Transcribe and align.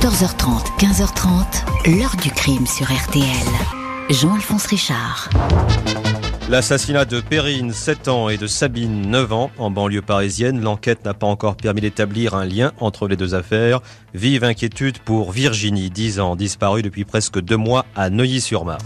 14h30, 0.00 0.78
15h30, 0.78 1.98
l'heure 1.98 2.14
du 2.22 2.30
crime 2.30 2.68
sur 2.68 2.86
RTL. 2.86 3.24
Jean-Alphonse 4.08 4.66
Richard. 4.66 5.28
L'assassinat 6.48 7.04
de 7.04 7.20
Perrine, 7.20 7.72
7 7.72 8.06
ans, 8.06 8.28
et 8.28 8.36
de 8.36 8.46
Sabine, 8.46 9.10
9 9.10 9.32
ans, 9.32 9.50
en 9.58 9.72
banlieue 9.72 10.00
parisienne. 10.00 10.60
L'enquête 10.60 11.04
n'a 11.04 11.14
pas 11.14 11.26
encore 11.26 11.56
permis 11.56 11.80
d'établir 11.80 12.34
un 12.34 12.44
lien 12.44 12.70
entre 12.78 13.08
les 13.08 13.16
deux 13.16 13.34
affaires. 13.34 13.80
Vive 14.14 14.44
inquiétude 14.44 14.98
pour 15.00 15.32
Virginie, 15.32 15.90
10 15.90 16.20
ans, 16.20 16.36
disparue 16.36 16.82
depuis 16.82 17.04
presque 17.04 17.40
deux 17.40 17.56
mois 17.56 17.84
à 17.96 18.08
Neuilly-sur-Marne. 18.08 18.78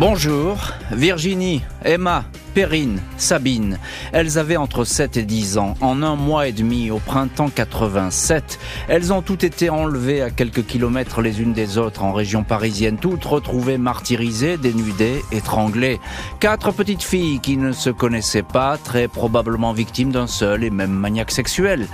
Bonjour, 0.00 0.56
Virginie, 0.92 1.60
Emma, 1.84 2.24
Perrine, 2.54 3.00
Sabine. 3.16 3.78
Elles 4.12 4.38
avaient 4.38 4.56
entre 4.56 4.84
7 4.84 5.16
et 5.16 5.22
10 5.22 5.58
ans. 5.58 5.74
En 5.80 6.02
un 6.02 6.16
mois 6.16 6.48
et 6.48 6.52
demi, 6.52 6.90
au 6.90 6.98
printemps 6.98 7.48
87, 7.48 8.58
elles 8.88 9.12
ont 9.12 9.22
toutes 9.22 9.44
été 9.44 9.70
enlevées 9.70 10.22
à 10.22 10.30
quelques 10.30 10.66
kilomètres 10.66 11.22
les 11.22 11.40
unes 11.40 11.52
des 11.52 11.78
autres 11.78 12.02
en 12.02 12.12
région 12.12 12.44
parisienne, 12.44 12.98
toutes 12.98 13.24
retrouvées 13.24 13.78
martyrisées, 13.78 14.56
dénudées, 14.56 15.22
étranglées. 15.32 16.00
Quatre 16.40 16.72
petites 16.72 17.02
filles 17.02 17.40
qui 17.40 17.56
ne 17.56 17.72
se 17.72 17.90
connaissaient 17.90 18.42
pas, 18.42 18.76
très 18.76 19.08
probablement 19.08 19.72
victimes 19.72 20.12
d'un 20.12 20.26
seul 20.26 20.64
et 20.64 20.70
même 20.70 20.92
maniaque 20.92 21.30
sexuel. 21.30 21.86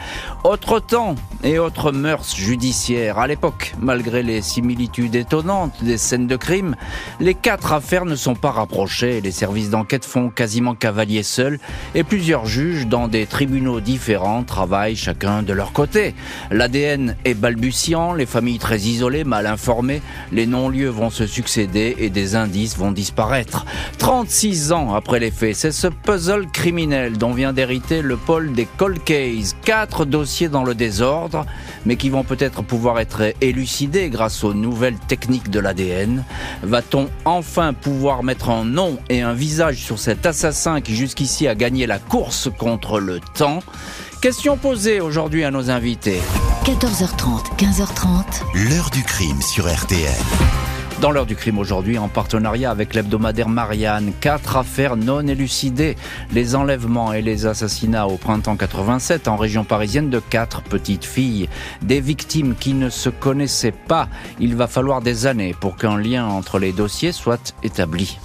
Autre 0.44 0.80
temps 0.80 1.14
et 1.42 1.58
autres 1.58 1.92
mœurs 1.92 2.34
judiciaires. 2.36 3.18
À 3.18 3.26
l'époque, 3.26 3.74
malgré 3.78 4.22
les 4.22 4.42
similitudes 4.42 5.14
étonnantes 5.14 5.82
des 5.82 5.98
scènes 5.98 6.26
de 6.26 6.36
crime, 6.36 6.76
les 7.20 7.34
quatre 7.34 7.72
affaires 7.72 8.04
ne 8.04 8.16
sont 8.16 8.34
pas 8.34 8.50
rapprochées 8.50 9.18
et 9.18 9.20
les 9.20 9.30
services 9.30 9.70
d'enquête 9.70 10.04
font 10.04 10.30
quasi 10.44 10.60
cavalier 10.78 11.22
seul 11.22 11.58
et 11.94 12.04
plusieurs 12.04 12.44
juges 12.44 12.86
dans 12.86 13.08
des 13.08 13.24
tribunaux 13.24 13.80
différents 13.80 14.42
travaillent 14.42 14.94
chacun 14.94 15.42
de 15.42 15.54
leur 15.54 15.72
côté. 15.72 16.14
L'ADN 16.50 17.16
est 17.24 17.32
balbutiant, 17.32 18.12
les 18.12 18.26
familles 18.26 18.58
très 18.58 18.80
isolées, 18.80 19.24
mal 19.24 19.46
informées, 19.46 20.02
les 20.32 20.46
non-lieux 20.46 20.90
vont 20.90 21.08
se 21.08 21.26
succéder 21.26 21.96
et 21.98 22.10
des 22.10 22.36
indices 22.36 22.76
vont 22.76 22.92
disparaître. 22.92 23.64
36 23.96 24.72
ans 24.72 24.94
après 24.94 25.18
les 25.18 25.30
faits, 25.30 25.56
c'est 25.56 25.72
ce 25.72 25.86
puzzle 25.86 26.46
criminel 26.52 27.16
dont 27.16 27.32
vient 27.32 27.54
d'hériter 27.54 28.02
le 28.02 28.18
pôle 28.18 28.52
des 28.52 28.68
cold 28.76 29.02
cases. 29.02 29.56
Quatre 29.64 30.04
dossiers 30.04 30.50
dans 30.50 30.64
le 30.64 30.74
désordre, 30.74 31.46
mais 31.86 31.96
qui 31.96 32.10
vont 32.10 32.24
peut-être 32.24 32.62
pouvoir 32.62 33.00
être 33.00 33.32
élucidés 33.40 34.10
grâce 34.10 34.44
aux 34.44 34.52
nouvelles 34.52 34.98
techniques 35.08 35.48
de 35.48 35.60
l'ADN. 35.60 36.22
Va-t-on 36.62 37.08
enfin 37.24 37.72
pouvoir 37.72 38.22
mettre 38.22 38.50
un 38.50 38.66
nom 38.66 38.98
et 39.08 39.22
un 39.22 39.32
visage 39.32 39.78
sur 39.78 39.98
cet 39.98 40.26
assassin 40.34 40.80
qui 40.80 40.96
jusqu'ici 40.96 41.46
a 41.46 41.54
gagné 41.54 41.86
la 41.86 42.00
course 42.00 42.48
contre 42.58 42.98
le 42.98 43.20
temps 43.20 43.60
Question 44.20 44.56
posée 44.56 45.00
aujourd'hui 45.00 45.44
à 45.44 45.52
nos 45.52 45.70
invités. 45.70 46.20
14h30, 46.64 47.56
15h30. 47.56 48.68
L'heure 48.68 48.90
du 48.90 49.04
crime 49.04 49.40
sur 49.40 49.72
RTL. 49.72 50.10
Dans 51.00 51.12
l'heure 51.12 51.26
du 51.26 51.36
crime 51.36 51.58
aujourd'hui, 51.58 51.98
en 51.98 52.08
partenariat 52.08 52.72
avec 52.72 52.94
l'hebdomadaire 52.94 53.48
Marianne, 53.48 54.12
quatre 54.20 54.56
affaires 54.56 54.96
non 54.96 55.24
élucidées. 55.24 55.94
Les 56.32 56.56
enlèvements 56.56 57.12
et 57.12 57.22
les 57.22 57.46
assassinats 57.46 58.08
au 58.08 58.16
printemps 58.16 58.56
87 58.56 59.28
en 59.28 59.36
région 59.36 59.62
parisienne 59.62 60.10
de 60.10 60.18
quatre 60.18 60.62
petites 60.62 61.04
filles. 61.04 61.48
Des 61.80 62.00
victimes 62.00 62.56
qui 62.58 62.74
ne 62.74 62.90
se 62.90 63.08
connaissaient 63.08 63.70
pas. 63.70 64.08
Il 64.40 64.56
va 64.56 64.66
falloir 64.66 65.00
des 65.00 65.26
années 65.26 65.54
pour 65.60 65.76
qu'un 65.76 65.96
lien 65.96 66.26
entre 66.26 66.58
les 66.58 66.72
dossiers 66.72 67.12
soit 67.12 67.54
établi. 67.62 68.18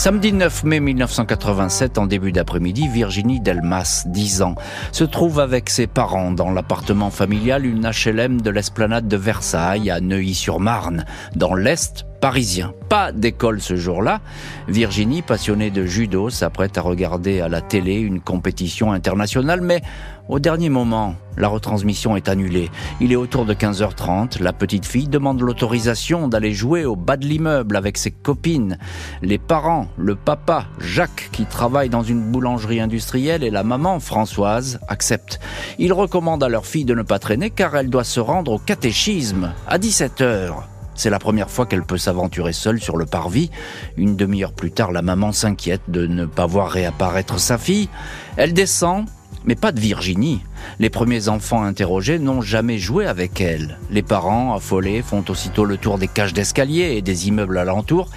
Samedi 0.00 0.32
9 0.32 0.64
mai 0.64 0.80
1987, 0.80 1.98
en 1.98 2.06
début 2.06 2.32
d'après-midi, 2.32 2.88
Virginie 2.88 3.38
Delmas, 3.38 4.04
10 4.06 4.40
ans, 4.40 4.54
se 4.92 5.04
trouve 5.04 5.38
avec 5.38 5.68
ses 5.68 5.86
parents 5.86 6.30
dans 6.30 6.50
l'appartement 6.50 7.10
familial, 7.10 7.66
une 7.66 7.86
HLM 7.86 8.40
de 8.40 8.48
l'esplanade 8.48 9.08
de 9.08 9.16
Versailles 9.18 9.90
à 9.90 10.00
Neuilly-sur-Marne, 10.00 11.04
dans 11.36 11.54
l'Est 11.54 12.06
parisien. 12.22 12.72
Pas 12.88 13.12
d'école 13.12 13.60
ce 13.60 13.76
jour-là. 13.76 14.20
Virginie, 14.68 15.20
passionnée 15.20 15.70
de 15.70 15.84
judo, 15.84 16.30
s'apprête 16.30 16.78
à 16.78 16.80
regarder 16.80 17.42
à 17.42 17.48
la 17.48 17.60
télé 17.60 17.96
une 17.96 18.20
compétition 18.20 18.92
internationale, 18.92 19.60
mais 19.60 19.82
au 20.30 20.38
dernier 20.38 20.68
moment, 20.68 21.16
la 21.36 21.48
retransmission 21.48 22.16
est 22.16 22.28
annulée. 22.28 22.70
Il 23.00 23.10
est 23.10 23.16
autour 23.16 23.44
de 23.44 23.52
15h30. 23.52 24.40
La 24.40 24.52
petite 24.52 24.86
fille 24.86 25.08
demande 25.08 25.40
l'autorisation 25.40 26.28
d'aller 26.28 26.52
jouer 26.52 26.84
au 26.84 26.94
bas 26.94 27.16
de 27.16 27.26
l'immeuble 27.26 27.76
avec 27.76 27.98
ses 27.98 28.12
copines. 28.12 28.78
Les 29.22 29.38
parents, 29.38 29.88
le 29.96 30.14
papa, 30.14 30.66
Jacques, 30.78 31.30
qui 31.32 31.46
travaille 31.46 31.88
dans 31.88 32.04
une 32.04 32.30
boulangerie 32.30 32.80
industrielle, 32.80 33.42
et 33.42 33.50
la 33.50 33.64
maman, 33.64 33.98
Françoise, 33.98 34.78
acceptent. 34.86 35.40
Ils 35.80 35.92
recommandent 35.92 36.44
à 36.44 36.48
leur 36.48 36.64
fille 36.64 36.84
de 36.84 36.94
ne 36.94 37.02
pas 37.02 37.18
traîner 37.18 37.50
car 37.50 37.76
elle 37.76 37.90
doit 37.90 38.04
se 38.04 38.20
rendre 38.20 38.52
au 38.52 38.58
catéchisme 38.58 39.52
à 39.66 39.78
17h. 39.78 40.52
C'est 40.94 41.10
la 41.10 41.18
première 41.18 41.50
fois 41.50 41.66
qu'elle 41.66 41.82
peut 41.82 41.98
s'aventurer 41.98 42.52
seule 42.52 42.80
sur 42.80 42.96
le 42.96 43.06
parvis. 43.06 43.50
Une 43.96 44.14
demi-heure 44.14 44.52
plus 44.52 44.70
tard, 44.70 44.92
la 44.92 45.02
maman 45.02 45.32
s'inquiète 45.32 45.82
de 45.88 46.06
ne 46.06 46.26
pas 46.26 46.46
voir 46.46 46.70
réapparaître 46.70 47.40
sa 47.40 47.58
fille. 47.58 47.88
Elle 48.36 48.52
descend, 48.52 49.06
mais 49.44 49.54
pas 49.54 49.72
de 49.72 49.80
Virginie. 49.80 50.40
Les 50.78 50.90
premiers 50.90 51.28
enfants 51.28 51.62
interrogés 51.62 52.18
n'ont 52.18 52.40
jamais 52.40 52.78
joué 52.78 53.06
avec 53.06 53.40
elle. 53.40 53.78
Les 53.90 54.02
parents, 54.02 54.54
affolés, 54.54 55.02
font 55.02 55.24
aussitôt 55.28 55.64
le 55.64 55.76
tour 55.76 55.98
des 55.98 56.08
cages 56.08 56.34
d'escalier 56.34 56.94
et 56.96 57.02
des 57.02 57.28
immeubles 57.28 57.58
alentours. 57.58 58.08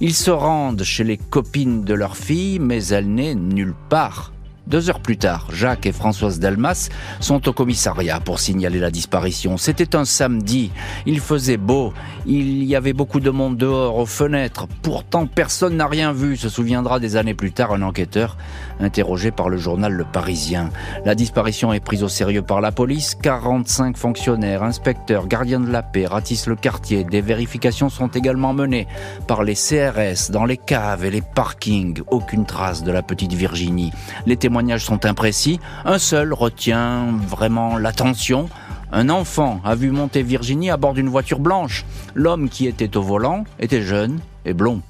Ils 0.00 0.14
se 0.14 0.30
rendent 0.30 0.84
chez 0.84 1.04
les 1.04 1.16
copines 1.16 1.84
de 1.84 1.94
leur 1.94 2.16
fille, 2.16 2.58
mais 2.58 2.84
elle 2.86 3.12
n'est 3.12 3.34
nulle 3.34 3.74
part. 3.88 4.32
Deux 4.68 4.90
heures 4.90 5.00
plus 5.00 5.16
tard, 5.16 5.48
Jacques 5.50 5.86
et 5.86 5.92
Françoise 5.92 6.40
Delmas 6.40 6.90
sont 7.20 7.48
au 7.48 7.54
commissariat 7.54 8.20
pour 8.20 8.38
signaler 8.38 8.78
la 8.78 8.90
disparition. 8.90 9.56
C'était 9.56 9.96
un 9.96 10.04
samedi, 10.04 10.70
il 11.06 11.20
faisait 11.20 11.56
beau, 11.56 11.94
il 12.26 12.64
y 12.64 12.76
avait 12.76 12.92
beaucoup 12.92 13.20
de 13.20 13.30
monde 13.30 13.56
dehors, 13.56 13.96
aux 13.96 14.04
fenêtres. 14.04 14.68
Pourtant, 14.82 15.26
personne 15.26 15.76
n'a 15.78 15.86
rien 15.86 16.12
vu, 16.12 16.36
se 16.36 16.50
souviendra 16.50 17.00
des 17.00 17.16
années 17.16 17.32
plus 17.32 17.52
tard 17.52 17.72
un 17.72 17.80
enquêteur 17.80 18.36
interrogé 18.80 19.30
par 19.30 19.48
le 19.48 19.56
journal 19.56 19.92
Le 19.92 20.04
Parisien. 20.04 20.70
La 21.04 21.14
disparition 21.14 21.72
est 21.72 21.80
prise 21.80 22.02
au 22.02 22.08
sérieux 22.08 22.42
par 22.42 22.60
la 22.60 22.72
police. 22.72 23.14
45 23.14 23.96
fonctionnaires, 23.96 24.62
inspecteurs, 24.62 25.26
gardiens 25.26 25.60
de 25.60 25.70
la 25.70 25.82
paix 25.82 26.06
ratissent 26.06 26.46
le 26.46 26.56
quartier. 26.56 27.04
Des 27.04 27.20
vérifications 27.20 27.88
sont 27.88 28.08
également 28.08 28.54
menées 28.54 28.86
par 29.26 29.42
les 29.42 29.54
CRS 29.54 30.30
dans 30.30 30.44
les 30.44 30.56
caves 30.56 31.04
et 31.04 31.10
les 31.10 31.22
parkings. 31.22 32.02
Aucune 32.08 32.46
trace 32.46 32.82
de 32.82 32.92
la 32.92 33.02
petite 33.02 33.32
Virginie. 33.32 33.92
Les 34.26 34.36
témoignages 34.36 34.84
sont 34.84 35.06
imprécis. 35.06 35.60
Un 35.84 35.98
seul 35.98 36.32
retient 36.32 37.06
vraiment 37.26 37.78
l'attention. 37.78 38.48
Un 38.90 39.10
enfant 39.10 39.60
a 39.64 39.74
vu 39.74 39.90
monter 39.90 40.22
Virginie 40.22 40.70
à 40.70 40.76
bord 40.76 40.94
d'une 40.94 41.08
voiture 41.08 41.40
blanche. 41.40 41.84
L'homme 42.14 42.48
qui 42.48 42.66
était 42.66 42.96
au 42.96 43.02
volant 43.02 43.44
était 43.58 43.82
jeune 43.82 44.20
et 44.44 44.54
blond. 44.54 44.80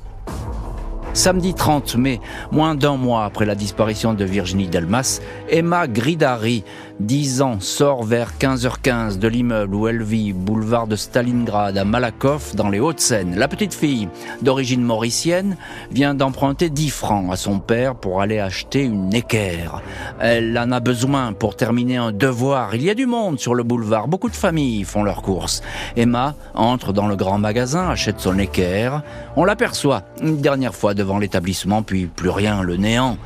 Samedi 1.15 1.55
30 1.55 1.97
mai, 1.97 2.21
moins 2.53 2.75
d'un 2.75 2.97
mois 2.97 3.25
après 3.25 3.45
la 3.47 3.55
disparition 3.55 4.15
de 4.15 4.25
Virginie 4.25 4.69
Delmas, 4.69 5.21
Emma 5.49 5.89
Gridari, 5.89 6.65
10 7.01 7.43
ans, 7.43 7.61
sort 7.61 8.03
vers 8.03 8.33
15h15 8.41 9.19
de 9.19 9.29
l'immeuble 9.29 9.77
où 9.77 9.87
elle 9.87 10.03
vit, 10.03 10.33
boulevard 10.33 10.89
de 10.89 10.97
Stalingrad 10.97 11.79
à 11.79 11.85
Malakoff, 11.85 12.57
dans 12.57 12.69
les 12.69 12.81
Hauts-de-Seine. 12.81 13.37
La 13.37 13.47
petite 13.47 13.73
fille, 13.73 14.09
d'origine 14.43 14.83
mauricienne, 14.83 15.57
vient 15.93 16.15
d'emprunter 16.15 16.71
10 16.71 16.91
francs 16.91 17.33
à 17.33 17.37
son 17.37 17.61
père 17.61 17.95
pour 17.95 18.21
aller 18.21 18.41
acheter 18.41 18.83
une 18.83 19.15
équerre. 19.15 19.81
Elle 20.19 20.59
en 20.59 20.73
a 20.73 20.81
besoin 20.81 21.33
pour 21.35 21.55
terminer 21.55 21.99
un 21.99 22.11
devoir. 22.11 22.75
Il 22.75 22.83
y 22.83 22.91
a 22.91 22.95
du 22.95 23.07
monde 23.07 23.39
sur 23.39 23.55
le 23.55 23.63
boulevard, 23.63 24.09
beaucoup 24.09 24.29
de 24.29 24.35
familles 24.35 24.83
font 24.83 25.05
leurs 25.05 25.23
courses. 25.23 25.63
Emma 25.97 26.35
entre 26.55 26.93
dans 26.93 27.07
le 27.07 27.15
grand 27.15 27.39
magasin, 27.39 27.91
achète 27.91 28.19
son 28.19 28.41
équerre. 28.41 29.03
On 29.37 29.45
l'aperçoit 29.45 30.03
une 30.21 30.41
dernière 30.41 30.75
fois 30.75 30.95
devant 30.95 31.19
l'établissement, 31.19 31.83
puis 31.83 32.07
plus 32.07 32.31
rien, 32.31 32.63
le 32.63 32.77
néant. 32.77 33.19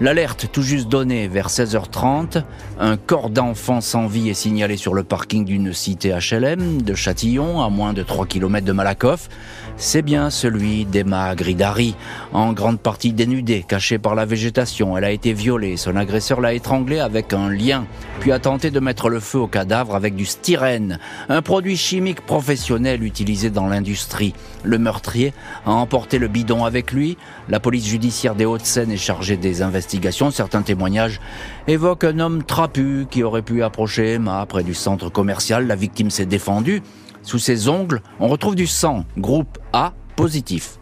L'alerte 0.00 0.48
tout 0.50 0.62
juste 0.62 0.88
donnée 0.88 1.28
vers 1.28 1.48
16h30, 1.48 2.42
un 2.80 2.96
corps 2.96 3.19
d'enfant 3.28 3.80
sans 3.82 4.06
vie 4.06 4.30
est 4.30 4.34
signalé 4.34 4.76
sur 4.76 4.94
le 4.94 5.02
parking 5.02 5.44
d'une 5.44 5.74
cité 5.74 6.16
HLM 6.16 6.80
de 6.80 6.94
Châtillon, 6.94 7.60
à 7.60 7.68
moins 7.68 7.92
de 7.92 8.02
3 8.02 8.26
km 8.26 8.64
de 8.64 8.72
Malakoff. 8.72 9.28
C'est 9.76 10.02
bien 10.02 10.30
celui 10.30 10.84
d'Emma 10.84 11.34
Gridari, 11.34 11.94
en 12.32 12.52
grande 12.52 12.78
partie 12.78 13.12
dénudée, 13.12 13.64
cachée 13.66 13.98
par 13.98 14.14
la 14.14 14.26
végétation. 14.26 14.96
Elle 14.96 15.04
a 15.04 15.10
été 15.10 15.32
violée, 15.32 15.76
son 15.76 15.96
agresseur 15.96 16.40
l'a 16.40 16.52
étranglée 16.52 17.00
avec 17.00 17.32
un 17.32 17.48
lien, 17.48 17.86
puis 18.20 18.30
a 18.30 18.38
tenté 18.38 18.70
de 18.70 18.78
mettre 18.80 19.08
le 19.08 19.20
feu 19.20 19.38
au 19.38 19.46
cadavre 19.46 19.94
avec 19.94 20.14
du 20.14 20.26
styrène, 20.26 20.98
un 21.28 21.42
produit 21.42 21.76
chimique 21.76 22.20
professionnel 22.20 23.02
utilisé 23.02 23.50
dans 23.50 23.66
l'industrie. 23.66 24.34
Le 24.64 24.78
meurtrier 24.78 25.32
a 25.64 25.72
emporté 25.72 26.18
le 26.18 26.28
bidon 26.28 26.64
avec 26.64 26.92
lui, 26.92 27.16
la 27.48 27.58
police 27.58 27.86
judiciaire 27.86 28.34
des 28.34 28.44
Hauts-de-Seine 28.44 28.92
est 28.92 28.96
chargée 28.96 29.36
des 29.36 29.62
investigations. 29.62 30.30
Certains 30.30 30.62
témoignages 30.62 31.20
évoquent 31.66 32.04
un 32.04 32.18
homme 32.18 32.44
trapu 32.44 33.06
qui 33.10 33.22
aurait 33.22 33.42
pu 33.42 33.62
approcher 33.62 34.12
Emma 34.14 34.44
près 34.46 34.62
du 34.62 34.74
centre 34.74 35.08
commercial. 35.10 35.66
La 35.66 35.74
victime 35.74 36.10
s'est 36.10 36.26
défendue. 36.26 36.82
Sous 37.22 37.38
ses 37.38 37.68
ongles, 37.68 38.02
on 38.18 38.28
retrouve 38.28 38.56
du 38.56 38.66
sang, 38.66 39.04
groupe 39.18 39.58
A 39.72 39.92
positif. 40.16 40.79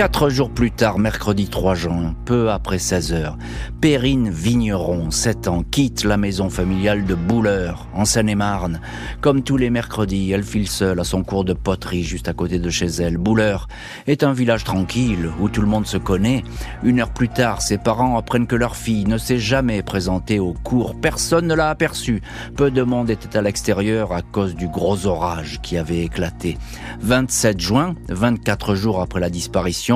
Quatre 0.00 0.30
jours 0.30 0.48
plus 0.48 0.70
tard, 0.70 0.98
mercredi 0.98 1.48
3 1.50 1.74
juin, 1.74 2.14
peu 2.24 2.50
après 2.50 2.78
16 2.78 3.12
heures, 3.12 3.36
Perrine 3.82 4.30
Vigneron, 4.30 5.10
7 5.10 5.46
ans, 5.46 5.62
quitte 5.62 6.04
la 6.04 6.16
maison 6.16 6.48
familiale 6.48 7.04
de 7.04 7.14
Bouleur, 7.14 7.86
en 7.92 8.06
Seine-et-Marne. 8.06 8.80
Comme 9.20 9.42
tous 9.42 9.58
les 9.58 9.68
mercredis, 9.68 10.30
elle 10.30 10.42
file 10.42 10.68
seule 10.68 11.00
à 11.00 11.04
son 11.04 11.22
cours 11.22 11.44
de 11.44 11.52
poterie 11.52 12.02
juste 12.02 12.28
à 12.28 12.32
côté 12.32 12.58
de 12.58 12.70
chez 12.70 12.86
elle. 12.86 13.18
Bouleur 13.18 13.68
est 14.06 14.22
un 14.22 14.32
village 14.32 14.64
tranquille 14.64 15.30
où 15.38 15.50
tout 15.50 15.60
le 15.60 15.66
monde 15.66 15.86
se 15.86 15.98
connaît. 15.98 16.44
Une 16.82 17.00
heure 17.00 17.12
plus 17.12 17.28
tard, 17.28 17.60
ses 17.60 17.76
parents 17.76 18.16
apprennent 18.16 18.46
que 18.46 18.56
leur 18.56 18.76
fille 18.76 19.04
ne 19.04 19.18
s'est 19.18 19.38
jamais 19.38 19.82
présentée 19.82 20.38
au 20.38 20.54
cours. 20.54 20.98
Personne 20.98 21.46
ne 21.46 21.54
l'a 21.54 21.68
aperçue. 21.68 22.22
Peu 22.56 22.70
de 22.70 22.82
monde 22.82 23.10
était 23.10 23.36
à 23.36 23.42
l'extérieur 23.42 24.12
à 24.14 24.22
cause 24.22 24.54
du 24.54 24.66
gros 24.66 25.04
orage 25.04 25.60
qui 25.60 25.76
avait 25.76 26.04
éclaté. 26.04 26.56
27 27.00 27.60
juin, 27.60 27.94
24 28.08 28.74
jours 28.74 29.02
après 29.02 29.20
la 29.20 29.28
disparition, 29.28 29.89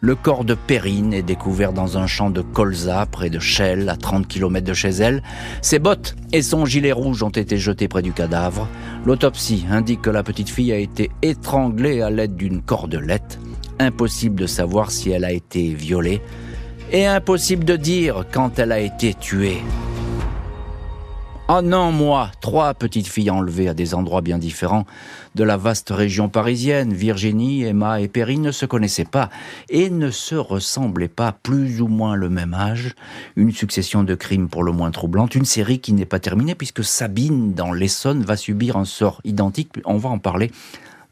le 0.00 0.14
corps 0.14 0.44
de 0.44 0.54
Perrine 0.54 1.12
est 1.12 1.22
découvert 1.22 1.72
dans 1.72 1.98
un 1.98 2.06
champ 2.06 2.30
de 2.30 2.40
colza 2.40 3.04
près 3.06 3.30
de 3.30 3.40
Chelles, 3.40 3.88
à 3.88 3.96
30 3.96 4.28
km 4.28 4.64
de 4.66 4.74
chez 4.74 4.90
elle. 4.90 5.22
Ses 5.60 5.78
bottes 5.78 6.14
et 6.32 6.42
son 6.42 6.64
gilet 6.66 6.92
rouge 6.92 7.22
ont 7.22 7.30
été 7.30 7.56
jetés 7.58 7.88
près 7.88 8.02
du 8.02 8.12
cadavre. 8.12 8.68
L'autopsie 9.04 9.66
indique 9.70 10.02
que 10.02 10.10
la 10.10 10.22
petite 10.22 10.50
fille 10.50 10.72
a 10.72 10.78
été 10.78 11.10
étranglée 11.22 12.00
à 12.00 12.10
l'aide 12.10 12.36
d'une 12.36 12.62
cordelette. 12.62 13.40
Impossible 13.80 14.40
de 14.40 14.46
savoir 14.46 14.90
si 14.90 15.10
elle 15.10 15.24
a 15.24 15.32
été 15.32 15.74
violée 15.74 16.20
et 16.92 17.06
impossible 17.06 17.64
de 17.64 17.76
dire 17.76 18.24
quand 18.32 18.58
elle 18.58 18.72
a 18.72 18.80
été 18.80 19.14
tuée. 19.14 19.62
Oh 21.50 21.62
non, 21.62 21.92
moi, 21.92 22.30
trois 22.42 22.74
petites 22.74 23.06
filles 23.06 23.30
enlevées 23.30 23.70
à 23.70 23.74
des 23.74 23.94
endroits 23.94 24.20
bien 24.20 24.36
différents 24.36 24.84
de 25.34 25.44
la 25.44 25.56
vaste 25.56 25.88
région 25.88 26.28
parisienne. 26.28 26.92
Virginie, 26.92 27.62
Emma 27.62 28.02
et 28.02 28.08
Perrine 28.08 28.42
ne 28.42 28.52
se 28.52 28.66
connaissaient 28.66 29.06
pas 29.06 29.30
et 29.70 29.88
ne 29.88 30.10
se 30.10 30.34
ressemblaient 30.34 31.08
pas, 31.08 31.32
plus 31.32 31.80
ou 31.80 31.88
moins 31.88 32.16
le 32.16 32.28
même 32.28 32.52
âge. 32.52 32.94
Une 33.34 33.50
succession 33.50 34.04
de 34.04 34.14
crimes 34.14 34.50
pour 34.50 34.62
le 34.62 34.72
moins 34.72 34.90
troublante, 34.90 35.34
une 35.34 35.46
série 35.46 35.78
qui 35.78 35.94
n'est 35.94 36.04
pas 36.04 36.20
terminée 36.20 36.54
puisque 36.54 36.84
Sabine, 36.84 37.54
dans 37.54 37.72
l'Essonne, 37.72 38.24
va 38.24 38.36
subir 38.36 38.76
un 38.76 38.84
sort 38.84 39.22
identique. 39.24 39.70
On 39.86 39.96
va 39.96 40.10
en 40.10 40.18
parler 40.18 40.50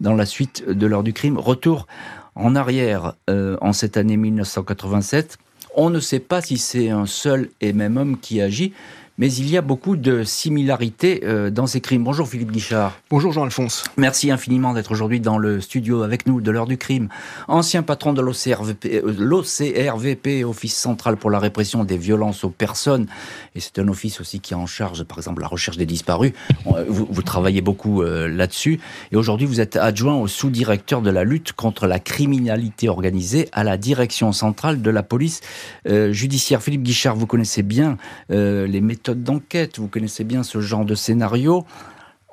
dans 0.00 0.14
la 0.14 0.26
suite 0.26 0.68
de 0.68 0.86
l'heure 0.86 1.02
du 1.02 1.14
crime. 1.14 1.38
Retour 1.38 1.86
en 2.34 2.54
arrière 2.54 3.14
euh, 3.30 3.56
en 3.62 3.72
cette 3.72 3.96
année 3.96 4.18
1987. 4.18 5.38
On 5.74 5.88
ne 5.88 6.00
sait 6.00 6.20
pas 6.20 6.42
si 6.42 6.58
c'est 6.58 6.90
un 6.90 7.06
seul 7.06 7.48
et 7.62 7.72
même 7.72 7.96
homme 7.96 8.18
qui 8.18 8.40
agit, 8.42 8.74
mais 9.18 9.32
il 9.32 9.48
y 9.48 9.56
a 9.56 9.62
beaucoup 9.62 9.96
de 9.96 10.24
similarités 10.24 11.22
euh, 11.24 11.50
dans 11.50 11.66
ces 11.66 11.80
crimes. 11.80 12.04
Bonjour 12.04 12.28
Philippe 12.28 12.52
Guichard. 12.52 12.98
Bonjour 13.08 13.32
Jean-Alphonse. 13.32 13.84
Merci 13.96 14.30
infiniment 14.30 14.74
d'être 14.74 14.92
aujourd'hui 14.92 15.20
dans 15.20 15.38
le 15.38 15.60
studio 15.60 16.02
avec 16.02 16.26
nous 16.26 16.40
de 16.40 16.50
l'heure 16.50 16.66
du 16.66 16.76
crime. 16.76 17.08
Ancien 17.48 17.82
patron 17.82 18.12
de 18.12 18.20
l'OCRVP, 18.20 20.42
euh, 20.42 20.46
Office 20.46 20.76
central 20.76 21.16
pour 21.16 21.30
la 21.30 21.38
répression 21.38 21.84
des 21.84 21.96
violences 21.96 22.44
aux 22.44 22.50
personnes, 22.50 23.06
et 23.54 23.60
c'est 23.60 23.78
un 23.78 23.88
office 23.88 24.20
aussi 24.20 24.40
qui 24.40 24.52
est 24.52 24.56
en 24.56 24.66
charge, 24.66 25.04
par 25.04 25.18
exemple, 25.18 25.40
la 25.40 25.48
recherche 25.48 25.78
des 25.78 25.86
disparus. 25.86 26.32
Euh, 26.66 26.84
vous, 26.88 27.22
travaillez 27.22 27.60
beaucoup 27.60 28.02
là-dessus, 28.02 28.78
et 29.10 29.16
aujourd'hui 29.16 29.46
vous 29.46 29.60
êtes 29.60 29.76
adjoint 29.76 30.14
au 30.14 30.28
sous-directeur 30.28 31.02
de 31.02 31.10
la 31.10 31.24
lutte 31.24 31.52
contre 31.52 31.86
la 31.86 31.98
criminalité 31.98 32.88
organisée 32.88 33.48
à 33.52 33.64
la 33.64 33.76
direction 33.76 34.32
centrale 34.32 34.80
de 34.80 34.90
la 34.90 35.02
police 35.02 35.40
judiciaire. 35.86 36.62
Philippe 36.62 36.82
Guichard, 36.82 37.16
vous 37.16 37.26
connaissez 37.26 37.62
bien 37.62 37.96
les 38.28 38.80
méthodes 38.80 39.05
d'enquête, 39.14 39.78
vous 39.78 39.88
connaissez 39.88 40.24
bien 40.24 40.42
ce 40.42 40.60
genre 40.60 40.84
de 40.84 40.94
scénario, 40.94 41.64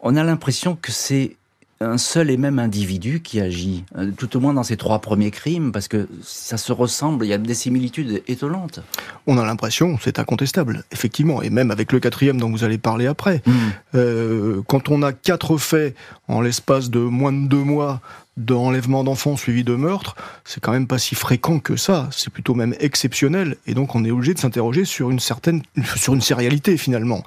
on 0.02 0.16
a 0.16 0.24
l'impression 0.24 0.76
que 0.76 0.92
c'est 0.92 1.38
un 1.84 1.98
seul 1.98 2.30
et 2.30 2.38
même 2.38 2.60
individu 2.60 3.22
qui 3.22 3.40
agit, 3.40 3.84
euh, 3.98 4.12
tout 4.16 4.36
au 4.38 4.40
moins 4.40 4.54
dans 4.54 4.64
ces 4.64 4.78
trois 4.78 5.00
premiers 5.00 5.32
crimes, 5.32 5.72
parce 5.72 5.88
que 5.88 6.08
ça 6.24 6.58
se 6.58 6.72
ressemble, 6.72 7.26
il 7.26 7.30
y 7.30 7.34
a 7.34 7.38
des 7.38 7.54
similitudes 7.54 8.24
étonnantes. 8.28 8.80
On 9.28 9.38
a 9.38 9.46
l'impression, 9.46 9.98
c'est 10.02 10.20
incontestable, 10.20 10.84
effectivement, 10.92 11.42
et 11.42 11.50
même 11.50 11.72
avec 11.72 11.92
le 11.92 12.00
quatrième 12.00 12.40
dont 12.40 12.50
vous 12.50 12.64
allez 12.64 12.78
parler 12.78 13.08
après. 13.08 13.42
Hmm. 13.46 13.52
Euh, 13.96 14.62
quand 14.68 14.90
on 14.90 15.04
a 15.04 15.14
quatre 15.14 15.58
faits 15.58 15.96
en 16.28 16.42
l'espace 16.42 16.90
de 16.90 17.00
moins 17.00 17.34
de 17.34 17.48
deux 17.48 17.64
mois 17.64 18.02
d'enlèvement 18.38 19.04
d'enfants 19.04 19.38
suivi 19.38 19.64
de 19.64 19.76
meurtre, 19.76 20.16
c'est 20.44 20.60
quand 20.60 20.72
même 20.72 20.88
pas 20.88 20.98
si 20.98 21.14
fréquent 21.16 21.60
que 21.60 21.76
ça. 21.76 22.10
C'est 22.12 22.32
plutôt 22.32 22.56
même 22.56 22.74
exceptionnel. 22.80 23.58
Et 23.68 23.76
donc, 23.76 23.96
on 23.96 24.04
est 24.06 24.12
obligé 24.12 24.34
de 24.34 24.40
s'interroger 24.40 24.86
sur 24.86 25.12
une 25.12 25.20
certaine, 25.20 25.62
sur 25.96 26.14
une 26.14 26.22
sérialité 26.22 26.78
finalement. 26.78 27.24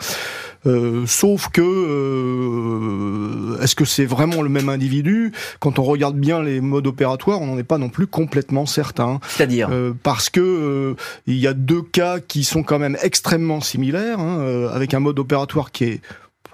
Euh, 0.66 1.04
sauf 1.06 1.48
que 1.48 1.62
euh, 1.62 3.58
est-ce 3.62 3.74
que 3.74 3.84
c'est 3.84 4.04
vraiment 4.04 4.42
le 4.42 4.48
même 4.48 4.68
individu? 4.68 5.32
Quand 5.60 5.78
on 5.78 5.82
regarde 5.82 6.16
bien 6.16 6.42
les 6.42 6.60
modes 6.60 6.86
opératoires, 6.86 7.40
on 7.40 7.46
n'en 7.46 7.58
est 7.58 7.64
pas 7.64 7.78
non 7.78 7.88
plus 7.88 8.06
complètement 8.06 8.66
certain. 8.66 9.20
C'est-à-dire? 9.28 9.68
Euh, 9.70 9.92
Parce 10.02 10.30
que 10.30 10.96
il 11.26 11.36
y 11.36 11.46
a 11.46 11.54
deux 11.54 11.82
cas 11.82 12.20
qui 12.20 12.44
sont 12.44 12.62
quand 12.62 12.78
même 12.78 12.96
extrêmement 13.02 13.60
similaires, 13.60 14.18
hein, 14.20 14.68
avec 14.72 14.94
un 14.94 15.00
mode 15.00 15.18
opératoire 15.18 15.70
qui 15.70 15.84
est 15.84 16.00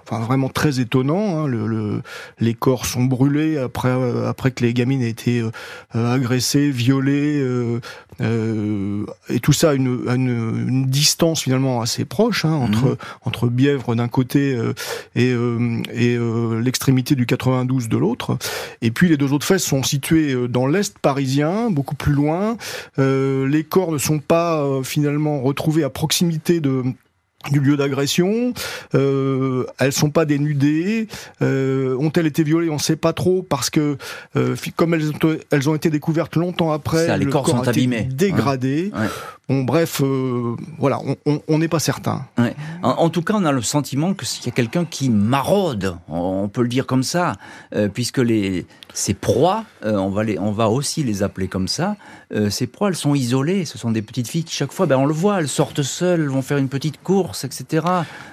enfin 0.03 0.23
vraiment 0.23 0.49
très 0.49 0.79
étonnant. 0.79 1.43
Hein, 1.43 1.47
le, 1.47 2.01
les 2.39 2.53
corps 2.53 2.85
sont 2.85 3.03
brûlés 3.03 3.57
après 3.57 3.89
euh, 3.89 4.29
après 4.29 4.51
que 4.51 4.63
les 4.63 4.73
gamines 4.73 5.01
aient 5.01 5.09
été 5.09 5.39
euh, 5.39 5.51
euh, 5.95 6.13
agressées, 6.13 6.69
violées, 6.69 7.41
euh, 8.21 9.05
et 9.29 9.39
tout 9.39 9.53
ça 9.53 9.71
à 9.71 9.73
une, 9.73 10.05
une, 10.07 10.85
distance 10.85 11.41
finalement 11.41 11.81
assez 11.81 12.05
proche 12.05 12.45
hein, 12.45 12.53
entre 12.53 12.85
mhm. 12.85 12.95
entre 13.25 13.47
Bièvre 13.47 13.95
d'un 13.95 14.07
côté 14.07 14.57
et 15.15 15.33
et 15.93 16.17
l'extrémité 16.61 17.15
du 17.15 17.25
92 17.25 17.89
de 17.89 17.97
l'autre. 17.97 18.37
Et 18.81 18.91
puis 18.91 19.09
les 19.09 19.17
deux 19.17 19.33
autres 19.33 19.45
faits 19.45 19.59
sont 19.59 19.83
situés 19.83 20.35
dans 20.47 20.67
l'est 20.67 20.97
parisien, 20.99 21.71
beaucoup 21.71 21.95
plus 21.95 22.13
loin. 22.13 22.57
les 22.97 23.65
corps 23.67 23.91
ne 23.91 23.97
sont 23.97 24.19
pas 24.19 24.63
finalement 24.83 25.41
retrouvés 25.41 25.83
à 25.83 25.89
proximité 25.89 26.59
de 26.59 26.83
du 27.51 27.59
lieu 27.59 27.77
d'agression. 27.77 28.53
Euh, 28.95 29.65
elles 29.79 29.93
sont 29.93 30.09
pas 30.09 30.25
dénudées. 30.25 31.07
Euh, 31.41 31.95
ont-elles 31.97 32.25
été 32.25 32.43
violées? 32.43 32.69
On 32.69 32.75
ne 32.75 32.79
sait 32.79 32.95
pas 32.95 33.13
trop 33.13 33.43
parce 33.43 33.69
que 33.69 33.97
euh, 34.35 34.55
comme 34.75 34.93
elles 34.93 35.09
ont, 35.09 35.37
elles 35.51 35.69
ont 35.69 35.75
été 35.75 35.89
découvertes 35.89 36.35
longtemps 36.35 36.71
après, 36.71 37.07
Ça, 37.07 37.17
les 37.17 37.25
le 37.25 37.31
corps 37.31 37.43
corps 37.43 37.63
sont 37.63 37.67
abîmés, 37.67 38.03
dégradé. 38.03 38.91
Bon, 39.49 39.63
bref, 39.63 40.01
euh, 40.01 40.55
voilà, 40.79 41.01
on 41.25 41.57
n'est 41.57 41.67
pas 41.67 41.79
certain. 41.79 42.25
En, 42.81 43.09
tout 43.09 43.21
cas, 43.21 43.33
on 43.35 43.43
a 43.43 43.51
le 43.51 43.61
sentiment 43.61 44.13
que 44.13 44.25
s'il 44.25 44.45
y 44.45 44.47
a 44.47 44.53
quelqu'un 44.53 44.85
qui 44.85 45.09
maraude, 45.09 45.97
on, 46.07 46.47
peut 46.47 46.61
le 46.61 46.69
dire 46.69 46.85
comme 46.85 47.03
ça, 47.03 47.33
euh, 47.75 47.89
puisque 47.89 48.19
les 48.19 48.65
ces 48.93 49.15
proies, 49.15 49.65
euh, 49.83 49.97
on 49.97 50.09
va 50.09 50.23
les, 50.23 50.37
on 50.37 50.51
va 50.51 50.69
aussi 50.69 51.03
les 51.03 51.23
appeler 51.23 51.47
comme 51.47 51.67
ça. 51.67 51.97
ces 52.49 52.67
proies, 52.67 52.89
elles 52.89 52.95
sont 52.95 53.15
isolées. 53.15 53.65
Ce 53.65 53.77
sont 53.77 53.91
des 53.91 54.01
petites 54.01 54.27
filles 54.27 54.43
qui 54.43 54.55
chaque 54.55 54.71
fois, 54.71 54.85
ben 54.85 54.97
on 54.97 55.05
le 55.05 55.13
voit, 55.13 55.39
elles 55.39 55.49
sortent 55.49 55.83
seules, 55.83 56.27
vont 56.27 56.41
faire 56.41 56.57
une 56.57 56.69
petite 56.69 57.01
course, 57.01 57.32
etc. 57.43 57.85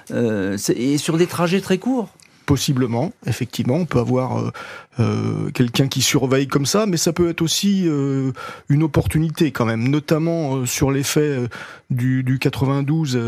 et 0.09 0.97
sur 0.97 1.17
des 1.17 1.27
trajets 1.27 1.61
très 1.61 1.77
courts? 1.77 2.09
Possiblement, 2.45 3.13
effectivement, 3.27 3.75
on 3.75 3.85
peut 3.85 3.99
avoir 3.99 4.37
euh, 4.37 4.49
euh, 4.49 4.51
quelqu'un 5.53 5.87
qui 5.87 6.01
surveille 6.01 6.47
comme 6.47 6.65
ça, 6.65 6.85
mais 6.85 6.97
ça 6.97 7.13
peut 7.13 7.29
être 7.29 7.41
aussi 7.41 7.83
euh, 7.87 8.31
une 8.69 8.83
opportunité 8.83 9.51
quand 9.51 9.65
même, 9.65 9.87
notamment 9.87 10.65
sur 10.65 10.91
l'effet 10.91 11.39
du, 11.89 12.23
du 12.23 12.39
92 12.39 13.19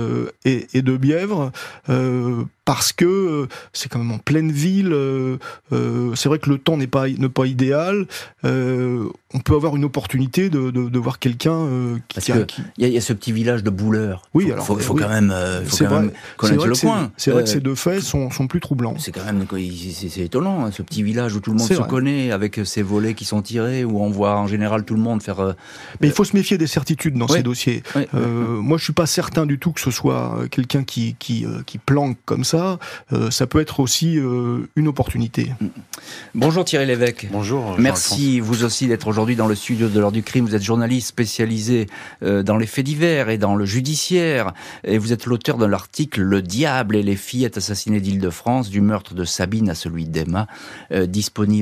et, 0.46 0.68
et, 0.74 0.82
de 0.82 0.98
Bièvre, 0.98 1.52
parce 2.66 2.94
que 2.94 3.48
c'est 3.74 3.90
quand 3.90 4.00
même 4.00 4.12
en 4.12 4.20
pleine 4.20 4.52
ville. 4.52 4.96
c'est 5.72 6.30
vrai 6.30 6.40
que 6.40 6.50
le 6.50 6.58
temps 6.58 6.78
n'est 6.78 6.88
pas, 6.88 7.06
pas 7.34 7.46
idéal. 7.46 8.08
on 8.44 9.40
peut 9.44 9.56
avoir 9.56 9.76
une 9.76 9.86
opportunité 9.86 10.50
de, 10.50 10.72
de, 10.72 10.90
de 10.90 11.00
voir 11.00 11.20
quelqu'un 11.20 11.68
qui, 12.10 12.62
il 12.78 12.88
y, 12.88 12.98
a 12.98 13.02
ce 13.02 13.14
petit 13.14 13.32
village 13.32 13.64
de 13.64 13.70
Bouleur. 13.70 14.22
Oui, 14.34 14.52
alors 14.52 14.66
faut, 14.66 14.78
faut 14.78 14.96
quand 14.96 15.10
même, 15.10 15.34
faut 15.66 15.86
quand 15.86 16.02
même 16.02 16.12
connaître 16.38 16.68
le 16.68 16.76
coin. 16.76 17.12
C'est 17.18 17.32
vrai 17.32 17.44
que 17.44 17.50
ces 17.50 17.62
deux 17.62 17.76
faits 17.76 18.02
sont, 18.02 18.30
sont 18.30 18.48
plus 18.48 18.60
troublants 18.60 18.96
quand 19.14 19.26
même 19.26 19.46
c'est 20.10 20.22
étonnant, 20.22 20.66
hein, 20.66 20.72
ce 20.72 20.82
petit 20.82 21.04
village 21.04 21.36
où 21.36 21.40
tout 21.40 21.53
le 21.54 21.60
monde 21.60 21.68
se 21.68 21.82
connaît, 21.82 22.32
avec 22.32 22.60
ces 22.66 22.82
volets 22.82 23.14
qui 23.14 23.26
sont 23.26 23.42
tirés, 23.42 23.84
où 23.84 24.02
on 24.02 24.10
voit 24.10 24.38
en 24.38 24.48
général 24.48 24.84
tout 24.84 24.96
le 24.96 25.00
monde 25.00 25.22
faire. 25.22 25.40
Euh, 25.40 25.54
Mais 26.02 26.08
il 26.08 26.14
faut 26.14 26.24
se 26.24 26.36
méfier 26.36 26.58
des 26.58 26.68
certitudes 26.68 27.18
dans 27.18 27.28
ces 27.28 27.44
dossiers. 27.44 27.84
Euh, 28.14 28.60
moi, 28.60 28.78
je 28.78 28.84
suis 28.84 28.94
pas 28.94 29.06
certain 29.06 29.46
du 29.46 29.60
tout 29.60 29.72
que 29.72 29.82
ce 29.82 29.92
soit 29.92 30.38
euh, 30.38 30.48
quelqu'un 30.48 30.84
qui 30.84 31.16
qui, 31.20 31.46
qui 31.66 31.78
planque 31.78 32.18
comme 32.26 32.44
ça. 32.44 32.80
ça 33.30 33.48
peut 33.48 33.60
être 33.60 33.80
aussi 33.80 34.20
une 34.76 34.88
opportunité. 34.88 35.52
Mm. 35.60 35.68
Bonjour 36.36 36.66
Thierry 36.66 36.86
Lévesque. 36.86 37.28
Bonjour. 37.32 37.76
Merci 37.78 38.40
vous 38.40 38.64
aussi 38.64 38.88
d'être 38.88 39.08
aujourd'hui 39.08 39.36
dans 39.36 39.48
le 39.48 39.56
studio 39.56 39.88
de 39.88 40.00
l'heure 40.00 40.12
du 40.12 40.24
crime. 40.24 40.46
Vous 40.46 40.56
êtes 40.56 40.64
journaliste 40.64 41.08
spécialisé 41.08 41.88
dans 42.22 42.58
les 42.58 42.68
faits 42.68 42.86
divers 42.86 43.30
et 43.30 43.38
dans 43.38 43.56
le 43.56 43.66
judiciaire, 43.66 44.54
et 44.84 44.98
vous 44.98 45.14
êtes 45.14 45.26
l'auteur 45.26 45.58
de 45.58 45.66
l'article 45.66 46.22
Le 46.22 46.42
diable 46.42 46.96
et 46.96 47.04
les 47.04 47.16
fillettes 47.16 47.58
assassinées 47.58 48.02
d'Île-de-France 48.02 48.70
du 48.70 48.82
meurtre 48.82 49.14
de 49.14 49.24
Sabine 49.24 49.70
à 49.70 49.76
celui 49.76 50.06
d'Emma, 50.06 50.48
euh, 50.92 51.06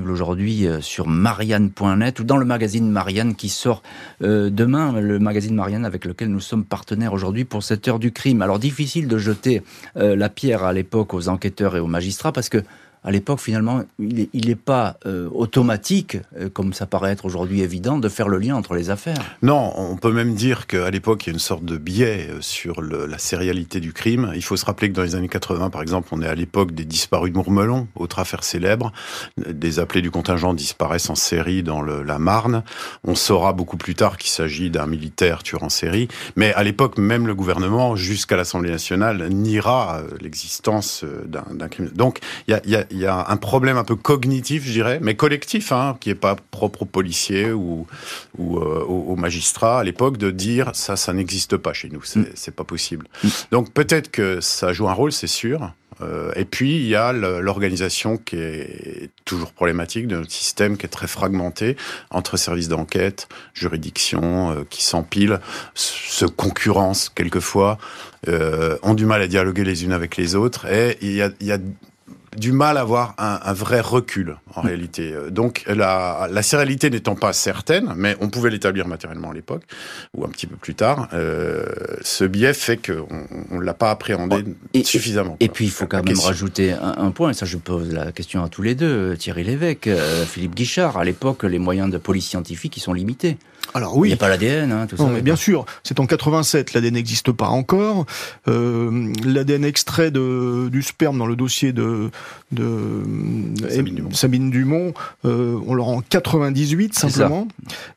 aujourd'hui 0.10 0.68
euh, 0.68 0.82
sur 0.82 1.08
marianne.net 1.08 2.20
ou 2.20 2.24
dans 2.24 2.38
le 2.38 2.46
magazine 2.46 2.90
Marianne 2.90 3.36
qui 3.36 3.50
sort 3.50 3.82
euh, 4.22 4.50
demain, 4.50 5.00
le 5.00 5.20
magazine 5.20 5.56
Marianne 5.56 5.86
avec 5.86 6.06
lequel 6.06 6.30
nous 6.30 6.40
sommes 6.40 6.64
partenaires 6.64 7.14
aujourd'hui 7.14 7.46
pour 7.46 7.64
cette 7.64 7.88
heure 7.88 8.00
du 8.00 8.12
crime. 8.12 8.42
Alors 8.42 8.60
difficile 8.60 9.08
de 9.08 9.18
jeter 9.18 9.64
la 9.96 10.30
pierre 10.30 10.64
à 10.64 10.74
l'époque 10.74 11.14
aux 11.14 11.30
enquêteurs 11.30 11.76
et 11.76 11.80
aux 11.80 11.88
magistrats 11.88 12.32
parce 12.32 12.50
que 12.50 12.64
à 13.04 13.10
l'époque, 13.10 13.40
finalement, 13.40 13.84
il 13.98 14.46
n'est 14.46 14.56
pas 14.56 14.98
euh, 15.08 15.28
automatique, 15.34 16.18
euh, 16.40 16.50
comme 16.50 16.72
ça 16.74 16.86
paraît 16.86 17.12
être 17.12 17.26
aujourd'hui 17.26 17.62
évident, 17.62 17.98
de 17.98 18.08
faire 18.10 18.28
le 18.28 18.38
lien 18.38 18.56
entre 18.56 18.76
les 18.76 18.92
affaires. 18.92 19.18
Non, 19.42 19.74
on 19.76 19.98
peut 19.98 20.12
même 20.12 20.36
dire 20.36 20.68
qu'à 20.68 20.92
l'époque, 20.92 21.26
il 21.26 21.30
y 21.30 21.32
a 21.32 21.34
une 21.34 21.40
sorte 21.40 21.66
de 21.66 21.78
biais 21.78 22.28
euh, 22.30 22.42
sur 22.42 22.84
la 22.84 23.18
sérialité 23.18 23.80
du 23.80 23.92
crime. 23.92 24.32
Il 24.36 24.44
faut 24.44 24.56
se 24.56 24.66
rappeler 24.66 24.90
que 24.90 24.94
dans 24.94 25.02
les 25.02 25.16
années 25.16 25.30
80, 25.30 25.72
par 25.72 25.82
exemple, 25.82 26.10
on 26.12 26.22
est 26.22 26.28
à 26.28 26.36
l'époque 26.36 26.74
des 26.74 26.86
disparus 26.86 27.32
de 27.32 27.38
Mourmelon, 27.38 27.88
autre 27.96 28.20
affaire 28.20 28.44
célèbre. 28.44 28.92
Des 29.38 29.80
appelés 29.80 30.04
du 30.04 30.12
contingent 30.12 30.54
disparaissent 30.54 31.10
en 31.10 31.16
série 31.16 31.64
dans 31.64 31.82
la 31.82 32.20
Marne. 32.20 32.64
On 33.04 33.16
saura 33.16 33.54
beaucoup 33.54 33.78
plus 33.78 33.96
tard 33.96 34.18
qu'il 34.18 34.30
s'agit 34.30 34.70
d'un 34.70 34.86
militaire 34.86 35.42
tueur 35.42 35.64
en 35.64 35.70
série. 35.70 36.08
Mais 36.36 36.54
à 36.54 36.64
l'époque, 36.64 37.00
même 37.00 37.26
le 37.26 37.34
gouvernement, 37.34 37.96
jusqu'à 37.96 38.38
l'Assemblée 38.38 38.70
nationale, 38.70 39.28
niera 39.30 40.02
l'existence 40.20 41.04
d'un 41.26 41.68
crime. 41.68 41.90
Donc, 41.96 42.20
il 42.48 42.60
y 42.66 42.76
a 42.76 42.86
il 42.92 43.00
y 43.00 43.06
a 43.06 43.26
un 43.30 43.38
problème 43.38 43.78
un 43.78 43.84
peu 43.84 43.96
cognitif, 43.96 44.66
je 44.66 44.72
dirais, 44.72 45.00
mais 45.02 45.16
collectif, 45.16 45.72
hein, 45.72 45.98
qui 46.00 46.10
est 46.10 46.16
pas 46.16 46.36
propre 46.36 46.84
aux 46.84 46.86
policiers 46.86 47.52
ou, 47.52 47.88
ou 48.38 48.58
euh, 48.58 48.84
aux, 48.84 49.16
magistrats 49.16 49.80
à 49.80 49.84
l'époque, 49.84 50.18
de 50.18 50.32
dire 50.32 50.72
ça, 50.74 50.96
ça 50.96 51.14
n'existe 51.14 51.58
pas 51.58 51.74
chez 51.74 51.90
nous, 51.90 52.02
c'est 52.04 52.56
pas 52.56 52.64
possible. 52.64 53.08
Mm. 53.24 53.28
Donc 53.52 53.74
peut-être 53.74 54.12
que 54.12 54.42
ça 54.42 54.74
joue 54.74 54.90
un 54.90 54.94
rôle, 54.94 55.12
c'est 55.12 55.28
sûr. 55.28 55.74
Euh, 56.02 56.32
et 56.36 56.46
puis 56.46 56.78
il 56.78 56.88
y 56.88 56.96
a 56.96 57.14
l'organisation 57.14 58.18
qui 58.18 58.38
est 58.38 59.12
toujours 59.26 59.52
problématique 59.52 60.08
de 60.08 60.16
notre 60.16 60.32
système, 60.32 60.78
qui 60.78 60.86
est 60.88 60.90
très 60.90 61.08
fragmenté 61.08 61.78
entre 62.10 62.38
services 62.38 62.70
d'enquête, 62.70 63.28
juridictions, 63.54 64.52
euh, 64.52 64.64
qui 64.70 64.84
s'empilent, 64.84 65.40
se 65.76 66.26
concurrencent 66.26 67.10
quelquefois, 67.10 67.78
ont 68.28 68.94
du 68.94 69.06
mal 69.06 69.22
à 69.22 69.28
dialoguer 69.28 69.64
les 69.64 69.84
unes 69.84 69.94
avec 69.94 70.16
les 70.16 70.36
autres, 70.36 70.68
et 70.72 70.98
il 71.02 71.14
y 71.14 71.22
a, 71.22 71.30
il 71.40 71.48
y 71.48 71.52
a 71.52 71.58
du 72.38 72.52
mal 72.52 72.78
à 72.78 72.82
avoir 72.82 73.14
un, 73.18 73.40
un 73.44 73.54
vrai 73.54 73.82
recul 73.82 74.38
en 74.56 74.64
mm. 74.64 74.66
réalité. 74.66 75.14
Euh, 75.14 75.30
donc 75.30 75.64
la, 75.68 76.28
la 76.32 76.44
sérialité 76.44 76.90
n'étant 76.90 77.16
pas 77.16 77.34
certaine, 77.34 77.94
mais 77.96 78.16
on 78.22 78.30
pouvait 78.30 78.50
l'établir 78.50 78.88
matériellement 78.88 79.32
à 79.32 79.34
l'époque 79.34 79.64
ou 80.16 80.24
un 80.26 80.30
petit 80.30 80.48
peu 80.48 80.56
plus 80.56 80.76
tard, 80.76 81.10
euh, 81.14 81.66
ce 82.02 82.24
biais 82.24 82.54
fait 82.54 82.78
qu'on 82.78 83.26
on, 83.52 83.60
l'a 83.60 83.74
pas 83.74 83.92
appréhendé 83.92 84.44
suffisamment. 84.84 85.38
Et, 85.40 85.50
puis 85.50 85.66
il 85.66 85.72
faut 85.72 85.88
quand 85.88 86.04
même 86.04 86.20
rajouter 86.20 86.72
un, 86.72 86.96
un, 86.98 87.12
point, 87.12 87.32
et 87.32 87.34
ça 87.34 87.46
je 87.46 87.58
pose 87.58 87.94
la 87.94 88.12
question 88.12 88.44
à 88.44 88.50
tous 88.50 88.62
les 88.62 88.76
deux, 88.76 89.16
Thierry 89.18 89.44
Lévesque, 89.44 89.88
euh, 89.88 90.26
Philippe 90.26 90.56
Guichard. 90.56 90.98
À 90.98 91.04
l'époque, 91.04 91.44
les 91.44 91.60
moyens 91.60 91.90
de 91.92 91.98
police 91.98 92.28
scientifique 92.28 92.78
ils 92.78 92.82
sont 92.82 92.94
limités. 92.94 93.38
Alors 93.74 93.98
oui. 93.98 94.10
Il 94.10 94.12
n'y 94.12 94.16
a 94.16 94.18
pas 94.18 94.30
l'ADN, 94.30 94.72
hein, 94.72 94.88
tout 94.88 94.98
ça. 94.98 95.06
mais 95.06 95.22
bien 95.22 95.36
sûr, 95.36 95.66
c'est 95.84 96.00
en 96.00 96.06
87, 96.06 96.74
l'ADN 96.74 96.94
n'existe 96.94 97.32
pas 97.32 97.48
encore. 97.48 98.06
Euh, 98.48 99.12
L'ADN 99.24 99.64
extrait 99.64 100.12
de, 100.12 100.70
du 100.70 100.82
sperme 100.82 101.18
dans 101.18 101.26
le 101.26 101.36
dossier 101.36 101.72
de, 101.72 102.10
de 102.52 103.04
Sabine 103.70 103.96
Dumont, 103.96 104.12
Sabine 104.12 104.52
Dumont 104.52 104.94
euh, 105.26 105.60
on 105.66 105.74
l'aura 105.74 105.92
en 105.92 106.02
98 106.02 106.94
simplement. 106.94 107.48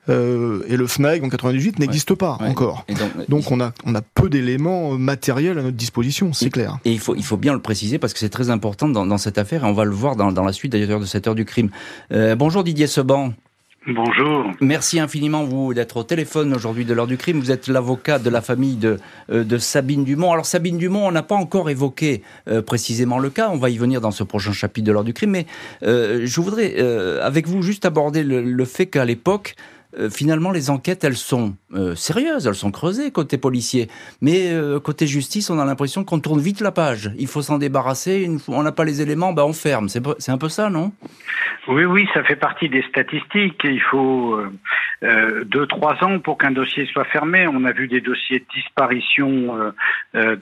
Euh, 0.08 0.62
et 0.68 0.76
le 0.76 0.86
FNAG 0.86 1.24
en 1.24 1.28
98 1.28 1.78
n'existe 1.78 2.14
pas 2.14 2.38
encore. 2.40 2.84
donc, 2.88 3.28
donc, 3.28 3.50
on, 3.50 3.60
a, 3.60 3.72
on 3.84 3.94
a 3.94 4.00
peu 4.02 4.28
d'éléments 4.28 4.92
matériels 4.92 5.58
à 5.58 5.62
notre 5.62 5.76
disposition, 5.76 6.32
c'est 6.32 6.50
clair. 6.50 6.78
Et 6.84 6.92
il 6.92 7.00
faut, 7.00 7.14
il 7.14 7.24
faut 7.24 7.36
bien 7.36 7.52
le 7.52 7.60
préciser 7.60 7.98
parce 7.98 8.12
que 8.12 8.18
c'est 8.18 8.28
très 8.28 8.50
important 8.50 8.88
dans, 8.88 9.06
dans, 9.06 9.18
cette 9.18 9.38
affaire 9.38 9.64
et 9.64 9.66
on 9.66 9.72
va 9.72 9.84
le 9.84 9.92
voir 9.92 10.16
dans, 10.16 10.32
dans 10.32 10.44
la 10.44 10.52
suite 10.52 10.72
d'ailleurs 10.72 11.00
de 11.00 11.06
cette 11.06 11.26
heure 11.26 11.34
du 11.34 11.44
crime. 11.44 11.70
Euh, 12.12 12.36
bonjour 12.36 12.64
Didier 12.64 12.86
Seban. 12.86 13.32
Bonjour. 13.86 14.50
Merci 14.62 14.98
infiniment 14.98 15.44
vous 15.44 15.74
d'être 15.74 15.98
au 15.98 16.04
téléphone 16.04 16.54
aujourd'hui 16.54 16.86
de 16.86 16.94
l'heure 16.94 17.06
du 17.06 17.18
crime. 17.18 17.38
Vous 17.38 17.50
êtes 17.50 17.68
l'avocat 17.68 18.18
de 18.18 18.30
la 18.30 18.40
famille 18.40 18.76
de, 18.76 18.98
euh, 19.30 19.58
Sabine 19.58 20.04
Dumont. 20.04 20.32
Alors 20.32 20.46
Sabine 20.46 20.78
Dumont, 20.78 21.06
on 21.06 21.12
n'a 21.12 21.22
pas 21.22 21.34
encore 21.34 21.68
évoqué 21.68 22.22
euh, 22.48 22.62
précisément 22.62 23.18
le 23.18 23.28
cas. 23.28 23.50
On 23.50 23.58
va 23.58 23.68
y 23.68 23.76
venir 23.76 24.00
dans 24.00 24.10
ce 24.10 24.24
prochain 24.24 24.52
chapitre 24.52 24.86
de 24.86 24.92
l'heure 24.92 25.04
du 25.04 25.12
crime. 25.12 25.32
Mais 25.32 25.46
euh, 25.82 26.22
je 26.24 26.40
voudrais 26.40 26.78
avec 27.20 27.46
vous 27.46 27.60
juste 27.60 27.84
aborder 27.84 28.22
le 28.22 28.64
fait 28.64 28.86
qu'à 28.86 29.04
l'époque, 29.04 29.54
euh, 29.98 30.10
finalement, 30.10 30.50
les 30.50 30.70
enquêtes, 30.70 31.04
elles 31.04 31.16
sont 31.16 31.54
euh, 31.74 31.94
sérieuses, 31.94 32.46
elles 32.46 32.54
sont 32.54 32.70
creusées 32.70 33.10
côté 33.10 33.38
policier. 33.38 33.88
Mais 34.20 34.52
euh, 34.52 34.80
côté 34.80 35.06
justice, 35.06 35.50
on 35.50 35.58
a 35.58 35.64
l'impression 35.64 36.04
qu'on 36.04 36.20
tourne 36.20 36.40
vite 36.40 36.60
la 36.60 36.72
page. 36.72 37.10
Il 37.18 37.26
faut 37.26 37.42
s'en 37.42 37.58
débarrasser. 37.58 38.28
on 38.48 38.62
n'a 38.62 38.72
pas 38.72 38.84
les 38.84 39.02
éléments, 39.02 39.32
ben 39.32 39.44
on 39.44 39.52
ferme. 39.52 39.88
C'est 39.88 40.32
un 40.32 40.38
peu 40.38 40.48
ça, 40.48 40.70
non? 40.70 40.92
Oui, 41.66 41.84
oui, 41.84 42.06
ça 42.12 42.22
fait 42.24 42.36
partie 42.36 42.68
des 42.68 42.82
statistiques. 42.82 43.60
Il 43.64 43.80
faut 43.80 44.38
deux, 45.46 45.66
trois 45.66 46.02
ans 46.04 46.18
pour 46.18 46.36
qu'un 46.36 46.50
dossier 46.50 46.86
soit 46.86 47.04
fermé. 47.04 47.46
On 47.46 47.64
a 47.64 47.72
vu 47.72 47.88
des 47.88 48.02
dossiers 48.02 48.40
de 48.40 48.44
disparition 48.54 49.72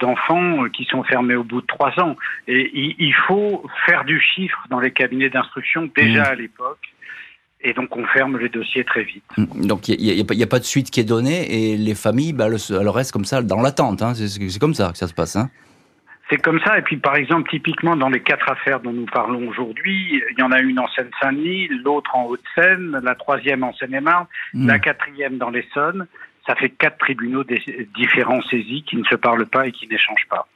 d'enfants 0.00 0.64
qui 0.72 0.84
sont 0.84 1.04
fermés 1.04 1.36
au 1.36 1.44
bout 1.44 1.60
de 1.60 1.66
trois 1.66 1.92
ans. 2.00 2.16
Et 2.48 2.70
il, 2.74 3.14
faut 3.28 3.64
faire 3.86 4.04
du 4.04 4.20
chiffre 4.20 4.66
dans 4.68 4.80
les 4.80 4.90
cabinets 4.90 5.30
d'instruction 5.30 5.88
déjà 5.94 6.22
mmh. 6.22 6.32
à 6.32 6.34
l'époque 6.34 6.91
et 7.62 7.72
donc 7.72 7.96
on 7.96 8.04
ferme 8.06 8.38
les 8.38 8.48
dossiers 8.48 8.84
très 8.84 9.04
vite. 9.04 9.24
Mm. 9.36 9.66
Donc 9.66 9.88
il 9.88 9.98
n'y 9.98 10.42
a, 10.42 10.46
pas 10.46 10.58
de 10.58 10.64
suite 10.64 10.90
qui 10.90 11.00
est 11.00 11.04
donnée 11.04 11.72
et 11.72 11.76
les 11.76 11.94
familles, 11.94 12.32
bah, 12.32 12.46
elles, 12.46 12.88
restent 12.88 13.12
comme 13.12 13.24
ça 13.24 13.42
dans 13.42 13.60
l'attente. 13.60 14.02
Hein. 14.02 14.14
C'est 14.14 14.58
comme 14.58 14.74
ça 14.74 14.90
que 14.92 14.98
ça 14.98 15.08
se 15.08 15.14
passe. 15.14 15.36
Hein. 15.36 15.50
C'est 16.30 16.40
comme 16.40 16.60
ça. 16.64 16.78
Et 16.78 16.82
puis, 16.82 16.96
par 16.96 17.16
exemple, 17.16 17.50
typiquement, 17.50 17.96
dans 17.96 18.08
les 18.08 18.20
quatre 18.20 18.50
affaires 18.50 18.80
dont 18.80 18.92
nous 18.92 19.06
parlons 19.06 19.48
aujourd'hui, 19.48 20.22
il 20.30 20.38
y 20.38 20.42
en 20.42 20.50
a 20.50 20.60
une 20.60 20.78
en 20.78 20.88
Seine-Saint-Denis, 20.88 21.68
l'autre 21.84 22.10
en 22.14 22.24
Haute-Seine, 22.24 23.00
la 23.02 23.14
troisième 23.14 23.62
en 23.64 23.74
Seine-et-Marne, 23.74 24.26
mm. 24.54 24.66
la 24.66 24.78
quatrième 24.78 25.38
dans 25.38 25.50
l'Essonne. 25.50 26.06
Ça 26.46 26.56
fait 26.56 26.70
quatre 26.70 26.98
tribunaux 26.98 27.44
différents 27.94 28.42
saisis 28.50 28.82
qui 28.82 28.96
ne 28.96 29.04
se 29.04 29.14
parlent 29.14 29.46
pas 29.46 29.68
et 29.68 29.72
qui 29.72 29.86
n'échangent 29.86 30.26
pas. 30.28 30.48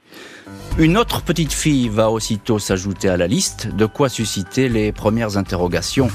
Une 0.78 0.96
autre 0.96 1.22
petite 1.22 1.52
fille 1.52 1.88
va 1.88 2.10
aussitôt 2.10 2.58
s'ajouter 2.58 3.08
à 3.08 3.16
la 3.16 3.28
liste, 3.28 3.74
de 3.76 3.86
quoi 3.86 4.08
susciter 4.08 4.68
les 4.68 4.90
premières 4.90 5.36
interrogations. 5.36 6.08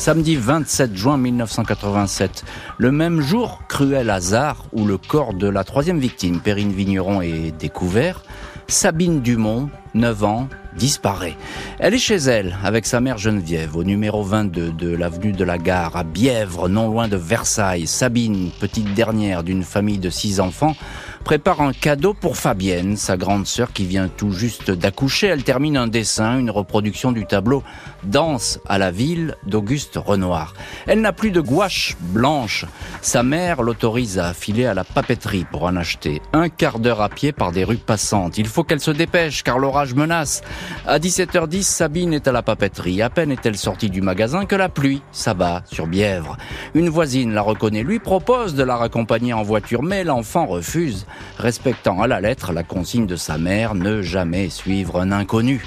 Samedi 0.00 0.34
27 0.34 0.96
juin 0.96 1.18
1987. 1.18 2.44
Le 2.78 2.90
même 2.90 3.20
jour, 3.20 3.60
cruel 3.68 4.08
hasard, 4.08 4.64
où 4.72 4.86
le 4.86 4.96
corps 4.96 5.34
de 5.34 5.46
la 5.46 5.62
troisième 5.62 5.98
victime, 5.98 6.40
Perrine 6.40 6.72
Vigneron, 6.72 7.20
est 7.20 7.52
découvert, 7.58 8.22
Sabine 8.66 9.20
Dumont, 9.20 9.68
9 9.92 10.24
ans, 10.24 10.48
disparaît. 10.74 11.36
Elle 11.78 11.92
est 11.92 11.98
chez 11.98 12.16
elle 12.16 12.56
avec 12.64 12.86
sa 12.86 13.00
mère 13.00 13.18
Geneviève 13.18 13.76
au 13.76 13.84
numéro 13.84 14.22
22 14.22 14.70
de 14.70 14.88
l'avenue 14.88 15.32
de 15.32 15.44
la 15.44 15.58
Gare 15.58 15.96
à 15.96 16.04
Bièvre, 16.04 16.70
non 16.70 16.88
loin 16.88 17.06
de 17.06 17.16
Versailles. 17.16 17.86
Sabine, 17.86 18.50
petite 18.58 18.94
dernière 18.94 19.42
d'une 19.42 19.64
famille 19.64 19.98
de 19.98 20.08
six 20.08 20.40
enfants, 20.40 20.76
prépare 21.24 21.60
un 21.60 21.72
cadeau 21.72 22.14
pour 22.14 22.36
Fabienne, 22.36 22.96
sa 22.96 23.16
grande 23.16 23.46
sœur 23.46 23.72
qui 23.72 23.84
vient 23.84 24.08
tout 24.08 24.32
juste 24.32 24.70
d'accoucher. 24.70 25.28
Elle 25.28 25.44
termine 25.44 25.76
un 25.76 25.86
dessin, 25.86 26.38
une 26.38 26.50
reproduction 26.50 27.12
du 27.12 27.26
tableau 27.26 27.62
Danse 28.04 28.58
à 28.66 28.78
la 28.78 28.90
ville 28.90 29.36
d'Auguste 29.46 29.96
Renoir. 29.96 30.54
Elle 30.86 31.00
n'a 31.00 31.12
plus 31.12 31.30
de 31.30 31.40
gouache 31.40 31.96
blanche. 32.00 32.64
Sa 33.02 33.22
mère 33.22 33.62
l'autorise 33.62 34.18
à 34.18 34.32
filer 34.32 34.66
à 34.66 34.74
la 34.74 34.84
papeterie 34.84 35.46
pour 35.50 35.64
en 35.64 35.76
acheter. 35.76 36.22
Un 36.32 36.48
quart 36.48 36.78
d'heure 36.78 37.02
à 37.02 37.08
pied 37.08 37.32
par 37.32 37.52
des 37.52 37.64
rues 37.64 37.76
passantes. 37.76 38.38
Il 38.38 38.46
faut 38.46 38.64
qu'elle 38.64 38.80
se 38.80 38.90
dépêche 38.90 39.42
car 39.42 39.58
l'orage 39.58 39.94
menace. 39.94 40.42
À 40.86 40.98
17h10, 40.98 41.62
Sabine 41.62 42.14
est 42.14 42.26
à 42.26 42.32
la 42.32 42.42
papeterie. 42.42 43.02
À 43.02 43.10
peine 43.10 43.30
est-elle 43.30 43.58
sortie 43.58 43.90
du 43.90 44.00
magasin 44.00 44.46
que 44.46 44.56
la 44.56 44.68
pluie 44.68 45.02
s'abat 45.12 45.62
sur 45.70 45.86
Bièvre. 45.86 46.36
Une 46.74 46.88
voisine 46.88 47.34
la 47.34 47.42
reconnaît, 47.42 47.82
lui 47.82 47.98
propose 47.98 48.54
de 48.54 48.62
la 48.62 48.76
raccompagner 48.76 49.32
en 49.32 49.42
voiture, 49.42 49.82
mais 49.82 50.04
l'enfant 50.04 50.46
refuse 50.46 51.06
respectant 51.38 52.02
à 52.02 52.06
la 52.06 52.20
lettre 52.20 52.52
la 52.52 52.62
consigne 52.62 53.06
de 53.06 53.16
sa 53.16 53.38
mère, 53.38 53.74
ne 53.74 54.02
jamais 54.02 54.48
suivre 54.48 55.00
un 55.00 55.12
inconnu. 55.12 55.64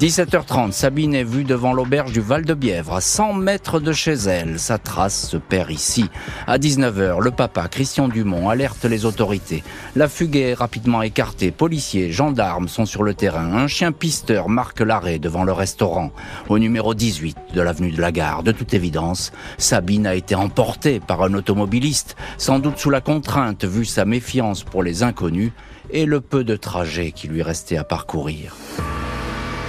17h30, 0.00 0.72
Sabine 0.72 1.14
est 1.14 1.24
vue 1.24 1.44
devant 1.44 1.72
l'auberge 1.72 2.12
du 2.12 2.20
Val-de-Bièvre, 2.20 2.94
à 2.94 3.00
100 3.00 3.34
mètres 3.34 3.80
de 3.80 3.92
chez 3.92 4.14
elle. 4.14 4.58
Sa 4.58 4.78
trace 4.78 5.28
se 5.28 5.36
perd 5.36 5.70
ici. 5.70 6.08
À 6.46 6.58
19h, 6.58 7.22
le 7.22 7.30
papa, 7.30 7.68
Christian 7.68 8.08
Dumont, 8.08 8.48
alerte 8.48 8.84
les 8.84 9.04
autorités. 9.04 9.62
La 9.94 10.08
fugue 10.08 10.36
est 10.36 10.54
rapidement 10.54 11.02
écartée. 11.02 11.50
Policiers, 11.50 12.12
gendarmes 12.12 12.68
sont 12.68 12.86
sur 12.86 13.02
le 13.02 13.14
terrain. 13.14 13.52
Un 13.52 13.68
chien 13.68 13.92
pisteur 13.92 14.48
marque 14.48 14.80
l'arrêt 14.80 15.18
devant 15.18 15.44
le 15.44 15.52
restaurant. 15.52 16.10
Au 16.48 16.58
numéro 16.58 16.94
18 16.94 17.36
de 17.54 17.60
l'avenue 17.60 17.92
de 17.92 18.00
la 18.00 18.12
Gare, 18.12 18.42
de 18.42 18.52
toute 18.52 18.74
évidence, 18.74 19.32
Sabine 19.58 20.06
a 20.06 20.14
été 20.14 20.34
emportée 20.34 21.00
par 21.00 21.22
un 21.22 21.34
automobiliste, 21.34 22.16
sans 22.38 22.58
doute 22.58 22.78
sous 22.78 22.90
la 22.90 23.00
contrainte, 23.00 23.64
vu 23.64 23.84
sa 23.84 24.04
méfiance 24.04 24.62
pour 24.62 24.82
les 24.82 24.85
inconnus 25.02 25.52
et 25.90 26.06
le 26.06 26.20
peu 26.20 26.44
de 26.44 26.56
trajet 26.56 27.12
qui 27.12 27.28
lui 27.28 27.42
restait 27.42 27.76
à 27.76 27.84
parcourir. 27.84 28.56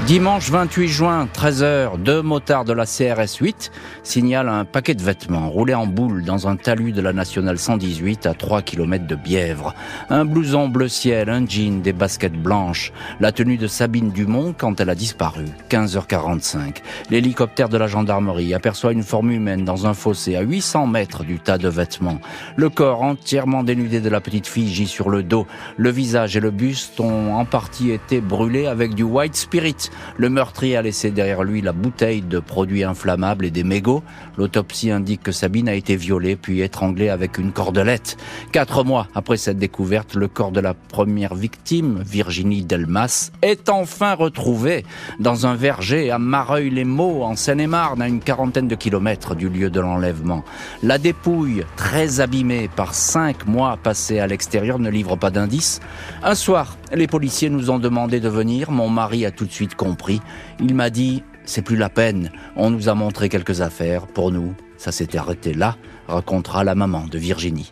Dimanche 0.05 0.51
28 0.51 0.87
juin, 0.87 1.27
13h, 1.33 2.01
deux 2.01 2.21
motards 2.21 2.63
de 2.63 2.71
la 2.71 2.85
CRS 2.85 3.39
8 3.41 3.71
signalent 4.03 4.53
un 4.53 4.63
paquet 4.63 4.93
de 4.93 5.01
vêtements 5.03 5.49
roulés 5.49 5.73
en 5.73 5.85
boule 5.85 6.23
dans 6.23 6.47
un 6.47 6.55
talus 6.55 6.93
de 6.93 7.01
la 7.01 7.11
nationale 7.11 7.57
118 7.57 8.25
à 8.25 8.33
3 8.33 8.61
km 8.61 9.05
de 9.05 9.15
Bièvre. 9.15 9.73
Un 10.09 10.23
blouson 10.23 10.69
bleu 10.69 10.87
ciel, 10.87 11.29
un 11.29 11.45
jean, 11.45 11.81
des 11.81 11.91
baskets 11.91 12.41
blanches. 12.41 12.93
La 13.19 13.33
tenue 13.33 13.57
de 13.57 13.67
Sabine 13.67 14.11
Dumont 14.11 14.55
quand 14.57 14.79
elle 14.79 14.89
a 14.91 14.95
disparu. 14.95 15.43
15h45. 15.69 16.77
L'hélicoptère 17.09 17.67
de 17.67 17.77
la 17.77 17.87
gendarmerie 17.87 18.53
aperçoit 18.53 18.93
une 18.93 19.03
forme 19.03 19.31
humaine 19.31 19.65
dans 19.65 19.87
un 19.87 19.93
fossé 19.93 20.37
à 20.37 20.41
800 20.41 20.87
mètres 20.87 21.25
du 21.25 21.39
tas 21.39 21.57
de 21.57 21.67
vêtements. 21.67 22.21
Le 22.55 22.69
corps 22.69 23.01
entièrement 23.01 23.63
dénudé 23.63 23.99
de 23.99 24.09
la 24.09 24.21
petite 24.21 24.47
fille 24.47 24.73
gît 24.73 24.87
sur 24.87 25.09
le 25.09 25.23
dos. 25.23 25.47
Le 25.75 25.89
visage 25.89 26.37
et 26.37 26.39
le 26.39 26.51
buste 26.51 27.01
ont 27.01 27.35
en 27.35 27.43
partie 27.43 27.91
été 27.91 28.21
brûlés 28.21 28.67
avec 28.67 28.93
du 28.93 29.03
white 29.03 29.35
spirit 29.35 29.86
le 30.17 30.29
meurtrier 30.29 30.77
a 30.77 30.81
laissé 30.81 31.11
derrière 31.11 31.43
lui 31.43 31.61
la 31.61 31.73
bouteille 31.73 32.21
de 32.21 32.39
produits 32.39 32.83
inflammables 32.83 33.45
et 33.45 33.51
des 33.51 33.63
mégots. 33.63 34.03
L'autopsie 34.37 34.91
indique 34.91 35.23
que 35.23 35.31
Sabine 35.31 35.69
a 35.69 35.73
été 35.73 35.95
violée 35.95 36.35
puis 36.35 36.61
étranglée 36.61 37.09
avec 37.09 37.37
une 37.37 37.51
cordelette. 37.51 38.17
Quatre 38.51 38.83
mois 38.83 39.07
après 39.15 39.37
cette 39.37 39.57
découverte, 39.57 40.15
le 40.15 40.27
corps 40.27 40.51
de 40.51 40.59
la 40.59 40.73
première 40.73 41.35
victime, 41.35 42.01
Virginie 42.05 42.63
Delmas, 42.63 43.31
est 43.41 43.69
enfin 43.69 44.13
retrouvé 44.13 44.85
dans 45.19 45.47
un 45.47 45.55
verger 45.55 46.11
à 46.11 46.19
Mareuil-les-Maux, 46.19 47.23
en 47.23 47.35
Seine-et-Marne, 47.35 48.01
à 48.01 48.07
une 48.07 48.19
quarantaine 48.19 48.67
de 48.67 48.75
kilomètres 48.75 49.35
du 49.35 49.49
lieu 49.49 49.69
de 49.69 49.79
l'enlèvement. 49.79 50.43
La 50.83 50.97
dépouille, 50.97 51.63
très 51.75 52.19
abîmée 52.19 52.69
par 52.75 52.93
cinq 52.93 53.47
mois 53.47 53.77
passés 53.81 54.19
à 54.19 54.27
l'extérieur, 54.27 54.79
ne 54.79 54.89
livre 54.89 55.15
pas 55.15 55.31
d'indices. 55.31 55.79
Un 56.23 56.35
soir, 56.35 56.77
les 56.93 57.07
policiers 57.07 57.49
nous 57.49 57.69
ont 57.69 57.79
demandé 57.79 58.19
de 58.19 58.29
venir. 58.29 58.71
Mon 58.71 58.89
mari 58.89 59.25
a 59.25 59.31
tout 59.31 59.45
de 59.45 59.51
suite 59.51 59.75
compris. 59.77 60.21
Il 60.59 60.75
m'a 60.75 60.89
dit, 60.89 61.23
c'est 61.45 61.61
plus 61.61 61.77
la 61.77 61.89
peine. 61.89 62.31
On 62.55 62.69
nous 62.69 62.89
a 62.89 62.95
montré 62.95 63.29
quelques 63.29 63.61
affaires. 63.61 64.07
Pour 64.07 64.31
nous, 64.31 64.53
ça 64.77 64.91
s'était 64.91 65.17
arrêté 65.17 65.53
là, 65.53 65.77
racontera 66.07 66.63
la 66.63 66.75
maman 66.75 67.05
de 67.05 67.17
Virginie. 67.17 67.71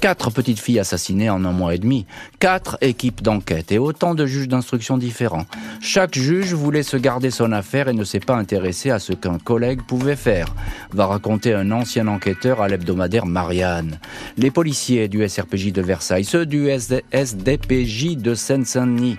Quatre 0.00 0.30
petites 0.30 0.58
filles 0.58 0.80
assassinées 0.80 1.30
en 1.30 1.44
un 1.44 1.52
mois 1.52 1.76
et 1.76 1.78
demi, 1.78 2.06
quatre 2.40 2.76
équipes 2.80 3.22
d'enquête 3.22 3.70
et 3.70 3.78
autant 3.78 4.16
de 4.16 4.26
juges 4.26 4.48
d'instruction 4.48 4.98
différents. 4.98 5.46
Chaque 5.80 6.18
juge 6.18 6.54
voulait 6.54 6.82
se 6.82 6.96
garder 6.96 7.30
son 7.30 7.52
affaire 7.52 7.86
et 7.86 7.92
ne 7.92 8.02
s'est 8.02 8.18
pas 8.18 8.34
intéressé 8.34 8.90
à 8.90 8.98
ce 8.98 9.12
qu'un 9.12 9.38
collègue 9.38 9.82
pouvait 9.86 10.16
faire, 10.16 10.56
va 10.92 11.06
raconter 11.06 11.54
un 11.54 11.70
ancien 11.70 12.08
enquêteur 12.08 12.60
à 12.60 12.66
l'hebdomadaire 12.66 13.26
Marianne. 13.26 14.00
Les 14.36 14.50
policiers 14.50 15.06
du 15.06 15.28
SRPJ 15.28 15.72
de 15.72 15.82
Versailles, 15.82 16.24
ceux 16.24 16.46
du 16.46 16.68
SDPJ 16.68 18.16
de 18.16 18.34
Seine-Saint-Denis, 18.34 19.18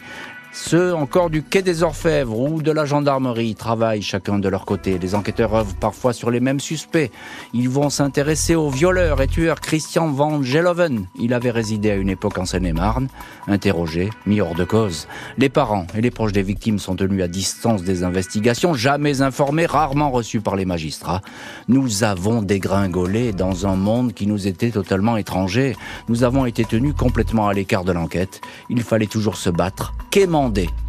ceux 0.55 0.93
encore 0.93 1.31
du 1.31 1.41
quai 1.41 1.63
des 1.63 1.81
Orfèvres 1.81 2.39
ou 2.39 2.62
de 2.62 2.72
la 2.72 2.86
gendarmerie 2.86 3.55
travaillent 3.55 4.03
chacun 4.03 4.38
de 4.38 4.48
leur 4.48 4.65
côté. 4.65 5.00
Les 5.00 5.15
enquêteurs 5.15 5.55
œuvrent 5.55 5.74
parfois 5.74 6.13
sur 6.13 6.29
les 6.29 6.39
mêmes 6.39 6.60
suspects. 6.60 7.10
Ils 7.55 7.69
vont 7.69 7.89
s'intéresser 7.89 8.53
au 8.53 8.69
violeur 8.69 9.19
et 9.22 9.27
tueur 9.27 9.60
Christian 9.62 10.12
Van 10.12 10.43
Geloven. 10.43 11.07
Il 11.17 11.33
avait 11.33 11.50
résidé 11.50 11.89
à 11.89 11.95
une 11.95 12.10
époque 12.10 12.38
en 12.38 12.45
Seine-et-Marne. 12.45 13.07
Interrogé, 13.48 14.12
mis 14.27 14.41
hors 14.41 14.53
de 14.53 14.63
cause. 14.63 15.07
Les 15.39 15.50
parents 15.50 15.88
et 15.98 16.01
les 16.01 16.12
proches 16.12 16.33
des 16.33 16.43
victimes 16.43 16.77
sont 16.77 16.95
tenus 16.95 17.24
à 17.24 17.27
distance 17.27 17.81
des 17.81 18.03
investigations, 18.03 18.75
jamais 18.75 19.22
informés, 19.22 19.65
rarement 19.65 20.12
reçus 20.12 20.39
par 20.39 20.55
les 20.55 20.65
magistrats. 20.65 21.22
Nous 21.67 22.03
avons 22.03 22.43
dégringolé 22.43 23.33
dans 23.33 23.65
un 23.65 23.75
monde 23.75 24.13
qui 24.13 24.27
nous 24.27 24.48
était 24.48 24.69
totalement 24.69 25.17
étranger. 25.17 25.75
Nous 26.10 26.24
avons 26.24 26.45
été 26.45 26.63
tenus 26.63 26.93
complètement 26.95 27.48
à 27.48 27.53
l'écart 27.53 27.86
de 27.86 27.91
l'enquête. 27.91 28.41
Il 28.69 28.83
fallait 28.83 29.07
toujours 29.07 29.38
se 29.38 29.50
battre 29.50 29.93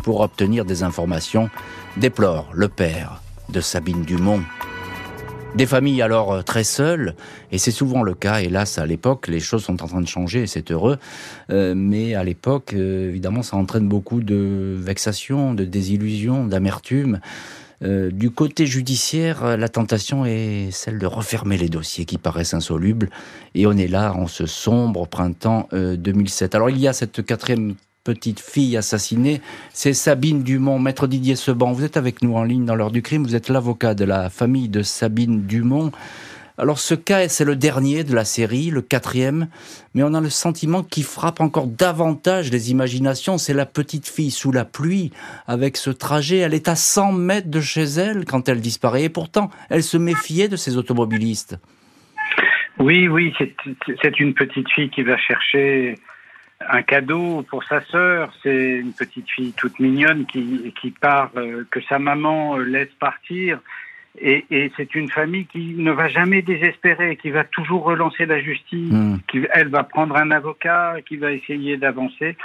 pour 0.03 0.21
obtenir 0.21 0.65
des 0.65 0.83
informations, 0.83 1.51
déplore 1.97 2.49
le 2.53 2.69
père 2.69 3.21
de 3.51 3.61
Sabine 3.61 4.03
Dumont. 4.03 4.43
Des 5.55 5.67
familles 5.67 6.03
alors 6.03 6.33
euh, 6.33 6.43
très 6.43 6.65
seules, 6.65 7.15
et 7.53 7.59
c'est 7.59 7.71
souvent 7.71 8.03
le 8.03 8.15
cas, 8.15 8.41
hélas, 8.41 8.79
à 8.79 8.87
l'époque, 8.87 9.29
les 9.29 9.39
choses 9.39 9.63
sont 9.63 9.85
en 9.85 9.87
train 9.87 10.01
de 10.01 10.09
changer, 10.09 10.43
et 10.43 10.47
c'est 10.49 10.73
heureux, 10.73 10.99
euh, 11.51 11.75
mais 11.77 12.15
à 12.15 12.25
l'époque, 12.25 12.73
euh, 12.75 13.09
évidemment, 13.09 13.43
ça 13.43 13.57
entraîne 13.57 13.87
beaucoup 13.87 14.21
de 14.21 14.75
vexation, 14.77 15.55
de 15.55 15.65
désillusion, 15.65 16.45
d'amertume. 16.47 17.21
du 17.83 18.31
côté 18.31 18.67
judiciaire, 18.67 19.59
la 19.59 19.69
tentation 19.69 20.25
est 20.25 20.71
celle 20.71 20.99
de 20.99 21.07
refermer 21.07 21.59
les 21.59 21.69
dossiers 21.69 22.07
qui 22.07 22.17
paraissent 22.17 22.55
insolubles, 22.55 23.11
et 23.55 23.67
on 23.67 23.77
est 23.77 23.89
là 23.89 24.15
en 24.15 24.27
ce 24.27 24.47
sombre 24.47 25.07
printemps 25.07 25.69
2007. 25.73 26.55
Alors 26.55 26.71
il 26.71 26.79
y 26.79 26.89
a 26.89 26.95
cette 26.95 27.27
quatrième 27.27 27.75
petite 28.05 28.39
fille 28.39 28.77
assassinée, 28.77 29.41
c'est 29.73 29.95
Sabine 29.95 30.43
Dumont. 30.43 30.79
Maître 30.79 31.07
Didier 31.07 31.37
Seban, 31.37 31.73
vous 31.73 31.85
êtes 31.85 31.97
avec 31.97 32.23
nous 32.23 32.37
en 32.37 32.45
ligne 32.45 32.67
dans 32.67 32.75
l'heure 32.75 32.91
du 32.91 33.01
crime, 33.01 33.25
vous 33.25 33.35
êtes 33.35 33.49
l'avocat 33.49 33.95
de 33.95 34.05
la 34.05 34.29
famille 34.29 34.69
de 34.69 34.83
Sabine 34.83 35.47
Dumont. 35.47 35.91
Alors 36.57 36.79
ce 36.79 36.95
cas, 36.95 37.27
c'est 37.29 37.45
le 37.45 37.57
dernier 37.57 38.05
de 38.05 38.15
la 38.15 38.25
série, 38.25 38.71
le 38.71 38.81
quatrième, 38.81 39.49
mais 39.95 40.05
on 40.05 40.15
a 40.15 40.21
le 40.21 40.31
sentiment 40.31 40.85
qui 40.85 41.03
frappe 41.03 41.41
encore 41.41 41.67
davantage 41.67 42.53
les 42.53 42.71
imaginations. 42.71 43.39
C'est 43.39 43.55
la 43.55 43.67
petite 43.67 44.07
fille 44.07 44.31
sous 44.31 44.53
la 44.53 44.65
pluie, 44.65 45.11
avec 45.49 45.77
ce 45.77 45.91
trajet. 45.91 46.37
Elle 46.37 46.55
est 46.55 46.69
à 46.69 46.77
100 46.77 47.11
mètres 47.13 47.51
de 47.51 47.61
chez 47.61 47.83
elle 47.83 48.25
quand 48.25 48.49
elle 48.49 48.61
disparaît, 48.61 49.05
et 49.05 49.09
pourtant, 49.09 49.51
elle 49.69 49.83
se 49.83 49.97
méfiait 49.97 50.47
de 50.47 50.55
ces 50.55 50.77
automobilistes. 50.77 51.59
Oui, 52.79 53.09
oui, 53.09 53.35
c'est 53.39 54.21
une 54.21 54.35
petite 54.35 54.69
fille 54.71 54.91
qui 54.91 55.03
va 55.03 55.17
chercher 55.17 55.97
un 56.69 56.83
cadeau 56.83 57.43
pour 57.49 57.65
sa 57.65 57.81
sœur. 57.83 58.33
C'est 58.43 58.79
une 58.79 58.93
petite 58.93 59.31
fille 59.31 59.53
toute 59.53 59.79
mignonne 59.79 60.27
qui, 60.27 60.73
qui 60.81 60.91
part, 60.91 61.31
euh, 61.37 61.65
que 61.71 61.81
sa 61.83 61.99
maman 61.99 62.57
euh, 62.57 62.65
laisse 62.65 62.93
partir. 62.99 63.61
Et, 64.21 64.45
et 64.51 64.71
c'est 64.77 64.95
une 64.95 65.11
famille 65.11 65.47
qui 65.47 65.75
ne 65.77 65.91
va 65.91 66.09
jamais 66.09 66.41
désespérer, 66.41 67.17
qui 67.17 67.31
va 67.31 67.43
toujours 67.43 67.83
relancer 67.83 68.27
la 68.27 68.41
justice, 68.41 68.93
hmm. 68.93 69.19
qui 69.27 69.45
elle 69.53 69.69
va 69.69 69.83
prendre 69.83 70.17
un 70.17 70.31
avocat, 70.31 70.97
qui 71.07 71.17
va 71.17 71.33
essayer 71.33 71.77
d'avancer. 71.77 72.37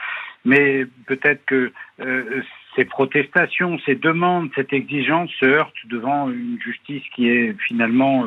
Mais 0.46 0.86
peut-être 1.06 1.46
que 1.46 1.72
euh, 2.00 2.42
ces 2.76 2.86
protestations, 2.86 3.78
ces 3.86 3.96
demandes, 3.96 4.50
cette 4.56 4.74
exigence 4.74 5.30
se 5.40 5.46
heurtent 5.46 5.74
devant 5.86 6.30
une 6.30 6.58
justice 6.64 7.04
qui 7.14 7.30
est 7.30 7.56
finalement 7.68 8.26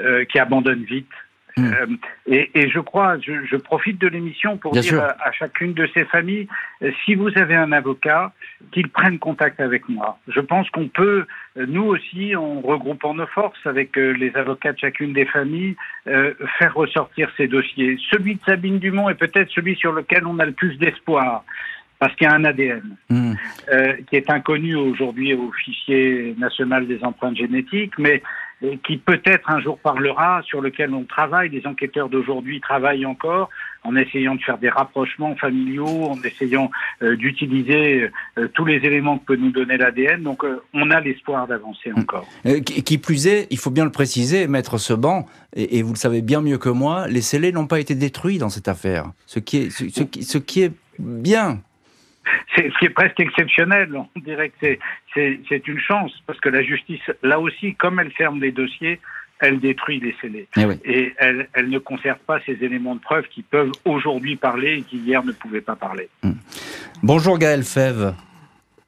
euh, 0.00 0.24
qui 0.24 0.38
abandonne 0.38 0.84
vite. 0.84 1.10
Hmm. 1.58 1.72
Euh, 1.72 1.86
et, 2.26 2.50
et, 2.54 2.70
je 2.70 2.78
crois, 2.78 3.18
je, 3.18 3.44
je 3.44 3.56
profite 3.56 4.00
de 4.00 4.06
l'émission 4.06 4.56
pour 4.56 4.72
dire 4.72 5.02
à, 5.02 5.32
chacune 5.32 5.74
de 5.74 5.88
ces 5.92 6.04
familles, 6.04 6.46
euh, 6.82 6.90
si 7.04 7.14
vous 7.14 7.30
avez 7.36 7.56
un 7.56 7.72
avocat, 7.72 8.32
qu'il 8.72 8.88
prenne 8.88 9.18
contact 9.18 9.60
avec 9.60 9.88
moi. 9.88 10.18
Je 10.28 10.40
pense 10.40 10.70
qu'on 10.70 10.88
peut, 10.88 11.26
euh, 11.56 11.66
nous 11.66 11.84
aussi, 11.84 12.36
en 12.36 12.60
regroupant 12.60 13.14
nos 13.14 13.26
forces 13.26 13.66
avec 13.66 13.96
les 13.96 14.34
avocats 14.36 14.72
de 14.72 14.78
chacune 14.78 15.12
des 15.12 15.26
familles, 15.26 15.76
faire 16.04 16.74
ressortir 16.74 17.30
ces 17.36 17.48
dossiers. 17.48 17.98
Celui 18.10 18.36
de 18.36 18.40
Sabine 18.46 18.78
Dumont 18.78 19.08
est 19.08 19.14
peut-être 19.14 19.50
celui 19.50 19.76
sur 19.76 19.92
lequel 19.92 20.26
on 20.26 20.38
a 20.38 20.46
le 20.46 20.52
plus 20.52 20.76
d'espoir 20.76 21.44
parce 21.98 22.14
qu'il 22.14 22.26
y 22.26 22.30
a 22.30 22.34
un 22.34 22.44
ADN 22.44 22.96
hmm. 23.10 23.32
euh, 23.72 23.96
qui 24.08 24.16
est 24.16 24.30
inconnu 24.30 24.74
aujourd'hui 24.74 25.34
au 25.34 25.50
fichier 25.52 26.34
national 26.38 26.86
des 26.86 27.02
empreintes 27.02 27.36
génétiques, 27.36 27.98
mais 27.98 28.22
qui 28.84 28.96
peut-être 28.96 29.50
un 29.50 29.60
jour 29.60 29.78
parlera, 29.78 30.42
sur 30.44 30.60
lequel 30.60 30.92
on 30.92 31.04
travaille, 31.04 31.48
les 31.50 31.66
enquêteurs 31.66 32.08
d'aujourd'hui 32.08 32.60
travaillent 32.60 33.06
encore, 33.06 33.50
en 33.84 33.94
essayant 33.94 34.34
de 34.34 34.42
faire 34.42 34.58
des 34.58 34.68
rapprochements 34.68 35.36
familiaux, 35.36 35.86
en 35.86 36.20
essayant 36.22 36.70
euh, 37.02 37.16
d'utiliser 37.16 38.10
euh, 38.36 38.48
tous 38.54 38.64
les 38.64 38.76
éléments 38.76 39.18
que 39.18 39.26
peut 39.26 39.36
nous 39.36 39.52
donner 39.52 39.76
l'ADN. 39.76 40.22
Donc 40.22 40.44
euh, 40.44 40.60
on 40.74 40.90
a 40.90 41.00
l'espoir 41.00 41.46
d'avancer 41.46 41.92
encore. 41.92 42.26
Qui, 42.64 42.98
plus 42.98 43.28
est, 43.28 43.46
il 43.50 43.58
faut 43.58 43.70
bien 43.70 43.84
le 43.84 43.92
préciser, 43.92 44.48
maître 44.48 44.78
Seban, 44.78 45.26
et, 45.54 45.78
et 45.78 45.82
vous 45.82 45.92
le 45.92 45.98
savez 45.98 46.20
bien 46.20 46.40
mieux 46.40 46.58
que 46.58 46.68
moi, 46.68 47.06
les 47.06 47.20
scellés 47.20 47.52
n'ont 47.52 47.68
pas 47.68 47.78
été 47.78 47.94
détruits 47.94 48.38
dans 48.38 48.50
cette 48.50 48.68
affaire. 48.68 49.12
Ce 49.26 49.38
qui 49.38 49.58
est, 49.58 49.70
ce, 49.70 49.84
ce 49.88 50.38
qui 50.38 50.62
est 50.62 50.72
bien 50.98 51.60
c'est 52.54 52.70
ce 52.70 52.78
qui 52.78 52.86
est 52.86 52.90
presque 52.90 53.20
exceptionnel. 53.20 53.94
On 53.94 54.20
dirait 54.20 54.50
que 54.50 54.78
c'est 55.14 55.68
une 55.68 55.80
chance 55.80 56.12
parce 56.26 56.40
que 56.40 56.48
la 56.48 56.62
justice, 56.62 57.00
là 57.22 57.38
aussi, 57.40 57.74
comme 57.74 58.00
elle 58.00 58.12
ferme 58.12 58.40
les 58.40 58.52
dossiers, 58.52 59.00
elle 59.40 59.60
détruit 59.60 60.00
les 60.00 60.14
scellés. 60.20 60.48
Eh 60.56 60.66
et 60.84 61.14
elle, 61.18 61.48
elle, 61.52 61.68
ne 61.68 61.78
conserve 61.78 62.18
pas 62.26 62.40
ces 62.44 62.58
éléments 62.60 62.96
de 62.96 63.00
preuve 63.00 63.26
qui 63.28 63.42
peuvent 63.42 63.72
aujourd'hui 63.84 64.36
parler 64.36 64.78
et 64.78 64.82
qui 64.82 64.98
hier 64.98 65.24
ne 65.24 65.32
pouvaient 65.32 65.60
pas 65.60 65.76
parler. 65.76 66.08
Hmm. 66.22 66.32
Bonjour 67.02 67.38
Gaël 67.38 67.62
Fève. 67.62 68.14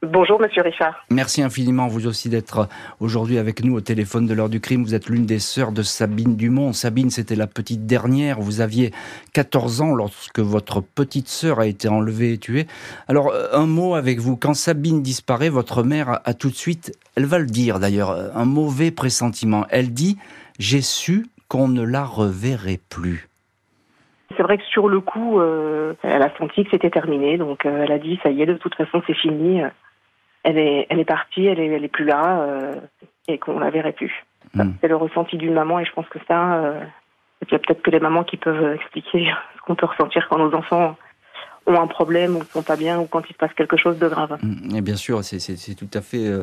Bonjour 0.02 0.40
Monsieur 0.40 0.62
Richard. 0.62 1.04
Merci 1.10 1.42
infiniment 1.42 1.86
vous 1.86 2.06
aussi 2.06 2.30
d'être 2.30 2.70
aujourd'hui 3.00 3.36
avec 3.36 3.62
nous 3.62 3.76
au 3.76 3.82
téléphone 3.82 4.26
de 4.26 4.32
l'heure 4.32 4.48
du 4.48 4.58
crime. 4.58 4.82
Vous 4.82 4.94
êtes 4.94 5.10
l'une 5.10 5.26
des 5.26 5.38
sœurs 5.38 5.72
de 5.72 5.82
Sabine 5.82 6.36
Dumont. 6.36 6.72
Sabine, 6.72 7.10
c'était 7.10 7.34
la 7.34 7.46
petite 7.46 7.84
dernière. 7.84 8.40
Vous 8.40 8.62
aviez 8.62 8.92
14 9.34 9.82
ans 9.82 9.94
lorsque 9.94 10.38
votre 10.38 10.80
petite 10.80 11.28
sœur 11.28 11.60
a 11.60 11.66
été 11.66 11.86
enlevée 11.86 12.32
et 12.32 12.38
tuée. 12.38 12.66
Alors 13.08 13.28
euh, 13.28 13.48
un 13.52 13.66
mot 13.66 13.94
avec 13.94 14.20
vous. 14.20 14.38
Quand 14.38 14.54
Sabine 14.54 15.02
disparaît, 15.02 15.50
votre 15.50 15.82
mère 15.82 16.20
a 16.24 16.32
tout 16.32 16.48
de 16.48 16.54
suite, 16.54 16.98
elle 17.14 17.26
va 17.26 17.38
le 17.38 17.44
dire 17.44 17.78
d'ailleurs, 17.78 18.16
un 18.34 18.46
mauvais 18.46 18.92
pressentiment. 18.92 19.66
Elle 19.68 19.92
dit 19.92 20.16
j'ai 20.58 20.80
su 20.80 21.26
qu'on 21.48 21.68
ne 21.68 21.82
la 21.82 22.04
reverrait 22.04 22.80
plus. 22.88 23.28
C'est 24.34 24.42
vrai 24.42 24.56
que 24.56 24.64
sur 24.64 24.88
le 24.88 25.00
coup, 25.00 25.40
euh, 25.40 25.92
elle 26.02 26.22
a 26.22 26.34
senti 26.38 26.64
que 26.64 26.70
c'était 26.70 26.88
terminé, 26.88 27.36
donc 27.36 27.66
euh, 27.66 27.82
elle 27.82 27.92
a 27.92 27.98
dit 27.98 28.18
ça 28.22 28.30
y 28.30 28.40
est, 28.40 28.46
de 28.46 28.54
toute 28.54 28.76
façon 28.76 29.02
c'est 29.06 29.16
fini. 29.16 29.60
Elle 30.44 30.58
est, 30.58 30.86
elle 30.90 30.98
est 31.00 31.04
partie, 31.04 31.46
elle 31.46 31.60
est, 31.60 31.66
elle 31.66 31.84
est 31.84 31.88
plus 31.88 32.04
là, 32.04 32.40
euh, 32.42 32.74
et 33.28 33.38
qu'on 33.38 33.58
la 33.58 33.70
verrait 33.70 33.92
plus. 33.92 34.12
Ça, 34.56 34.64
Mm. 34.64 34.74
C'est 34.80 34.88
le 34.88 34.96
ressenti 34.96 35.36
d'une 35.36 35.52
maman, 35.54 35.78
et 35.80 35.84
je 35.84 35.92
pense 35.92 36.08
que 36.08 36.18
ça, 36.26 36.54
euh, 36.56 36.80
il 37.46 37.52
y 37.52 37.54
a 37.54 37.58
peut-être 37.58 37.82
que 37.82 37.90
les 37.90 38.00
mamans 38.00 38.24
qui 38.24 38.36
peuvent 38.36 38.74
expliquer 38.74 39.30
ce 39.56 39.60
qu'on 39.62 39.74
peut 39.76 39.86
ressentir 39.86 40.26
quand 40.28 40.38
nos 40.38 40.52
enfants 40.54 40.96
ont 41.66 41.78
un 41.78 41.86
problème 41.86 42.36
ou 42.36 42.42
sont 42.44 42.62
pas 42.62 42.76
bien 42.76 42.98
ou 42.98 43.04
quand 43.06 43.22
il 43.28 43.32
se 43.34 43.38
passe 43.38 43.52
quelque 43.54 43.76
chose 43.76 43.98
de 43.98 44.08
grave. 44.08 44.38
Mm, 44.42 44.76
Et 44.76 44.80
bien 44.80 44.96
sûr, 44.96 45.22
c'est- 45.22 45.38
c'est 45.38 45.56
c'est 45.56 45.74
tout 45.74 45.90
à 45.94 46.00
fait 46.00 46.26
euh, 46.26 46.42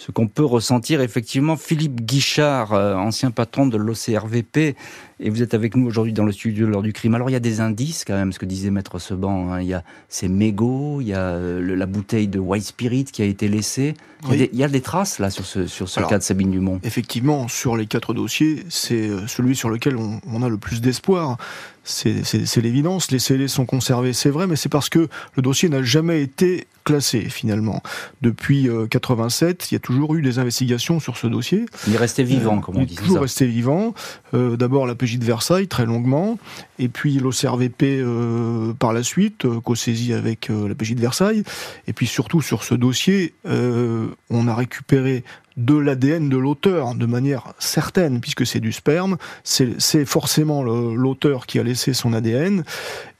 ce 0.00 0.10
qu'on 0.12 0.28
peut 0.28 0.44
ressentir. 0.46 1.02
Effectivement, 1.02 1.58
Philippe 1.58 2.00
Guichard, 2.06 2.72
euh, 2.72 2.94
ancien 2.94 3.30
patron 3.30 3.66
de 3.66 3.76
l'OCRVP, 3.76 4.74
et 5.22 5.28
vous 5.28 5.42
êtes 5.42 5.52
avec 5.52 5.76
nous 5.76 5.86
aujourd'hui 5.86 6.14
dans 6.14 6.24
le 6.24 6.32
studio 6.32 6.66
lors 6.66 6.80
du 6.80 6.94
crime. 6.94 7.14
Alors, 7.14 7.28
il 7.28 7.34
y 7.34 7.36
a 7.36 7.40
des 7.40 7.60
indices 7.60 8.04
quand 8.06 8.14
même, 8.14 8.32
ce 8.32 8.38
que 8.38 8.46
disait 8.46 8.70
Maître 8.70 8.98
Seban. 8.98 9.52
hein. 9.52 9.60
Il 9.60 9.66
y 9.68 9.74
a 9.74 9.84
ces 10.08 10.28
mégots, 10.28 11.02
il 11.02 11.08
y 11.08 11.12
a 11.12 11.18
euh, 11.20 11.60
le- 11.60 11.74
la 11.74 11.84
bouteille 11.84 12.28
de 12.28 12.38
White 12.38 12.64
Spirit 12.64 13.04
qui 13.04 13.20
a 13.20 13.26
été 13.26 13.46
laissée. 13.48 13.92
Il 14.24 14.30
y 14.30 14.32
a, 14.32 14.36
des, 14.38 14.50
il 14.54 14.58
y 14.58 14.64
a 14.64 14.68
des 14.68 14.80
traces 14.80 15.18
là 15.18 15.28
sur 15.30 15.44
ce, 15.44 15.66
sur 15.66 15.88
ce 15.88 15.98
Alors, 16.00 16.08
cas 16.10 16.18
de 16.18 16.22
Sabine 16.22 16.50
Dumont. 16.50 16.80
Effectivement, 16.82 17.48
sur 17.48 17.76
les 17.76 17.86
quatre 17.86 18.14
dossiers, 18.14 18.64
c'est 18.70 19.08
euh, 19.08 19.26
celui 19.26 19.54
sur 19.54 19.68
lequel 19.68 19.96
on, 19.98 20.20
on 20.32 20.42
a 20.42 20.48
le 20.48 20.56
plus 20.56 20.80
d'espoir. 20.80 21.36
C'est 21.82 22.56
l'évidence. 22.62 23.10
Les 23.10 23.18
scellés 23.18 23.48
sont 23.48 23.64
conservés, 23.66 24.12
c'est 24.12 24.28
vrai, 24.30 24.46
mais 24.46 24.56
c'est 24.56 24.68
parce 24.68 24.88
que 24.90 25.08
le 25.34 25.42
dossier 25.42 25.68
n'a 25.68 25.82
jamais 25.82 26.22
été 26.22 26.66
classé 26.84 27.20
finalement. 27.22 27.82
Depuis 28.22 28.68
euh, 28.68 28.86
87, 28.86 29.70
il 29.70 29.74
y 29.74 29.76
a 29.76 29.80
toujours 29.80 29.89
eu 29.90 30.22
des 30.22 30.38
investigations 30.38 31.00
sur 31.00 31.16
ce 31.16 31.26
dossier. 31.26 31.66
Il 31.86 31.94
est 31.94 31.98
resté 31.98 32.22
vivant, 32.24 32.58
Euh, 32.58 32.60
comme 32.60 32.76
on 32.76 32.80
il 32.80 32.86
dit. 32.86 32.94
est 32.94 32.96
c'est 32.96 33.02
toujours 33.02 33.16
ça. 33.16 33.22
resté 33.22 33.46
vivant. 33.46 33.94
Euh, 34.34 34.56
D'abord 34.56 34.86
la 34.86 34.94
PJ 34.94 35.18
de 35.18 35.24
Versailles, 35.24 35.68
très 35.68 35.86
longuement, 35.86 36.38
et 36.78 36.88
puis 36.88 37.18
l'OCRVP 37.18 38.00
euh, 38.00 38.72
par 38.74 38.92
la 38.92 39.02
suite, 39.02 39.44
euh, 39.44 39.60
co-saisi 39.60 40.12
avec 40.12 40.48
la 40.50 40.74
PJ 40.74 40.94
de 40.94 41.00
Versailles. 41.00 41.42
Et 41.86 41.92
puis 41.92 42.06
surtout 42.06 42.40
sur 42.42 42.64
ce 42.64 42.74
dossier, 42.74 43.34
on 43.44 44.48
a 44.48 44.54
récupéré 44.54 45.24
de 45.56 45.76
l'ADN 45.76 46.28
de 46.28 46.36
l'auteur 46.38 46.94
de 46.94 47.06
manière 47.06 47.52
certaine, 47.58 48.20
puisque 48.20 48.46
c'est 48.46 48.60
du 48.60 48.72
sperme. 48.72 49.16
C'est 49.44 50.04
forcément 50.06 50.62
l'auteur 50.62 51.46
qui 51.46 51.58
a 51.58 51.62
laissé 51.62 51.92
son 51.92 52.12
ADN, 52.12 52.64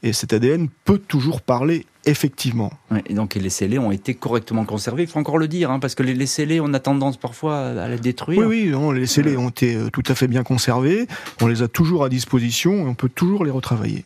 et 0.03 0.13
cet 0.13 0.33
ADN 0.33 0.69
peut 0.85 0.99
toujours 0.99 1.43
parler 1.43 1.85
effectivement. 2.05 2.73
Ouais, 2.91 3.03
et 3.07 3.15
donc, 3.15 3.35
les 3.35 3.51
scellés 3.51 3.79
ont 3.79 3.93
été 3.93 4.15
correctement 4.15 4.65
conservés. 4.65 5.03
Il 5.03 5.09
faut 5.09 5.19
encore 5.19 5.39
le 5.39 5.49
dire, 5.49 5.71
hein, 5.71 5.79
parce 5.79 5.95
que 5.95 6.03
les, 6.03 6.15
les 6.15 6.27
scellés, 6.27 6.61
on 6.61 6.73
a 6.75 6.81
tendance 6.81 7.17
parfois 7.17 7.59
à 7.59 7.89
les 7.89 7.99
détruire. 7.99 8.41
Oui, 8.41 8.47
oui, 8.47 8.71
non, 8.71 8.93
les 8.93 9.07
scellés 9.07 9.37
ont 9.37 9.49
été 9.49 9.77
euh, 9.77 9.91
tout 9.91 10.03
à 10.07 10.15
fait 10.15 10.29
bien 10.29 10.43
conservés. 10.43 11.07
On 11.41 11.47
les 11.47 11.63
a 11.63 11.69
toujours 11.69 12.05
à 12.05 12.09
disposition 12.09 12.87
et 12.87 12.89
on 12.89 12.95
peut 12.95 13.09
toujours 13.09 13.45
les 13.45 13.51
retravailler. 13.51 14.05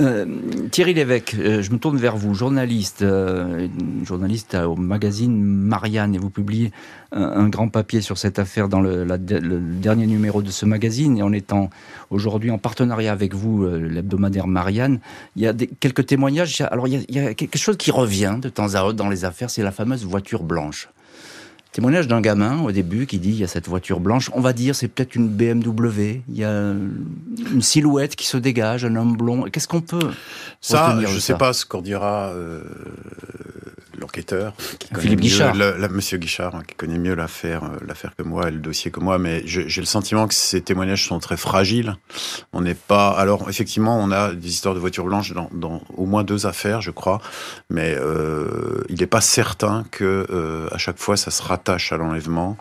Euh, 0.00 0.26
Thierry 0.70 0.94
Lévesque, 0.94 1.36
euh, 1.38 1.62
je 1.62 1.70
me 1.70 1.78
tourne 1.78 1.96
vers 1.96 2.16
vous, 2.16 2.34
journaliste, 2.34 3.02
euh, 3.02 3.68
journaliste 4.04 4.54
au 4.54 4.76
magazine 4.76 5.42
Marianne, 5.42 6.14
et 6.14 6.18
vous 6.18 6.30
publiez 6.30 6.72
un, 7.12 7.48
grand 7.48 7.68
papier 7.68 8.00
sur 8.00 8.18
cette 8.18 8.38
affaire 8.38 8.68
dans 8.68 8.80
le, 8.80 9.04
la- 9.04 9.16
le 9.16 9.58
dernier 9.60 10.06
numéro 10.06 10.42
de 10.42 10.50
ce 10.50 10.66
magazine, 10.66 11.16
et 11.18 11.22
en 11.22 11.32
étant 11.32 11.70
aujourd'hui 12.10 12.50
en 12.50 12.58
partenariat 12.58 13.12
avec 13.12 13.34
vous, 13.34 13.64
euh, 13.64 13.78
l'hebdomadaire 13.78 14.46
Marianne, 14.46 15.00
il 15.36 15.42
y 15.42 15.46
a 15.46 15.52
des, 15.52 15.66
quelques 15.68 16.06
témoignages. 16.06 16.60
Alors 16.70 16.86
il 16.86 16.94
y, 16.94 16.96
a, 16.96 17.00
il 17.08 17.14
y 17.14 17.18
a 17.20 17.34
quelque 17.34 17.56
chose 17.58 17.76
qui 17.76 17.90
revient 17.90 18.36
de 18.40 18.48
temps 18.48 18.74
à 18.74 18.82
autre 18.82 18.96
dans 18.96 19.08
les 19.08 19.24
affaires, 19.24 19.48
c'est 19.50 19.62
la 19.62 19.72
fameuse 19.72 20.04
voiture 20.04 20.42
blanche. 20.42 20.88
Témoignage 21.72 22.08
d'un 22.08 22.22
gamin 22.22 22.62
au 22.62 22.72
début 22.72 23.06
qui 23.06 23.18
dit 23.18 23.28
il 23.28 23.38
y 23.38 23.44
a 23.44 23.46
cette 23.46 23.68
voiture 23.68 24.00
blanche, 24.00 24.30
on 24.34 24.40
va 24.40 24.52
dire 24.54 24.74
c'est 24.74 24.88
peut-être 24.88 25.14
une 25.14 25.28
BMW, 25.28 26.22
il 26.28 26.36
y 26.36 26.42
a 26.44 26.72
une 27.52 27.60
silhouette 27.62 28.16
qui 28.16 28.26
se 28.26 28.36
dégage, 28.38 28.84
un 28.86 28.96
homme 28.96 29.16
blond. 29.16 29.44
Qu'est-ce 29.52 29.68
qu'on 29.68 29.82
peut 29.82 30.10
Ça, 30.62 30.98
je 31.06 31.14
ne 31.14 31.20
sais 31.20 31.34
pas 31.34 31.52
ce 31.52 31.66
qu'en 31.66 31.82
dira 31.82 32.30
euh, 32.30 32.62
l'enquêteur. 34.08 34.54
qui 34.78 34.88
connaît 34.88 35.02
Philippe 35.02 35.18
mieux 35.20 35.24
Guichard. 35.28 35.54
la- 35.54 35.88
Monsieur 35.88 36.18
Guichard, 36.18 36.54
hein, 36.54 36.62
qui 36.66 36.74
connaît 36.74 36.98
mieux 36.98 37.14
l'affaire, 37.14 37.64
euh, 37.64 37.76
l'affaire 37.86 38.12
que 38.16 38.22
moi, 38.22 38.48
et 38.48 38.50
le 38.50 38.58
dossier 38.58 38.90
que 38.90 39.00
moi, 39.00 39.18
mais 39.18 39.42
j'ai 39.46 39.80
le 39.80 39.86
sentiment 39.86 40.26
que 40.26 40.34
ces 40.34 40.60
témoignages 40.62 41.06
sont 41.06 41.18
très 41.18 41.36
fragiles. 41.36 41.96
On 42.52 42.60
n'est 42.60 42.74
pas. 42.74 43.10
Alors, 43.10 43.48
effectivement, 43.50 43.98
on 43.98 44.10
a 44.10 44.32
des 44.34 44.48
histoires 44.48 44.74
de 44.74 44.80
voitures 44.80 45.04
blanches 45.04 45.32
dans, 45.32 45.50
dans 45.52 45.82
au 45.96 46.06
moins 46.06 46.24
deux 46.24 46.46
affaires, 46.46 46.80
je 46.80 46.90
crois, 46.90 47.20
mais 47.70 47.94
euh, 47.96 48.82
il 48.88 48.98
n'est 49.00 49.06
pas 49.06 49.20
certain 49.20 49.84
que 49.90 50.26
euh, 50.30 50.68
à 50.72 50.78
chaque 50.78 50.98
fois 50.98 51.16
ça 51.16 51.30
se 51.30 51.42
rattache 51.42 51.92
à 51.92 51.96
l'enlèvement. 51.96 52.56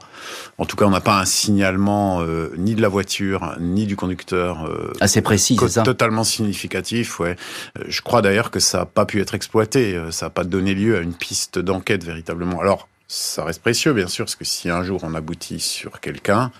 En 0.57 0.65
tout 0.65 0.75
cas, 0.75 0.85
on 0.85 0.89
n'a 0.89 1.01
pas 1.01 1.19
un 1.19 1.25
signalement 1.25 2.21
euh, 2.21 2.51
ni 2.57 2.75
de 2.75 2.81
la 2.81 2.87
voiture 2.87 3.55
ni 3.59 3.85
du 3.85 3.95
conducteur. 3.95 4.65
euh, 4.65 4.93
Assez 5.01 5.21
précis, 5.21 5.57
c'est 5.59 5.69
ça 5.69 5.83
Totalement 5.83 6.23
significatif, 6.23 7.19
ouais. 7.19 7.35
Euh, 7.79 7.83
Je 7.87 8.01
crois 8.01 8.21
d'ailleurs 8.21 8.51
que 8.51 8.59
ça 8.59 8.79
n'a 8.79 8.85
pas 8.85 9.05
pu 9.05 9.21
être 9.21 9.35
exploité, 9.35 9.95
euh, 9.95 10.11
ça 10.11 10.27
n'a 10.27 10.29
pas 10.29 10.43
donné 10.43 10.73
lieu 10.73 10.97
à 10.97 11.01
une 11.01 11.13
piste 11.13 11.59
d'enquête 11.59 12.03
véritablement. 12.03 12.59
Alors, 12.61 12.87
ça 13.07 13.45
reste 13.45 13.61
précieux, 13.61 13.93
bien 13.93 14.07
sûr, 14.07 14.25
parce 14.25 14.35
que 14.35 14.43
si 14.43 14.69
un 14.69 14.83
jour 14.83 14.99
on 15.03 15.15
aboutit 15.15 15.61
sur 15.61 16.01
quelqu'un, 16.01 16.51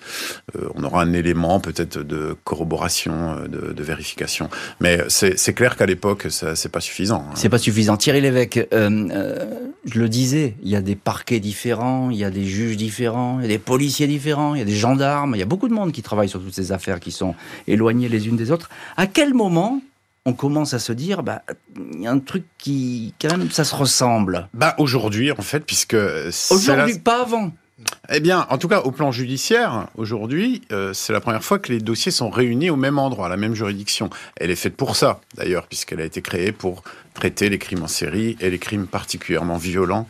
euh, 0.55 0.69
on 0.75 0.83
aura 0.83 1.01
un 1.01 1.11
élément 1.11 1.59
peut-être 1.59 1.99
de 1.99 2.37
corroboration, 2.45 3.37
euh, 3.37 3.47
de, 3.47 3.83
vérification. 3.83 4.49
Mais 4.79 4.99
c'est 5.09 5.53
clair 5.53 5.75
qu'à 5.75 5.85
l'époque, 5.85 6.27
c'est 6.29 6.71
pas 6.71 6.79
suffisant. 6.79 7.25
hein. 7.27 7.33
C'est 7.35 7.49
pas 7.49 7.57
suffisant. 7.57 7.97
Thierry 7.97 8.21
Lévesque, 8.21 8.65
euh, 8.73 9.45
je 9.85 9.99
le 9.99 10.09
disais, 10.09 10.55
il 10.63 10.69
y 10.69 10.75
a 10.75 10.81
des 10.81 10.95
parquets 10.95 11.39
différents, 11.39 12.09
il 12.09 12.17
y 12.17 12.23
a 12.23 12.29
des 12.29 12.45
juges 12.45 12.77
différents, 12.77 13.39
il 13.39 13.43
y 13.43 13.45
a 13.45 13.49
des 13.49 13.59
policiers 13.59 14.07
différents, 14.07 14.55
il 14.55 14.59
y 14.59 14.61
a 14.61 14.65
des 14.65 14.75
gendarmes, 14.75 15.35
il 15.35 15.39
y 15.39 15.43
a 15.43 15.45
beaucoup 15.45 15.67
de 15.67 15.73
monde 15.73 15.91
qui 15.91 16.01
travaille 16.01 16.29
sur 16.29 16.41
toutes 16.41 16.55
ces 16.55 16.71
affaires 16.71 16.99
qui 16.99 17.11
sont 17.11 17.35
éloignées 17.67 18.09
les 18.09 18.27
unes 18.27 18.37
des 18.37 18.51
autres. 18.51 18.69
À 18.95 19.07
quel 19.07 19.33
moment 19.33 19.81
on 20.27 20.33
commence 20.33 20.73
à 20.73 20.79
se 20.79 20.91
dire, 20.91 21.23
bah, 21.23 21.41
il 21.93 22.01
y 22.01 22.07
a 22.07 22.11
un 22.11 22.19
truc 22.19 22.43
qui, 22.57 23.13
quand 23.19 23.29
même, 23.37 23.49
ça 23.49 23.63
se 23.63 23.73
ressemble. 23.73 24.49
Bah 24.53 24.75
aujourd'hui, 24.77 25.31
en 25.31 25.41
fait, 25.41 25.61
puisque 25.61 25.93
la- 25.93 26.27
Aujourd'hui, 26.51 26.99
pas 26.99 27.21
avant. 27.21 27.51
Eh 28.11 28.19
bien, 28.19 28.45
en 28.49 28.57
tout 28.57 28.67
cas, 28.67 28.81
au 28.81 28.91
plan 28.91 29.11
judiciaire, 29.11 29.87
aujourd'hui, 29.95 30.63
euh, 30.71 30.93
c'est 30.93 31.13
la 31.13 31.21
première 31.21 31.43
fois 31.43 31.59
que 31.59 31.71
les 31.71 31.79
dossiers 31.79 32.11
sont 32.11 32.29
réunis 32.29 32.69
au 32.71 32.75
même 32.75 32.97
endroit, 32.99 33.27
à 33.27 33.29
la 33.29 33.37
même 33.37 33.53
juridiction. 33.53 34.09
Elle 34.35 34.51
est 34.51 34.55
faite 34.55 34.75
pour 34.75 34.95
ça, 34.97 35.21
d'ailleurs, 35.35 35.67
puisqu'elle 35.67 36.01
a 36.01 36.05
été 36.05 36.21
créée 36.21 36.51
pour 36.51 36.83
traiter 37.13 37.49
les 37.49 37.59
crimes 37.59 37.83
en 37.83 37.87
série 37.87 38.35
et 38.41 38.49
les 38.49 38.59
crimes 38.59 38.87
particulièrement 38.87 39.57
violents, 39.57 40.07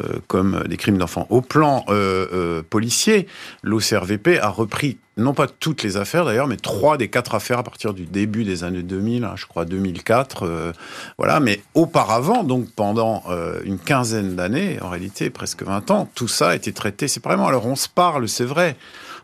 euh, 0.00 0.20
comme 0.28 0.62
les 0.68 0.76
crimes 0.78 0.96
d'enfants. 0.98 1.26
Au 1.30 1.42
plan 1.42 1.84
euh, 1.88 2.62
policier, 2.62 3.26
l'OCRVP 3.62 4.38
a 4.38 4.48
repris 4.48 4.96
non 5.20 5.34
pas 5.34 5.46
toutes 5.46 5.82
les 5.82 5.96
affaires 5.96 6.24
d'ailleurs, 6.24 6.46
mais 6.46 6.56
trois 6.56 6.96
des 6.96 7.08
quatre 7.08 7.34
affaires 7.34 7.58
à 7.58 7.62
partir 7.62 7.94
du 7.94 8.06
début 8.06 8.44
des 8.44 8.64
années 8.64 8.82
2000, 8.82 9.24
hein, 9.24 9.34
je 9.36 9.46
crois 9.46 9.64
2004, 9.64 10.46
euh, 10.46 10.72
voilà. 11.18 11.40
Mais 11.40 11.60
auparavant, 11.74 12.44
donc 12.44 12.70
pendant 12.70 13.22
euh, 13.28 13.60
une 13.64 13.78
quinzaine 13.78 14.34
d'années, 14.36 14.78
en 14.82 14.88
réalité 14.88 15.30
presque 15.30 15.62
20 15.62 15.90
ans, 15.90 16.08
tout 16.14 16.28
ça 16.28 16.50
a 16.50 16.54
été 16.54 16.72
traité 16.72 17.08
séparément. 17.08 17.46
Alors 17.46 17.66
on 17.66 17.76
se 17.76 17.88
parle, 17.88 18.28
c'est 18.28 18.44
vrai, 18.44 18.76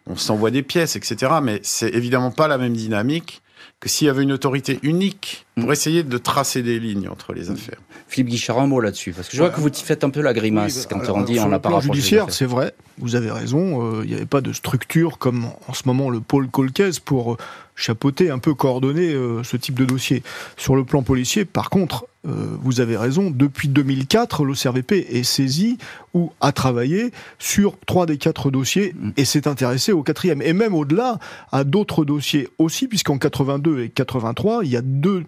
on 0.06 0.16
s'envoie 0.16 0.50
des 0.50 0.62
pièces, 0.62 0.96
etc. 0.96 1.32
Mais 1.42 1.60
c'est 1.62 1.92
évidemment 1.94 2.30
pas 2.30 2.48
la 2.48 2.58
même 2.58 2.74
dynamique 2.74 3.42
que 3.80 3.88
s'il 3.88 4.06
y 4.06 4.10
avait 4.10 4.22
une 4.22 4.32
autorité 4.32 4.78
unique 4.82 5.46
pour 5.60 5.72
essayer 5.72 6.02
de 6.02 6.18
tracer 6.18 6.62
des 6.62 6.78
lignes 6.78 7.08
entre 7.08 7.34
les 7.34 7.50
affaires. 7.50 7.78
Philippe 8.08 8.28
Guichard, 8.28 8.58
un 8.58 8.66
mot 8.66 8.80
là-dessus, 8.80 9.12
parce 9.12 9.28
que 9.28 9.36
je 9.36 9.42
vois 9.42 9.50
que 9.50 9.60
vous 9.60 9.70
faites 9.72 10.02
un 10.04 10.10
peu 10.10 10.22
la 10.22 10.32
grimace 10.32 10.76
Oui, 10.76 10.86
quand 10.88 11.00
alors, 11.00 11.16
on 11.16 11.22
dit 11.22 11.38
on 11.40 11.48
n'a 11.48 11.58
pas 11.58 11.80
judiciaire, 11.80 12.26
c'est 12.30 12.46
vrai, 12.46 12.74
vous 12.98 13.16
avez 13.16 13.30
raison, 13.30 13.82
euh, 13.82 14.04
il 14.04 14.10
n'y 14.10 14.16
avait 14.16 14.26
pas 14.26 14.40
de 14.40 14.52
structure 14.52 15.18
comme 15.18 15.50
en 15.68 15.74
ce 15.74 15.82
moment 15.86 16.08
le 16.08 16.20
pôle 16.20 16.48
Colcaise 16.48 17.00
pour 17.00 17.36
chapeauter, 17.76 18.30
un 18.30 18.38
peu 18.38 18.54
coordonner 18.54 19.12
euh, 19.12 19.42
ce 19.44 19.56
type 19.56 19.78
de 19.78 19.84
dossier. 19.84 20.22
Sur 20.56 20.74
le 20.74 20.84
plan 20.84 21.02
policier, 21.02 21.44
par 21.44 21.70
contre, 21.70 22.06
euh, 22.26 22.56
vous 22.60 22.80
avez 22.80 22.96
raison, 22.96 23.30
depuis 23.30 23.68
2004, 23.68 24.44
l'OCRVP 24.44 25.06
est 25.10 25.22
saisi 25.22 25.78
ou 26.12 26.32
a 26.40 26.50
travaillé 26.50 27.12
sur 27.38 27.78
trois 27.86 28.06
des 28.06 28.16
quatre 28.16 28.50
dossiers 28.50 28.94
Mm. 28.94 29.10
et 29.16 29.24
s'est 29.24 29.48
intéressé 29.48 29.92
au 29.92 30.02
quatrième. 30.02 30.42
Et 30.42 30.52
même 30.52 30.74
au-delà, 30.74 31.18
à 31.52 31.64
d'autres 31.64 32.04
dossiers 32.04 32.48
aussi, 32.58 32.88
puisqu'en 32.88 33.18
82 33.18 33.80
et 33.80 33.88
83, 33.88 34.64
il 34.64 34.70
y 34.70 34.76
a 34.76 34.82
deux 34.82 35.24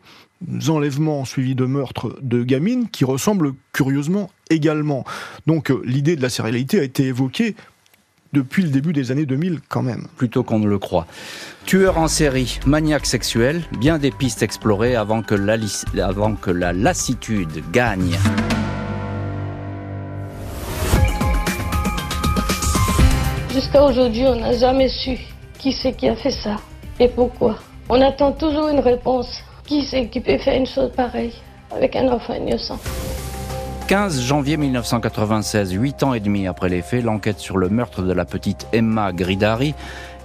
enlèvements 0.68 1.24
suivis 1.24 1.54
de 1.54 1.64
meurtres 1.64 2.16
de 2.22 2.44
gamines 2.44 2.88
qui 2.88 3.04
ressemblent 3.04 3.54
curieusement 3.72 4.30
également. 4.50 5.04
Donc 5.46 5.70
euh, 5.70 5.82
l'idée 5.84 6.16
de 6.16 6.22
la 6.22 6.30
sérialité 6.30 6.78
a 6.78 6.84
été 6.84 7.04
évoquée 7.04 7.56
depuis 8.32 8.62
le 8.62 8.68
début 8.68 8.92
des 8.92 9.10
années 9.10 9.26
2000 9.26 9.60
quand 9.68 9.82
même. 9.82 10.06
plutôt 10.16 10.42
qu'on 10.42 10.58
ne 10.58 10.66
le 10.66 10.78
croit. 10.78 11.06
Tueur 11.66 11.98
en 11.98 12.08
série, 12.08 12.58
maniaque 12.66 13.06
sexuel, 13.06 13.62
bien 13.78 13.98
des 13.98 14.10
pistes 14.10 14.42
explorées 14.42 14.96
avant 14.96 15.22
que 15.22 15.34
la, 15.34 15.56
avant 16.04 16.34
que 16.34 16.50
la 16.50 16.72
lassitude 16.72 17.62
gagne. 17.72 18.16
Jusqu'à 23.52 23.82
aujourd'hui, 23.82 24.24
on 24.26 24.36
n'a 24.36 24.56
jamais 24.56 24.88
su 24.88 25.18
qui 25.58 25.72
c'est 25.72 25.92
qui 25.92 26.08
a 26.08 26.16
fait 26.16 26.30
ça 26.30 26.56
et 27.00 27.08
pourquoi. 27.08 27.58
On 27.88 28.00
attend 28.00 28.32
toujours 28.32 28.68
une 28.68 28.80
réponse. 28.80 29.42
Qui 29.66 29.82
c'est 29.82 30.08
qui 30.08 30.20
peut 30.20 30.38
faire 30.38 30.56
une 30.56 30.66
chose 30.66 30.90
pareille 30.96 31.34
avec 31.70 31.94
un 31.96 32.08
enfant 32.08 32.34
innocent? 32.34 32.78
15 33.88 34.20
janvier 34.20 34.58
1996, 34.58 35.72
huit 35.72 36.02
ans 36.02 36.12
et 36.12 36.20
demi 36.20 36.46
après 36.46 36.68
les 36.68 36.82
faits, 36.82 37.02
l'enquête 37.02 37.38
sur 37.38 37.56
le 37.56 37.70
meurtre 37.70 38.02
de 38.02 38.12
la 38.12 38.26
petite 38.26 38.66
Emma 38.74 39.14
Gridari 39.14 39.74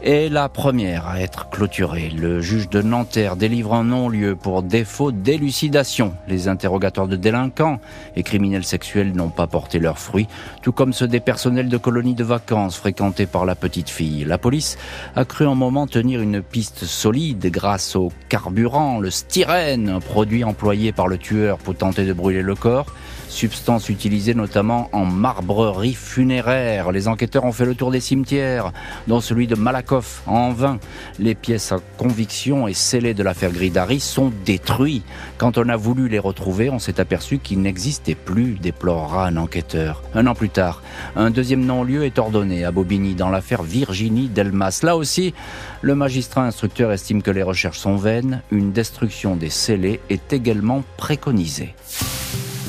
est 0.02 0.28
la 0.28 0.50
première 0.50 1.08
à 1.08 1.22
être 1.22 1.50
clôturée. 1.50 2.10
Le 2.10 2.42
juge 2.42 2.68
de 2.68 2.82
Nanterre 2.82 3.38
délivre 3.38 3.74
un 3.74 3.86
non-lieu 3.86 4.36
pour 4.36 4.64
défaut 4.64 5.14
d'élucidation. 5.14 6.14
Les 6.28 6.50
interrogatoires 6.50 7.08
de 7.08 7.16
délinquants 7.16 7.80
et 8.18 8.24
criminels 8.24 8.66
sexuels 8.66 9.16
n'ont 9.16 9.30
pas 9.30 9.48
porté 9.48 9.80
leurs 9.80 9.98
fruits, 9.98 10.28
tout 10.62 10.74
comme 10.74 10.92
ceux 10.92 11.08
des 11.08 11.22
personnels 11.22 11.70
de 11.70 11.78
colonies 11.78 12.16
de 12.16 12.26
vacances 12.26 12.76
fréquentés 12.76 13.28
par 13.28 13.46
la 13.46 13.56
petite 13.56 13.90
fille. 13.90 14.26
La 14.26 14.38
police 14.38 14.78
a 15.16 15.24
cru 15.24 15.48
un 15.48 15.56
moment 15.56 15.88
tenir 15.88 16.20
une 16.20 16.42
piste 16.42 16.84
solide 16.84 17.50
grâce 17.50 17.96
au 17.96 18.12
carburant, 18.28 19.00
le 19.00 19.10
styrène, 19.10 19.88
un 19.88 20.02
produit 20.02 20.44
employé 20.44 20.92
par 20.92 21.08
le 21.08 21.18
tueur 21.18 21.60
pour 21.60 21.78
tenter 21.78 22.04
de 22.04 22.12
brûler 22.12 22.42
le 22.42 22.56
corps 22.56 22.88
substance 23.34 23.90
utilisée 23.90 24.34
notamment 24.34 24.90
en 24.94 25.06
marbrerie 25.06 25.96
funéraire. 25.96 26.92
Les 26.92 27.08
enquêteurs 27.08 27.44
ont 27.44 27.52
fait 27.52 27.66
le 27.66 27.76
tour 27.76 27.92
des 27.92 28.00
cimetières, 28.00 28.72
dont 29.08 29.20
celui 29.20 29.48
de 29.48 29.56
Malakoff. 29.56 30.22
En 30.28 30.52
vain, 30.52 30.80
les 31.20 31.36
pièces 31.36 31.72
à 31.72 31.80
conviction 31.98 32.68
et 32.68 32.74
scellées 32.74 33.14
de 33.14 33.24
l'affaire 33.24 33.52
Gridari 33.52 34.00
sont 34.00 34.32
détruites. 34.46 35.04
Quand 35.38 35.58
on 35.58 35.68
a 35.70 35.76
voulu 35.76 36.08
les 36.08 36.20
retrouver, 36.20 36.70
on 36.70 36.80
s'est 36.80 37.00
aperçu 37.00 37.40
qu'ils 37.40 37.62
n'existaient 37.62 38.16
plus, 38.16 38.54
déplorera 38.54 39.28
un 39.28 39.38
enquêteur. 39.38 40.04
Un 40.14 40.28
an 40.28 40.36
plus 40.36 40.50
tard, 40.50 40.82
un 41.16 41.32
deuxième 41.32 41.66
non-lieu 41.66 42.06
est 42.06 42.20
ordonné 42.20 42.64
à 42.64 42.72
Bobigny 42.72 43.16
dans 43.16 43.30
l'affaire 43.30 43.64
Virginie 43.64 44.30
Delmas. 44.30 44.82
Là 44.84 44.96
aussi, 44.96 45.34
le 45.82 45.96
magistrat 45.96 46.46
instructeur 46.46 46.92
estime 46.92 47.24
que 47.24 47.32
les 47.32 47.44
recherches 47.44 47.80
sont 47.80 47.96
vaines. 47.96 48.42
Une 48.52 48.72
destruction 48.72 49.36
des 49.36 49.50
scellés 49.50 50.00
est 50.10 50.34
également 50.34 50.84
préconisée. 50.98 51.74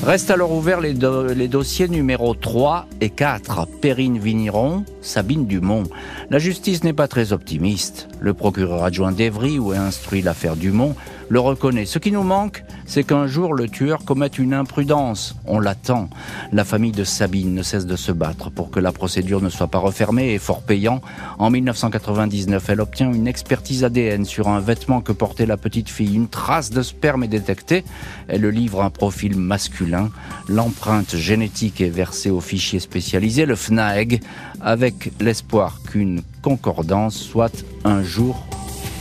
Restent 0.03 0.29
alors 0.29 0.51
ouverts 0.51 0.81
les, 0.81 1.47
dossiers 1.47 1.87
numéros 1.87 2.35
3 2.35 2.87
et 3.01 3.09
4. 3.09 3.65
Perrine 3.81 4.19
Vigneron, 4.19 4.83
Sabine 5.01 5.47
Dumont. 5.47 5.83
La 6.29 6.37
justice 6.37 6.83
n'est 6.83 6.93
pas 6.93 7.07
très 7.07 7.33
optimiste. 7.33 8.07
Le 8.19 8.33
procureur 8.33 8.83
adjoint 8.83 9.11
d'Evry, 9.11 9.57
où 9.57 9.73
est 9.73 9.77
instruit 9.77 10.21
l'affaire 10.21 10.57
Dumont, 10.57 10.95
le 11.29 11.39
reconnaît. 11.39 11.85
Ce 11.85 11.97
qui 11.97 12.11
nous 12.11 12.23
manque, 12.23 12.63
c'est 12.85 13.03
qu'un 13.03 13.27
jour 13.27 13.53
le 13.53 13.67
tueur 13.67 14.05
commette 14.05 14.37
une 14.39 14.53
imprudence. 14.53 15.35
On 15.45 15.59
l'attend. 15.59 16.09
La 16.51 16.63
famille 16.63 16.91
de 16.91 17.03
Sabine 17.03 17.53
ne 17.53 17.63
cesse 17.63 17.85
de 17.85 17.95
se 17.95 18.11
battre 18.11 18.49
pour 18.49 18.69
que 18.69 18.79
la 18.79 18.91
procédure 18.91 19.41
ne 19.41 19.49
soit 19.49 19.67
pas 19.67 19.79
refermée 19.79 20.33
et 20.33 20.39
fort 20.39 20.61
payant. 20.61 21.01
En 21.39 21.49
1999, 21.49 22.69
elle 22.69 22.81
obtient 22.81 23.11
une 23.11 23.27
expertise 23.27 23.83
ADN 23.83 24.25
sur 24.25 24.47
un 24.47 24.59
vêtement 24.59 25.01
que 25.01 25.11
portait 25.11 25.45
la 25.45 25.57
petite 25.57 25.89
fille. 25.89 26.15
Une 26.15 26.27
trace 26.27 26.69
de 26.69 26.81
sperme 26.81 27.23
est 27.23 27.27
détectée. 27.27 27.83
Elle 28.27 28.45
livre 28.47 28.81
un 28.81 28.89
profil 28.89 29.35
masculin. 29.35 30.09
L'empreinte 30.47 31.15
génétique 31.15 31.81
est 31.81 31.89
versée 31.89 32.29
au 32.29 32.41
fichier 32.41 32.79
spécialisé, 32.79 33.45
le 33.45 33.55
FNAEG, 33.55 34.21
avec 34.61 35.11
l'espoir 35.19 35.81
qu'une 35.89 36.21
concordance 36.41 37.17
soit 37.17 37.65
un 37.83 38.03
jour 38.03 38.45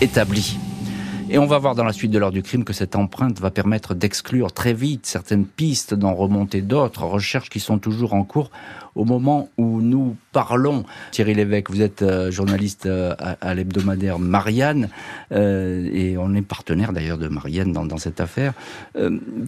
établie. 0.01 0.59
Et 1.31 1.39
on 1.39 1.47
va 1.47 1.59
voir 1.59 1.75
dans 1.75 1.85
la 1.85 1.93
suite 1.93 2.11
de 2.11 2.19
l'heure 2.19 2.33
du 2.33 2.43
crime 2.43 2.65
que 2.65 2.75
cette 2.75 2.97
empreinte 2.97 3.41
va 3.41 3.51
permettre 3.51 3.95
d'exclure 3.95 4.53
très 4.53 4.75
vite 4.75 5.07
certaines 5.07 5.47
pistes, 5.47 5.95
d'en 5.95 6.15
remonter 6.15 6.61
d'autres, 6.61 7.05
recherches 7.05 7.49
qui 7.49 7.61
sont 7.61 7.79
toujours 7.79 8.13
en 8.13 8.25
cours 8.25 8.51
au 8.95 9.05
moment 9.05 9.49
où 9.57 9.81
nous 9.81 10.17
parlons. 10.33 10.85
Thierry 11.11 11.35
Lévesque, 11.35 11.71
vous 11.71 11.83
êtes 11.83 12.03
euh, 12.03 12.31
journaliste 12.31 12.87
euh, 12.87 13.15
à, 13.41 13.55
l'hebdomadaire 13.55 14.19
Marianne, 14.19 14.89
euh, 15.33 15.89
et 15.93 16.17
on 16.19 16.35
est 16.35 16.43
partenaire 16.43 16.93
d'ailleurs 16.93 17.19
de 17.19 17.29
Marianne 17.29 17.73
dans, 17.73 17.87
dans 17.87 17.97
cette 17.97 18.21
affaire. 18.21 18.53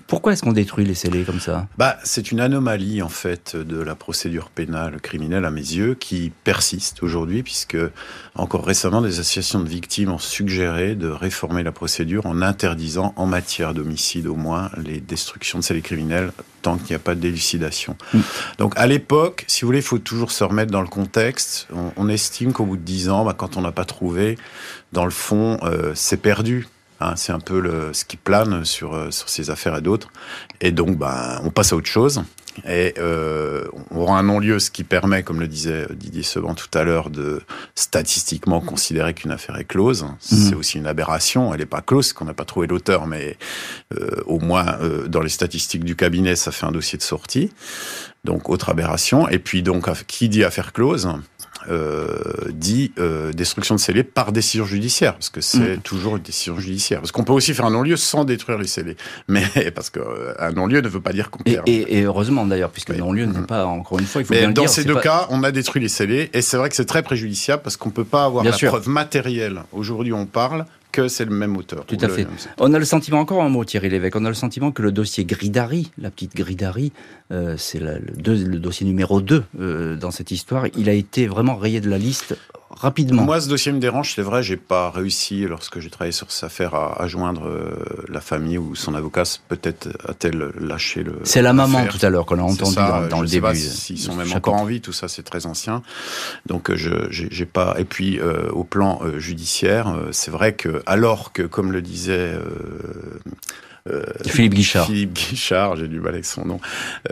pourquoi 0.06 0.32
est-ce 0.32 0.42
qu'on 0.42 0.52
détruit 0.52 0.84
les 0.84 0.94
scellés 0.94 1.24
comme 1.24 1.40
ça? 1.40 1.66
Bah, 1.76 1.96
C'est 2.04 2.30
une 2.30 2.40
anomalie 2.40 3.02
en 3.02 3.08
fait 3.08 3.56
de 3.56 3.80
la 3.80 3.94
procédure 3.94 4.50
pénale 4.50 5.00
criminelle 5.00 5.44
à 5.44 5.50
mes 5.50 5.60
yeux 5.60 5.94
qui 5.94 6.32
persiste 6.44 7.02
aujourd'hui 7.02 7.42
puisque 7.42 7.76
encore 8.34 8.64
récemment 8.64 9.02
des 9.02 9.18
associations 9.18 9.60
de 9.60 9.68
victimes 9.68 10.10
ont 10.10 10.18
suggéré 10.18 10.94
de 10.94 11.08
réformer 11.08 11.62
la 11.62 11.72
procédure 11.72 12.26
en 12.26 12.42
interdisant 12.42 13.12
en 13.16 13.26
matière 13.26 13.74
d'homicide 13.74 14.26
au 14.26 14.36
moins 14.36 14.70
les 14.76 15.00
destructions 15.00 15.58
de 15.58 15.64
scellés 15.64 15.82
criminels 15.82 16.32
tant 16.66 16.78
qu'il 16.78 16.88
n'y 16.88 16.96
a 16.96 16.98
pas 16.98 17.14
d'élucidation. 17.14 17.96
Mm. 18.12 18.20
Donc 18.58 18.72
à 18.76 18.88
l'époque, 18.88 19.44
si 19.46 19.60
vous 19.60 19.68
voulez, 19.68 19.78
il 19.78 19.84
faut 19.84 19.98
toujours 19.98 20.32
se 20.32 20.42
remettre 20.42 20.72
dans 20.72 20.80
le 20.80 20.88
contexte. 20.88 21.68
On, 21.96 22.08
estime 22.08 22.52
qu'au 22.52 22.64
bout 22.64 22.76
de 22.76 22.82
dix 22.82 23.08
ans, 23.08 23.24
bah, 23.24 23.34
quand 23.38 23.56
on 23.56 23.60
n'a 23.60 23.70
pas 23.70 23.84
trouvé, 23.84 24.36
dans 24.92 25.04
le 25.04 25.12
fond, 25.12 25.58
euh, 25.62 25.92
c'est 25.94 26.16
perdu. 26.16 26.66
Hein, 27.00 27.14
c'est 27.16 27.32
un 27.32 27.40
peu 27.40 27.60
le, 27.60 27.92
ce 27.92 28.04
qui 28.04 28.16
plane 28.16 28.64
sur, 28.64 28.94
euh, 28.94 29.10
sur 29.10 29.28
ces 29.28 29.50
affaires 29.50 29.76
et 29.76 29.80
d'autres. 29.82 30.10
Et 30.60 30.72
donc, 30.72 30.96
bah, 30.96 31.40
on 31.44 31.50
passe 31.50 31.72
à 31.72 31.76
autre 31.76 31.88
chose. 31.88 32.22
Et 32.64 32.94
euh, 32.98 33.66
on 33.90 33.98
aura 33.98 34.18
un 34.18 34.22
non-lieu, 34.22 34.58
ce 34.58 34.70
qui 34.70 34.84
permet, 34.84 35.22
comme 35.22 35.40
le 35.40 35.48
disait 35.48 35.86
Didier 35.90 36.22
Seban 36.22 36.54
tout 36.54 36.70
à 36.72 36.84
l'heure, 36.84 37.10
de 37.10 37.42
statistiquement 37.74 38.60
considérer 38.60 39.14
qu'une 39.14 39.30
affaire 39.30 39.56
est 39.58 39.64
close. 39.64 40.04
Mhm. 40.04 40.16
C'est 40.20 40.54
aussi 40.54 40.78
une 40.78 40.86
aberration. 40.86 41.52
Elle 41.52 41.60
n'est 41.60 41.66
pas 41.66 41.82
close, 41.82 42.12
qu'on 42.12 42.24
n'a 42.24 42.34
pas 42.34 42.44
trouvé 42.44 42.66
l'auteur, 42.66 43.06
mais 43.06 43.36
euh, 43.94 44.22
au 44.26 44.38
moins 44.38 44.78
euh, 44.80 45.06
dans 45.08 45.20
les 45.20 45.28
statistiques 45.28 45.84
du 45.84 45.96
cabinet, 45.96 46.36
ça 46.36 46.50
fait 46.52 46.66
un 46.66 46.72
dossier 46.72 46.96
de 46.96 47.02
sortie. 47.02 47.50
Donc 48.24 48.48
autre 48.48 48.70
aberration. 48.70 49.28
Et 49.28 49.38
puis 49.38 49.62
donc, 49.62 49.88
qui 50.06 50.28
dit 50.28 50.42
affaire 50.42 50.72
close? 50.72 51.08
Euh, 51.68 52.06
dit 52.50 52.92
euh, 52.98 53.32
destruction 53.32 53.74
de 53.74 53.80
scellés 53.80 54.04
par 54.04 54.32
décision 54.32 54.64
judiciaire, 54.64 55.14
parce 55.14 55.30
que 55.30 55.40
c'est 55.40 55.76
mm. 55.76 55.80
toujours 55.80 56.16
une 56.16 56.22
décision 56.22 56.58
judiciaire. 56.58 57.00
Parce 57.00 57.12
qu'on 57.12 57.24
peut 57.24 57.32
aussi 57.32 57.54
faire 57.54 57.64
un 57.64 57.70
non-lieu 57.70 57.96
sans 57.96 58.24
détruire 58.24 58.58
les 58.58 58.66
scellés, 58.66 58.96
mais 59.28 59.44
parce 59.74 59.90
qu'un 59.90 60.00
euh, 60.00 60.52
non-lieu 60.52 60.80
ne 60.80 60.88
veut 60.88 61.00
pas 61.00 61.12
dire 61.12 61.30
qu'on 61.30 61.42
perd. 61.42 61.68
Et, 61.68 62.02
heureusement 62.02 62.46
d'ailleurs, 62.46 62.70
puisque 62.70 62.90
le 62.90 62.98
non-lieu 62.98 63.26
n'est 63.26 63.40
mm. 63.40 63.46
pas, 63.46 63.66
encore 63.66 63.98
une 63.98 64.06
fois, 64.06 64.22
il 64.22 64.24
faut 64.24 64.34
bien 64.34 64.50
dans 64.50 64.62
dire, 64.62 64.70
ces 64.70 64.84
deux 64.84 65.00
cas, 65.00 65.26
on 65.30 65.42
a 65.42 65.50
détruit 65.50 65.82
les 65.82 65.88
scellés, 65.88 66.30
et 66.32 66.42
c'est 66.42 66.56
vrai 66.56 66.68
que 66.68 66.76
c'est 66.76 66.84
très 66.84 67.02
préjudiciable 67.02 67.62
parce 67.62 67.76
qu'on 67.76 67.90
peut 67.90 68.04
pas 68.04 68.24
avoir 68.24 68.44
la 68.44 68.52
preuve 68.52 68.88
matérielle. 68.88 69.62
Aujourd'hui, 69.72 70.12
on 70.12 70.26
parle 70.26 70.66
que 70.96 71.08
c'est 71.08 71.26
le 71.26 71.34
même 71.34 71.56
auteur. 71.58 71.84
Tout 71.84 71.98
à 72.00 72.08
fait. 72.08 72.26
On 72.58 72.72
a 72.72 72.78
le 72.78 72.84
sentiment, 72.86 73.20
encore 73.20 73.42
un 73.42 73.50
mot 73.50 73.64
Thierry 73.64 73.90
Lévesque, 73.90 74.16
on 74.16 74.24
a 74.24 74.28
le 74.28 74.34
sentiment 74.34 74.72
que 74.72 74.80
le 74.80 74.92
dossier 74.92 75.26
Gridari, 75.26 75.92
la 75.98 76.10
petite 76.10 76.34
Gridari, 76.34 76.90
euh, 77.32 77.56
c'est 77.58 77.78
le, 77.78 77.98
le, 77.98 78.58
dossier 78.58 78.86
numéro 78.86 79.20
2 79.20 79.44
euh, 79.60 79.96
dans 79.96 80.10
cette 80.10 80.30
histoire, 80.30 80.66
il 80.76 80.88
a 80.88 80.94
été 80.94 81.26
vraiment 81.26 81.56
rayé 81.56 81.80
de 81.80 81.90
la 81.90 81.98
liste 81.98 82.34
rapidement. 82.76 83.22
Moi, 83.22 83.40
ce 83.40 83.48
dossier 83.48 83.72
me 83.72 83.80
dérange, 83.80 84.14
c'est 84.14 84.22
vrai, 84.22 84.42
j'ai 84.42 84.56
pas 84.56 84.90
réussi, 84.90 85.46
lorsque 85.46 85.80
j'ai 85.80 85.90
travaillé 85.90 86.12
sur 86.12 86.30
cette 86.30 86.44
affaire, 86.44 86.74
à, 86.74 87.06
joindre 87.08 87.46
euh, 87.46 87.74
la 88.08 88.20
famille 88.20 88.58
ou 88.58 88.74
son 88.74 88.94
avocat. 88.94 89.24
Peut-être 89.48 89.88
a-t-elle 90.08 90.50
lâché 90.58 91.02
le. 91.02 91.20
C'est 91.24 91.42
la 91.42 91.52
maman 91.52 91.86
tout 91.86 92.04
à 92.04 92.10
l'heure 92.10 92.26
qu'on 92.26 92.38
a 92.38 92.42
entendu 92.42 92.76
dans, 93.10 93.20
le 93.20 93.28
début. 93.28 93.56
S'ils 93.56 93.98
sont 93.98 94.14
même 94.14 94.32
encore 94.32 94.54
en 94.54 94.64
vie, 94.64 94.80
tout 94.80 94.92
ça, 94.92 95.08
c'est 95.08 95.22
très 95.22 95.46
ancien. 95.46 95.82
Donc, 96.46 96.74
je 96.74 97.08
j'ai 97.10 97.46
pas. 97.46 97.74
Et 97.78 97.84
puis, 97.84 98.20
au 98.52 98.64
plan 98.64 99.00
judiciaire, 99.18 99.96
c'est 100.12 100.30
vrai 100.30 100.54
que, 100.54 100.82
alors 100.86 101.32
que, 101.32 101.42
comme 101.42 101.72
le 101.72 101.82
disait 101.82 102.34
euh, 102.34 103.20
Philippe 104.26 104.54
Guichard. 104.54 104.86
Philippe 104.86 105.14
Guichard, 105.14 105.76
j'ai 105.76 105.88
du 105.88 106.00
mal 106.00 106.14
avec 106.14 106.24
son 106.24 106.44
nom. 106.44 106.60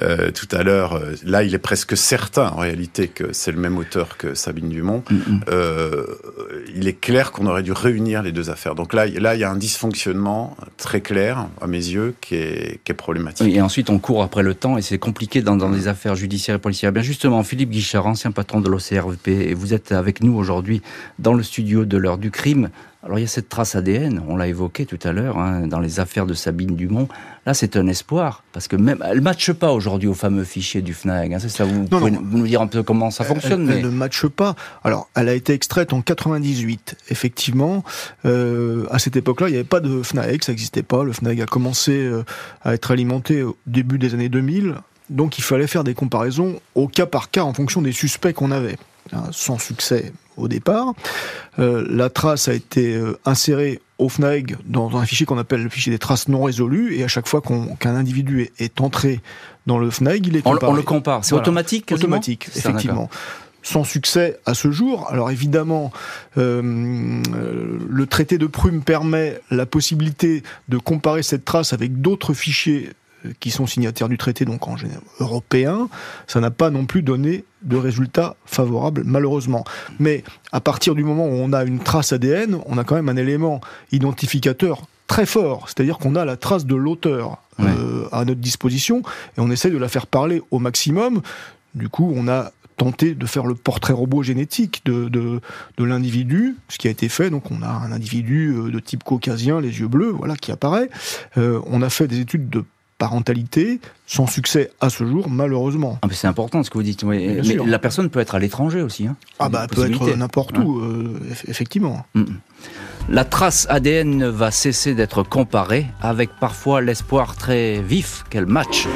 Euh, 0.02 0.30
tout 0.30 0.48
à 0.50 0.62
l'heure, 0.62 0.94
euh, 0.94 1.14
là, 1.24 1.42
il 1.42 1.54
est 1.54 1.58
presque 1.58 1.96
certain, 1.96 2.48
en 2.48 2.56
réalité, 2.56 3.08
que 3.08 3.32
c'est 3.32 3.52
le 3.52 3.58
même 3.58 3.78
auteur 3.78 4.16
que 4.16 4.34
Sabine 4.34 4.68
Dumont. 4.68 5.02
Mm, 5.10 5.14
mm. 5.14 5.40
il 6.76 6.88
est 6.88 7.00
clair 7.00 7.32
qu'on 7.32 7.46
aurait 7.46 7.62
dû 7.62 7.72
réunir 7.72 8.22
les 8.22 8.32
deux 8.32 8.50
affaires. 8.50 8.74
Donc 8.74 8.92
là, 8.92 9.06
là, 9.06 9.34
il 9.34 9.40
y 9.40 9.44
a 9.44 9.50
un 9.50 9.56
dysfonctionnement 9.56 10.56
très 10.76 11.00
clair, 11.00 11.46
à 11.60 11.66
mes 11.66 11.78
yeux, 11.78 12.14
qui 12.20 12.34
est, 12.36 12.80
qui 12.84 12.92
est 12.92 12.94
problématique. 12.94 13.54
et 13.54 13.60
ensuite, 13.60 13.90
on 13.90 13.98
court 13.98 14.22
après 14.22 14.42
le 14.42 14.54
temps, 14.54 14.76
et 14.76 14.82
c'est 14.82 14.98
compliqué 14.98 15.42
dans, 15.42 15.56
dans 15.56 15.70
des 15.70 15.88
affaires 15.88 16.14
judiciaires 16.14 16.56
et 16.56 16.60
policières. 16.60 16.92
Bien 16.92 17.02
justement, 17.02 17.42
Philippe 17.42 17.70
Guichard, 17.70 18.06
ancien 18.06 18.30
patron 18.30 18.60
de 18.60 18.68
l'OCRVP, 18.68 19.28
et 19.28 19.54
vous 19.54 19.74
êtes 19.74 19.92
avec 19.92 20.22
nous 20.22 20.36
aujourd'hui 20.36 20.82
dans 21.18 21.34
le 21.34 21.42
studio 21.42 21.84
de 21.84 21.96
l'heure 21.96 22.18
du 22.18 22.30
crime. 22.30 22.70
Alors 23.04 23.18
il 23.18 23.22
y 23.22 23.24
a 23.26 23.28
cette 23.28 23.50
trace 23.50 23.74
ADN, 23.74 24.22
on 24.28 24.36
l'a 24.36 24.46
évoqué 24.46 24.86
tout 24.86 24.98
à 25.02 25.12
l'heure, 25.12 25.36
hein, 25.36 25.66
dans 25.66 25.78
les 25.78 26.00
affaires 26.00 26.24
de 26.24 26.32
Sabine 26.32 26.74
Dumont. 26.74 27.06
Là, 27.44 27.52
c'est 27.52 27.76
un 27.76 27.86
espoir, 27.86 28.44
parce 28.52 28.66
que 28.66 28.76
même 28.76 29.04
elle 29.06 29.20
matche 29.20 29.52
pas 29.52 29.72
aujourd'hui 29.72 30.08
au 30.08 30.14
fameux 30.14 30.44
fichier 30.44 30.80
du 30.80 30.94
FNAG. 30.94 31.34
Hein, 31.34 31.38
c'est 31.38 31.50
ça, 31.50 31.64
vous 31.64 31.84
pouvez 31.84 32.10
nous 32.10 32.46
dire 32.46 32.62
un 32.62 32.66
peu 32.66 32.82
comment 32.82 33.10
ça 33.10 33.24
fonctionne 33.24 33.68
Elle, 33.70 33.82
ne 33.82 33.90
matche 33.90 34.26
pas. 34.26 34.56
Alors, 34.84 35.10
elle 35.14 35.28
a 35.28 35.34
été 35.34 35.52
extraite 35.52 35.92
en 35.92 36.00
98. 36.00 36.96
Effectivement, 37.10 37.84
euh, 38.24 38.86
à 38.90 38.98
cette 38.98 39.16
époque-là, 39.16 39.48
il 39.48 39.52
n'y 39.52 39.58
avait 39.58 39.64
pas 39.64 39.80
de 39.80 40.02
FNAG, 40.02 40.42
ça 40.42 40.52
n'existait 40.52 40.82
pas. 40.82 41.04
Le 41.04 41.12
FNAG 41.12 41.42
a 41.42 41.46
commencé 41.46 41.92
euh, 41.92 42.24
à 42.62 42.72
être 42.72 42.90
alimenté 42.90 43.42
au 43.42 43.58
début 43.66 43.98
des 43.98 44.14
années 44.14 44.30
2000. 44.30 44.76
Donc, 45.10 45.36
il 45.36 45.44
fallait 45.44 45.66
faire 45.66 45.84
des 45.84 45.92
comparaisons 45.92 46.58
au 46.74 46.88
cas 46.88 47.04
par 47.04 47.30
cas 47.30 47.42
en 47.42 47.52
fonction 47.52 47.82
des 47.82 47.92
suspects 47.92 48.32
qu'on 48.32 48.50
avait. 48.50 48.78
Hein, 49.12 49.24
sans 49.32 49.58
succès 49.58 50.12
au 50.36 50.48
départ. 50.48 50.94
Euh, 51.58 51.86
la 51.88 52.10
trace 52.10 52.48
a 52.48 52.54
été 52.54 52.94
euh, 52.94 53.18
insérée 53.24 53.80
au 53.98 54.08
FNAG 54.08 54.56
dans, 54.66 54.96
un 54.96 55.04
fichier 55.06 55.24
qu'on 55.26 55.38
appelle 55.38 55.62
le 55.62 55.68
fichier 55.68 55.92
des 55.92 55.98
traces 55.98 56.28
non 56.28 56.42
résolues, 56.42 56.96
et 56.96 57.04
à 57.04 57.08
chaque 57.08 57.28
fois 57.28 57.40
qu'un 57.40 57.94
individu 57.94 58.50
est, 58.58 58.80
entré 58.80 59.20
dans 59.66 59.78
le 59.78 59.90
FNAG, 59.90 60.26
il 60.26 60.36
est 60.36 60.42
comparé. 60.42 60.72
On, 60.72 60.74
le 60.74 60.82
compare, 60.82 61.24
c'est 61.24 61.34
automatique 61.34 61.92
Automatique, 61.92 62.48
effectivement 62.56 63.08
sans 63.64 63.82
succès 63.82 64.38
à 64.46 64.54
ce 64.54 64.70
jour. 64.70 65.08
Alors 65.10 65.30
évidemment, 65.30 65.90
euh, 66.36 67.22
le 67.88 68.06
traité 68.06 68.38
de 68.38 68.46
Prüm 68.46 68.82
permet 68.82 69.40
la 69.50 69.66
possibilité 69.66 70.42
de 70.68 70.78
comparer 70.78 71.22
cette 71.22 71.44
trace 71.44 71.72
avec 71.72 72.00
d'autres 72.00 72.34
fichiers 72.34 72.90
qui 73.40 73.50
sont 73.50 73.66
signataires 73.66 74.08
du 74.08 74.18
traité, 74.18 74.44
donc 74.44 74.66
en 74.68 74.76
européen, 75.20 75.88
ça 76.26 76.40
n'a 76.40 76.50
pas 76.50 76.70
non 76.70 76.86
plus 76.86 77.02
donné 77.02 77.44
de 77.62 77.76
résultats 77.76 78.36
favorables, 78.44 79.02
malheureusement. 79.04 79.64
Mais 79.98 80.24
à 80.52 80.60
partir 80.60 80.94
du 80.94 81.04
moment 81.04 81.26
où 81.26 81.32
on 81.32 81.52
a 81.52 81.64
une 81.64 81.80
trace 81.80 82.12
ADN, 82.12 82.58
on 82.66 82.78
a 82.78 82.84
quand 82.84 82.94
même 82.94 83.08
un 83.08 83.16
élément 83.16 83.60
identificateur 83.92 84.82
très 85.06 85.26
fort, 85.26 85.68
c'est-à-dire 85.68 85.98
qu'on 85.98 86.16
a 86.16 86.24
la 86.24 86.36
trace 86.36 86.66
de 86.66 86.74
l'auteur 86.74 87.38
euh, 87.60 88.08
à 88.10 88.24
notre 88.24 88.40
disposition 88.40 89.02
et 89.36 89.40
on 89.40 89.50
essaie 89.50 89.70
de 89.70 89.78
la 89.78 89.88
faire 89.88 90.06
parler 90.06 90.42
au 90.50 90.58
maximum. 90.58 91.20
Du 91.74 91.88
coup, 91.88 92.12
on 92.16 92.26
a 92.26 92.52
tenté 92.76 93.14
de 93.14 93.26
faire 93.26 93.46
le 93.46 93.54
portrait 93.54 93.92
robot 93.92 94.22
génétique 94.22 94.82
de, 94.84 95.08
de, 95.08 95.40
de 95.76 95.84
l'individu, 95.84 96.56
ce 96.68 96.78
qui 96.78 96.88
a 96.88 96.90
été 96.90 97.08
fait. 97.08 97.30
Donc 97.30 97.50
on 97.50 97.62
a 97.62 97.68
un 97.68 97.92
individu 97.92 98.54
euh, 98.56 98.70
de 98.70 98.78
type 98.80 99.04
caucasien, 99.04 99.60
les 99.60 99.80
yeux 99.80 99.88
bleus, 99.88 100.10
voilà, 100.10 100.36
qui 100.36 100.52
apparaît. 100.52 100.90
Euh, 101.36 101.60
on 101.66 101.82
a 101.82 101.90
fait 101.90 102.08
des 102.08 102.20
études 102.20 102.48
de 102.48 102.64
parentalité, 102.98 103.80
sans 104.06 104.26
succès 104.26 104.70
à 104.80 104.90
ce 104.90 105.04
jour, 105.04 105.28
malheureusement. 105.28 105.98
Ah, 106.02 106.08
c'est 106.12 106.26
important 106.26 106.62
ce 106.62 106.70
que 106.70 106.78
vous 106.78 106.84
dites. 106.84 107.04
Mais 107.04 107.42
la 107.42 107.78
personne 107.78 108.10
peut 108.10 108.20
être 108.20 108.34
à 108.34 108.38
l'étranger 108.38 108.82
aussi. 108.82 109.06
Hein. 109.06 109.16
Ah 109.38 109.48
bah, 109.48 109.66
peut 109.68 109.86
être 109.86 110.16
n'importe 110.16 110.56
où, 110.58 110.80
euh, 110.80 111.20
effectivement. 111.48 112.04
Mm, 112.14 112.20
mm. 112.20 112.40
La 113.10 113.24
trace 113.24 113.66
ADN 113.68 114.24
va 114.24 114.50
cesser 114.50 114.94
d'être 114.94 115.22
comparée, 115.22 115.86
avec 116.00 116.30
parfois 116.40 116.80
l'espoir 116.80 117.36
très 117.36 117.82
vif 117.82 118.24
qu'elle 118.30 118.46
matche. 118.46 118.88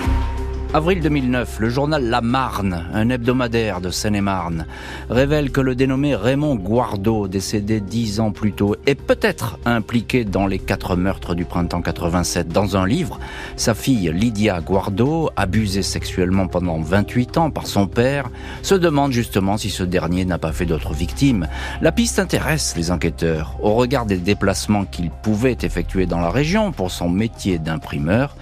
Avril 0.75 1.01
2009, 1.01 1.61
le 1.61 1.71
journal 1.71 2.05
La 2.05 2.21
Marne, 2.21 2.85
un 2.93 3.09
hebdomadaire 3.09 3.81
de 3.81 3.89
Seine-et-Marne, 3.89 4.67
révèle 5.09 5.51
que 5.51 5.63
le 5.63 5.75
dénommé 5.75 6.15
Raymond 6.15 6.57
Guardo, 6.57 7.27
décédé 7.27 7.81
dix 7.81 8.21
ans 8.21 8.33
plus 8.33 8.53
tôt, 8.53 8.77
est 8.85 8.95
peut-être 8.95 9.59
impliqué 9.65 10.27
dans 10.27 10.47
les 10.47 10.59
quatre 10.59 10.95
meurtres 10.95 11.35
du 11.35 11.47
printemps 11.47 11.81
87. 11.81 12.49
Dans 12.49 12.77
un 12.77 12.87
livre, 12.87 13.19
sa 13.57 13.73
fille 13.73 14.13
Lydia 14.13 14.61
Guardo, 14.61 15.31
abusée 15.37 15.83
sexuellement 15.83 16.49
pendant 16.49 16.79
28 16.79 17.39
ans 17.39 17.51
par 17.51 17.67
son 17.67 17.87
père, 17.87 18.29
se 18.61 18.75
demande 18.75 19.13
justement 19.13 19.57
si 19.57 19.71
ce 19.71 19.85
dernier 19.85 20.27
n'a 20.27 20.37
pas 20.37 20.53
fait 20.53 20.67
d'autres 20.67 20.93
victimes. 20.93 21.49
La 21.81 21.93
piste 21.93 22.19
intéresse 22.19 22.75
les 22.77 22.91
enquêteurs. 22.91 23.57
Au 23.63 23.73
regard 23.73 24.05
des 24.05 24.19
déplacements 24.19 24.85
qu'il 24.85 25.09
pouvait 25.09 25.57
effectuer 25.63 26.05
dans 26.05 26.21
la 26.21 26.31
région 26.31 26.73
pour 26.73 26.91
son 26.91 27.09
métier 27.09 27.59
d'imprimeur, 27.59 28.37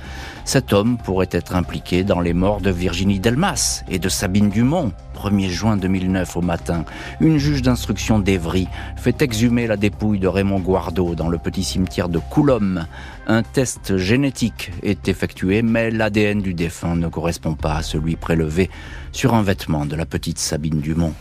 cet 0.46 0.72
homme 0.72 0.96
pourrait 0.96 1.28
être 1.32 1.56
impliqué 1.56 2.04
dans 2.04 2.20
les 2.20 2.32
morts 2.32 2.61
de 2.61 2.70
Virginie 2.70 3.18
Delmas 3.18 3.82
et 3.88 3.98
de 3.98 4.09
Sabine 4.09 4.48
Dumont. 4.48 4.92
1er 5.16 5.48
juin 5.48 5.76
2009 5.76 6.37
au 6.37 6.40
matin, 6.40 6.85
une 7.20 7.37
juge 7.37 7.62
d'instruction 7.62 8.20
d'Evry 8.20 8.68
fait 8.96 9.22
exhumer 9.22 9.66
la 9.66 9.76
dépouille 9.76 10.20
de 10.20 10.28
Raymond 10.28 10.61
Guardo 10.61 11.16
dans 11.16 11.28
le 11.28 11.38
petit 11.38 11.64
cimetière 11.64 12.09
de 12.09 12.20
Coulombe. 12.20 12.85
Un 13.26 13.42
test 13.42 13.96
génétique 13.96 14.70
est 14.85 15.09
effectué, 15.09 15.62
mais 15.62 15.90
l'ADN 15.90 16.40
du 16.40 16.54
défunt 16.54 16.94
ne 16.94 17.09
correspond 17.09 17.54
pas 17.54 17.78
à 17.78 17.82
celui 17.82 18.14
prélevé 18.14 18.70
sur 19.11 19.35
un 19.35 19.42
vêtement 19.42 19.85
de 19.85 19.96
la 19.96 20.06
petite 20.06 20.38
Sabine 20.38 20.80
Dumont. 20.80 21.14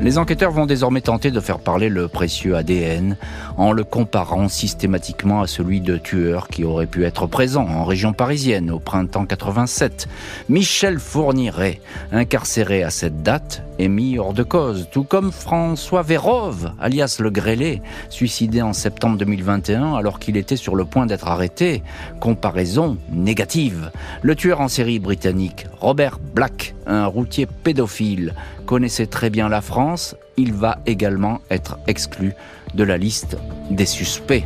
Les 0.00 0.18
enquêteurs 0.18 0.50
vont 0.50 0.66
désormais 0.66 1.00
tenter 1.00 1.30
de 1.30 1.40
faire 1.40 1.58
parler 1.58 1.88
le 1.88 2.08
précieux 2.08 2.56
ADN 2.56 3.16
en 3.56 3.72
le 3.72 3.84
comparant 3.84 4.48
systématiquement 4.48 5.40
à 5.40 5.46
celui 5.46 5.80
de 5.80 5.96
tueurs 5.96 6.48
qui 6.48 6.64
auraient 6.64 6.86
pu 6.86 7.04
être 7.04 7.26
présents 7.26 7.66
en 7.66 7.84
région 7.84 8.12
parisienne 8.12 8.70
au 8.70 8.78
printemps 8.78 9.24
87. 9.24 10.08
Michel 10.48 10.98
Fourniret, 10.98 11.80
incarcéré 12.12 12.82
à 12.82 12.90
cette 12.90 13.22
date, 13.22 13.62
est 13.78 13.88
mis 13.88 14.18
hors 14.18 14.34
de 14.34 14.42
cause, 14.42 14.88
tout 14.90 15.04
comme 15.04 15.32
François 15.32 16.02
Vérove, 16.02 16.72
alias 16.80 17.16
le 17.20 17.30
Grêlé, 17.30 17.80
suicidé 18.10 18.62
en 18.62 18.72
septembre 18.72 19.16
2021 19.18 19.94
alors 19.94 20.18
qu'il 20.18 20.36
était 20.36 20.56
sur 20.56 20.76
le 20.76 20.84
point 20.84 21.06
d'être 21.06 21.28
arrêté. 21.28 21.82
Comparaison 22.20 22.98
négative. 23.10 23.90
Le 24.22 24.34
tueur 24.36 24.60
en 24.60 24.68
série 24.68 24.98
britannique 24.98 25.66
Robert 25.80 26.18
Black, 26.34 26.73
un 26.86 27.06
routier 27.06 27.46
pédophile, 27.46 28.34
connaissait 28.66 29.06
très 29.06 29.30
bien 29.30 29.48
la 29.48 29.60
France, 29.60 30.16
il 30.36 30.52
va 30.52 30.78
également 30.86 31.40
être 31.50 31.78
exclu 31.86 32.32
de 32.74 32.84
la 32.84 32.96
liste 32.96 33.36
des 33.70 33.86
suspects. 33.86 34.44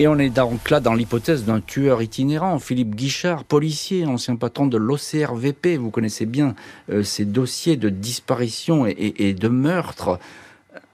Et 0.00 0.06
on 0.06 0.16
est 0.18 0.30
donc 0.30 0.70
là 0.70 0.78
dans 0.78 0.94
l'hypothèse 0.94 1.44
d'un 1.44 1.60
tueur 1.60 2.02
itinérant, 2.02 2.60
Philippe 2.60 2.94
Guichard, 2.94 3.42
policier, 3.42 4.06
ancien 4.06 4.36
patron 4.36 4.68
de 4.68 4.76
l'OCRVP. 4.76 5.76
Vous 5.76 5.90
connaissez 5.90 6.24
bien 6.24 6.54
euh, 6.90 7.02
ces 7.02 7.24
dossiers 7.24 7.76
de 7.76 7.88
disparition 7.88 8.86
et 8.86 9.34
de 9.34 9.48
meurtre 9.48 10.20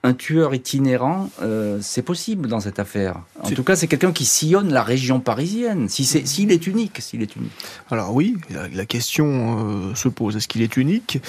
un 0.05 0.13
tueur 0.13 0.55
itinérant, 0.55 1.31
euh, 1.41 1.79
c'est 1.81 2.03
possible 2.03 2.47
dans 2.47 2.61
cette 2.61 2.79
affaire. 2.79 3.23
En 3.43 3.51
tout 3.51 3.65
cas, 3.65 3.75
c'est 3.75 3.87
quelqu'un 3.87 4.13
qui 4.13 4.27
sillonne 4.27 4.71
la 4.71 4.83
région 4.83 5.19
parisienne. 5.19 5.89
Si 5.89 6.05
c'est, 6.05 6.27
s'il 6.27 6.53
est 6.53 6.67
unique, 6.67 7.01
s'il 7.01 7.23
est 7.23 7.35
unique. 7.37 7.53
Alors 7.91 8.15
oui, 8.15 8.37
la, 8.75 8.85
question 8.85 9.89
euh, 9.91 9.95
se 9.95 10.09
pose. 10.09 10.37
Est-ce 10.37 10.47
qu'il 10.47 10.61
est 10.61 10.77
unique? 10.77 11.23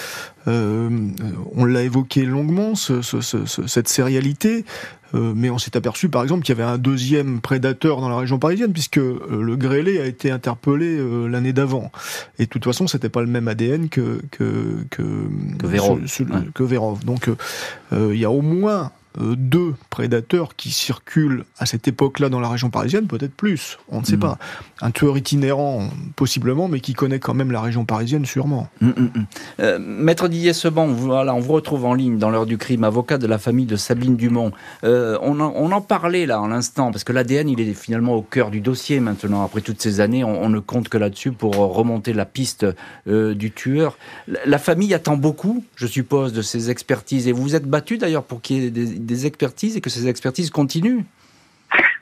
On 0.48 1.66
l'a 1.66 1.84
évoqué 1.84 2.26
longuement, 2.26 2.74
cette 2.76 3.88
sérialité. 3.88 4.66
Euh, 5.14 5.34
mais 5.36 5.50
on 5.50 5.58
s'est 5.58 5.78
aperçu 5.78 6.10
par 6.10 6.24
exemple 6.24 6.44
qu'il 6.44 6.58
y 6.58 6.60
avait 6.60 6.70
un 6.70 6.78
deuxième 6.78 7.40
prédateur 7.40 8.02
dans 8.02 8.10
la 8.10 8.18
région 8.18 8.40
parisienne 8.40 8.74
puisque 8.74 8.98
euh, 8.98 9.42
le 9.42 9.56
grêlé 9.56 10.00
a 10.00 10.06
été 10.06 10.32
interpellé 10.32 10.98
euh, 10.98 11.28
l'année 11.28 11.54
d'avant. 11.54 11.92
Et 12.40 12.46
de 12.46 12.50
toute 12.50 12.64
façon, 12.64 12.88
c'était 12.88 13.10
pas 13.10 13.22
le 13.22 13.28
même 13.28 13.48
ADN 13.48 13.88
que 13.88 14.22
que 14.32 14.84
que, 14.90 15.04
que 16.54 16.64
Vérov. 16.64 17.06
Donc 17.06 17.30
il 17.92 18.18
y 18.18 18.26
a 18.26 18.32
au 18.32 18.42
moins 18.42 18.86
euh, 18.86 18.90
deux 19.18 19.74
prédateurs 19.90 20.56
qui 20.56 20.72
circulent 20.72 21.46
à 21.58 21.66
cette 21.66 21.88
époque-là 21.88 22.30
dans 22.30 22.40
la 22.40 22.50
région 22.50 22.70
parisienne, 22.70 23.08
peut-être 23.08 23.34
plus, 23.34 23.78
on 23.90 24.02
ne 24.02 24.06
sait 24.06 24.18
mm. 24.18 24.22
pas. 24.22 24.38
Un 24.82 24.92
tueur 24.92 25.18
itinérant, 25.18 25.90
possiblement, 26.16 26.68
mais 26.68 26.80
qui 26.80 26.94
connaît 26.94 27.20
quand 27.20 27.34
même 27.34 27.52
la 27.52 27.62
région 27.62 27.86
parisienne, 27.86 28.26
sûrement. 28.26 28.68
Mm, 28.82 28.88
mm, 28.90 29.10
euh, 29.62 29.80
Maître 29.80 30.28
Didier 30.28 30.54
Seban, 30.54 30.88
voilà, 30.88 31.34
on 31.34 31.40
vous 31.40 31.54
retrouve 31.54 31.86
en 31.86 31.94
ligne 31.94 32.18
dans 32.18 32.30
l'heure 32.30 32.46
du 32.46 32.58
crime, 32.58 32.84
avocat 32.84 33.18
de 33.18 33.28
la 33.28 33.38
famille 33.38 33.66
de 33.66 33.76
Sabine 33.76 34.16
Dumont. 34.16 34.52
Euh, 34.84 35.18
on, 35.22 35.40
en, 35.40 35.82
parlait 35.82 36.26
là 36.26 36.42
en 36.42 36.48
l'instant, 36.48 36.92
parce 36.92 37.04
que 37.04 37.14
l'ADN, 37.14 37.50
il 37.50 37.60
est 37.60 37.74
finalement 37.74 38.16
au 38.16 38.22
cœur 38.22 38.52
du 38.52 38.62
dossier 38.62 39.00
maintenant. 39.00 39.44
Après 39.44 39.62
toutes 39.62 39.82
ces 39.82 40.00
années, 40.00 40.24
on, 40.24 40.50
ne 40.50 40.60
compte 40.60 40.90
que 40.90 40.98
là-dessus 40.98 41.32
pour 41.32 41.56
remonter 41.56 42.14
la 42.14 42.26
piste 42.26 42.66
du 43.06 43.52
tueur. 43.52 43.98
La, 44.28 44.40
la 44.46 44.60
famille 44.60 44.94
attend 44.94 45.18
beaucoup, 45.18 45.64
je 45.76 45.88
suppose, 45.88 46.34
de 46.34 46.42
ces 46.42 46.70
expertises. 46.70 47.28
Et 47.28 47.32
vous 47.32 47.44
vous 47.44 47.56
êtes 47.56 47.68
battu 47.68 47.98
d'ailleurs 47.98 48.24
pour 48.24 48.42
qu'il 48.42 48.64
y 48.64 48.66
ait 48.66 48.72
des 48.72 49.00
des 49.06 49.26
expertises 49.26 49.78
et 49.78 49.82
que 49.82 49.90
ces 49.90 50.08
expertises 50.08 50.50
continuent. 50.50 51.04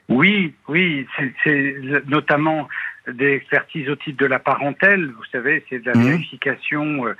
Oui, 0.09 0.53
oui, 0.67 1.07
c'est 1.43 1.75
notamment 2.07 2.67
des 3.07 3.33
expertises 3.33 3.89
au 3.89 3.95
titre 3.95 4.17
de 4.17 4.25
la 4.25 4.39
parentèle. 4.39 5.11
Vous 5.17 5.25
savez, 5.31 5.63
c'est 5.69 5.79
de 5.79 5.91
la 5.91 5.97
mmh. 5.97 6.03
vérification 6.03 7.07
euh, 7.07 7.15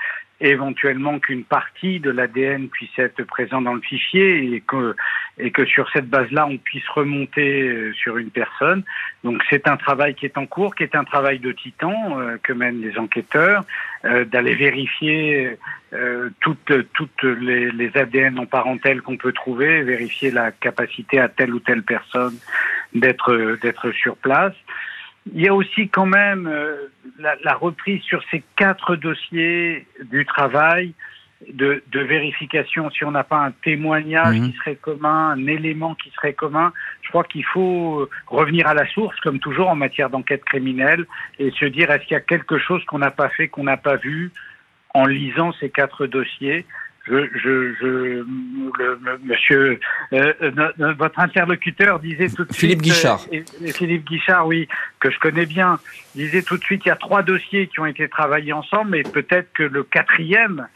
éventuellement 0.49 1.19
qu'une 1.19 1.43
partie 1.43 1.99
de 1.99 2.09
l'ADN 2.09 2.67
puisse 2.67 2.97
être 2.97 3.23
présent 3.23 3.61
dans 3.61 3.73
le 3.73 3.81
fichier 3.81 4.53
et 4.53 4.61
que, 4.61 4.95
et 5.37 5.51
que 5.51 5.65
sur 5.65 5.89
cette 5.91 6.09
base-là, 6.09 6.45
on 6.47 6.57
puisse 6.57 6.87
remonter 6.89 7.61
euh, 7.61 7.93
sur 7.93 8.17
une 8.17 8.29
personne. 8.29 8.83
Donc 9.23 9.41
c'est 9.49 9.67
un 9.67 9.77
travail 9.77 10.15
qui 10.15 10.25
est 10.25 10.37
en 10.37 10.45
cours, 10.45 10.75
qui 10.75 10.83
est 10.83 10.95
un 10.95 11.05
travail 11.05 11.39
de 11.39 11.51
titan 11.53 12.19
euh, 12.19 12.37
que 12.43 12.51
mènent 12.51 12.81
les 12.81 12.97
enquêteurs, 12.97 13.63
euh, 14.05 14.25
d'aller 14.25 14.55
vérifier 14.55 15.57
toutes, 16.39 16.73
toutes 16.93 17.21
les, 17.21 17.69
les, 17.69 17.95
ADN 17.95 18.39
en 18.39 18.47
parentèle 18.47 19.03
qu'on 19.03 19.15
peut 19.15 19.31
trouver, 19.31 19.83
vérifier 19.83 20.31
la 20.31 20.51
capacité 20.51 21.19
à 21.19 21.29
telle 21.29 21.53
ou 21.53 21.59
telle 21.59 21.83
personne 21.83 22.33
d'être 22.95 23.91
sur 23.91 24.17
place. 24.17 24.55
Il 25.31 25.41
y 25.41 25.47
a 25.47 25.53
aussi 25.53 25.87
quand 25.87 26.05
même 26.05 26.47
euh, 26.47 26.91
la, 27.19 27.53
reprise 27.55 28.01
sur 28.03 28.21
ces 28.29 28.43
quatre 28.57 28.95
dossiers 28.95 29.87
du 30.11 30.25
travail 30.25 30.93
de, 31.51 31.81
vérification. 31.93 32.89
Si 32.91 33.05
on 33.05 33.11
n'a 33.11 33.23
pas 33.23 33.37
un 33.37 33.51
témoignage 33.51 34.37
mhm. 34.37 34.51
qui 34.51 34.57
serait 34.57 34.75
commun, 34.75 35.29
un 35.29 35.47
élément 35.47 35.95
qui 35.95 36.09
serait 36.11 36.33
commun, 36.33 36.73
je 37.01 37.09
crois 37.09 37.23
qu'il 37.23 37.45
faut 37.45 38.09
revenir 38.27 38.67
à 38.67 38.73
la 38.73 38.85
source, 38.87 39.17
comme 39.21 39.39
toujours 39.39 39.69
en 39.69 39.75
matière 39.75 40.09
d'enquête 40.09 40.43
criminelle, 40.43 41.05
et 41.39 41.51
se 41.51 41.65
dire 41.65 41.89
est-ce 41.91 42.03
qu'il 42.03 42.13
y 42.13 42.17
a 42.17 42.21
quelque 42.21 42.57
chose 42.57 42.83
qu'on 42.85 42.99
n'a 42.99 43.11
pas 43.11 43.29
fait, 43.29 43.47
qu'on 43.47 43.63
n'a 43.63 43.77
pas 43.77 43.95
vu 43.95 44.31
en 44.93 45.05
lisant 45.05 45.53
ces 45.53 45.69
quatre 45.69 46.05
dossiers? 46.05 46.65
Je, 47.05 47.27
je, 47.35 47.73
je 47.79 47.85
le, 47.85 49.19
monsieur, 49.23 49.79
euh, 50.13 50.33
euh, 50.41 50.93
votre 50.97 51.19
interlocuteur 51.19 51.99
disait 51.99 52.29
tout 52.29 52.45
de 52.45 52.53
Philippe 52.53 52.81
suite. 52.81 52.93
Guichard. 52.93 53.25
Euh, 53.33 53.71
Philippe 53.73 54.05
Guichard, 54.05 54.47
oui, 54.47 54.67
que 54.99 55.11
je 55.11 55.19
connais 55.19 55.45
bien, 55.45 55.79
disait 56.15 56.43
tout 56.43 56.57
de 56.57 56.63
suite 56.63 56.83
il 56.85 56.89
y 56.89 56.91
a 56.91 56.95
trois 56.95 57.21
dossiers 57.21 57.67
qui 57.67 57.79
ont 57.81 57.85
été 57.85 58.07
travaillés 58.07 58.53
ensemble, 58.53 58.91
mais 58.91 59.03
peut-être 59.03 59.51
que 59.53 59.63
le 59.63 59.83
quatrième, 59.83 60.67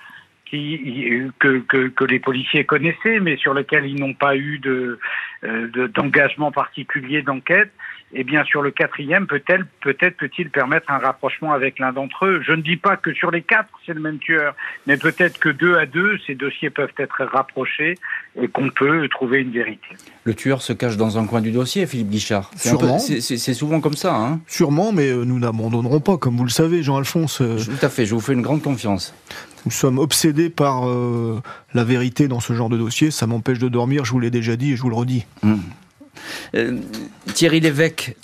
qui, 0.45 1.29
que, 1.39 1.59
que, 1.59 1.89
que, 1.89 2.05
les 2.05 2.19
policiers 2.19 2.63
connaissaient, 2.63 3.19
mais 3.19 3.35
sur 3.35 3.53
lequel 3.53 3.85
ils 3.85 3.99
n'ont 3.99 4.13
pas 4.13 4.37
eu 4.37 4.59
de 4.59 4.97
d'engagement 5.93 6.51
particulier 6.51 7.21
d'enquête, 7.21 7.71
eh 8.13 8.23
bien, 8.23 8.43
sur 8.45 8.61
le 8.61 8.71
quatrième, 8.71 9.27
peut-être 9.27 9.65
peut-être 9.81 10.15
peut-il 10.17 10.49
permettre 10.49 10.89
un 10.89 10.97
rapprochement 10.97 11.51
avec 11.51 11.77
l'un 11.79 11.91
d'entre 11.91 12.25
eux? 12.25 12.41
Je 12.45 12.53
ne 12.53 12.61
dis 12.61 12.77
pas 12.77 12.95
que 12.95 13.13
sur 13.13 13.31
les 13.31 13.41
quatre, 13.41 13.69
c'est 13.85 13.93
le 13.93 13.99
même 13.99 14.17
tueur, 14.17 14.55
mais 14.85 14.97
peut-être 14.97 15.39
que 15.39 15.49
deux 15.49 15.75
à 15.75 15.85
deux, 15.85 16.17
ces 16.25 16.35
dossiers 16.35 16.69
peuvent 16.69 16.93
être 16.97 17.25
rapprochés 17.25 17.95
et 18.41 18.47
qu'on 18.47 18.69
peut 18.69 19.07
trouver 19.09 19.41
une 19.41 19.51
vérité. 19.51 19.87
Le 20.23 20.33
tueur 20.33 20.61
se 20.61 20.71
cache 20.73 20.95
dans 20.95 21.17
un 21.17 21.25
coin 21.25 21.41
du 21.41 21.51
dossier, 21.51 21.85
Philippe 21.85 22.09
Guichard. 22.09 22.51
Sûrement. 22.55 22.99
C'est 22.99 23.53
souvent 23.53 23.81
comme 23.81 23.95
ça. 23.95 24.15
Hein 24.15 24.39
Sûrement, 24.47 24.91
mais 24.93 25.09
euh, 25.09 25.25
nous 25.25 25.39
n'abandonnerons 25.39 25.99
pas, 25.99 26.17
comme 26.17 26.37
vous 26.37 26.43
le 26.43 26.49
savez, 26.49 26.83
Jean-Alphonse. 26.83 27.41
Euh, 27.41 27.57
Tout 27.57 27.85
à 27.85 27.89
fait, 27.89 28.05
je 28.05 28.13
vous 28.13 28.21
fais 28.21 28.33
une 28.33 28.41
grande 28.41 28.61
confiance. 28.61 29.13
Nous 29.65 29.71
sommes 29.71 29.99
obsédés 29.99 30.49
par 30.49 30.87
euh, 30.87 31.41
la 31.73 31.83
vérité 31.83 32.27
dans 32.27 32.39
ce 32.39 32.53
genre 32.53 32.69
de 32.69 32.77
dossier. 32.77 33.11
Ça 33.11 33.27
m'empêche 33.27 33.59
de 33.59 33.67
dormir, 33.67 34.05
je 34.05 34.11
vous 34.11 34.19
l'ai 34.19 34.31
déjà 34.31 34.55
dit 34.55 34.73
et 34.73 34.75
je 34.77 34.81
vous 34.81 34.89
le 34.89 34.95
redis. 34.95 35.25
Hum. 35.43 35.59
Thierry 37.33 37.59
Lévesque, 37.59 38.15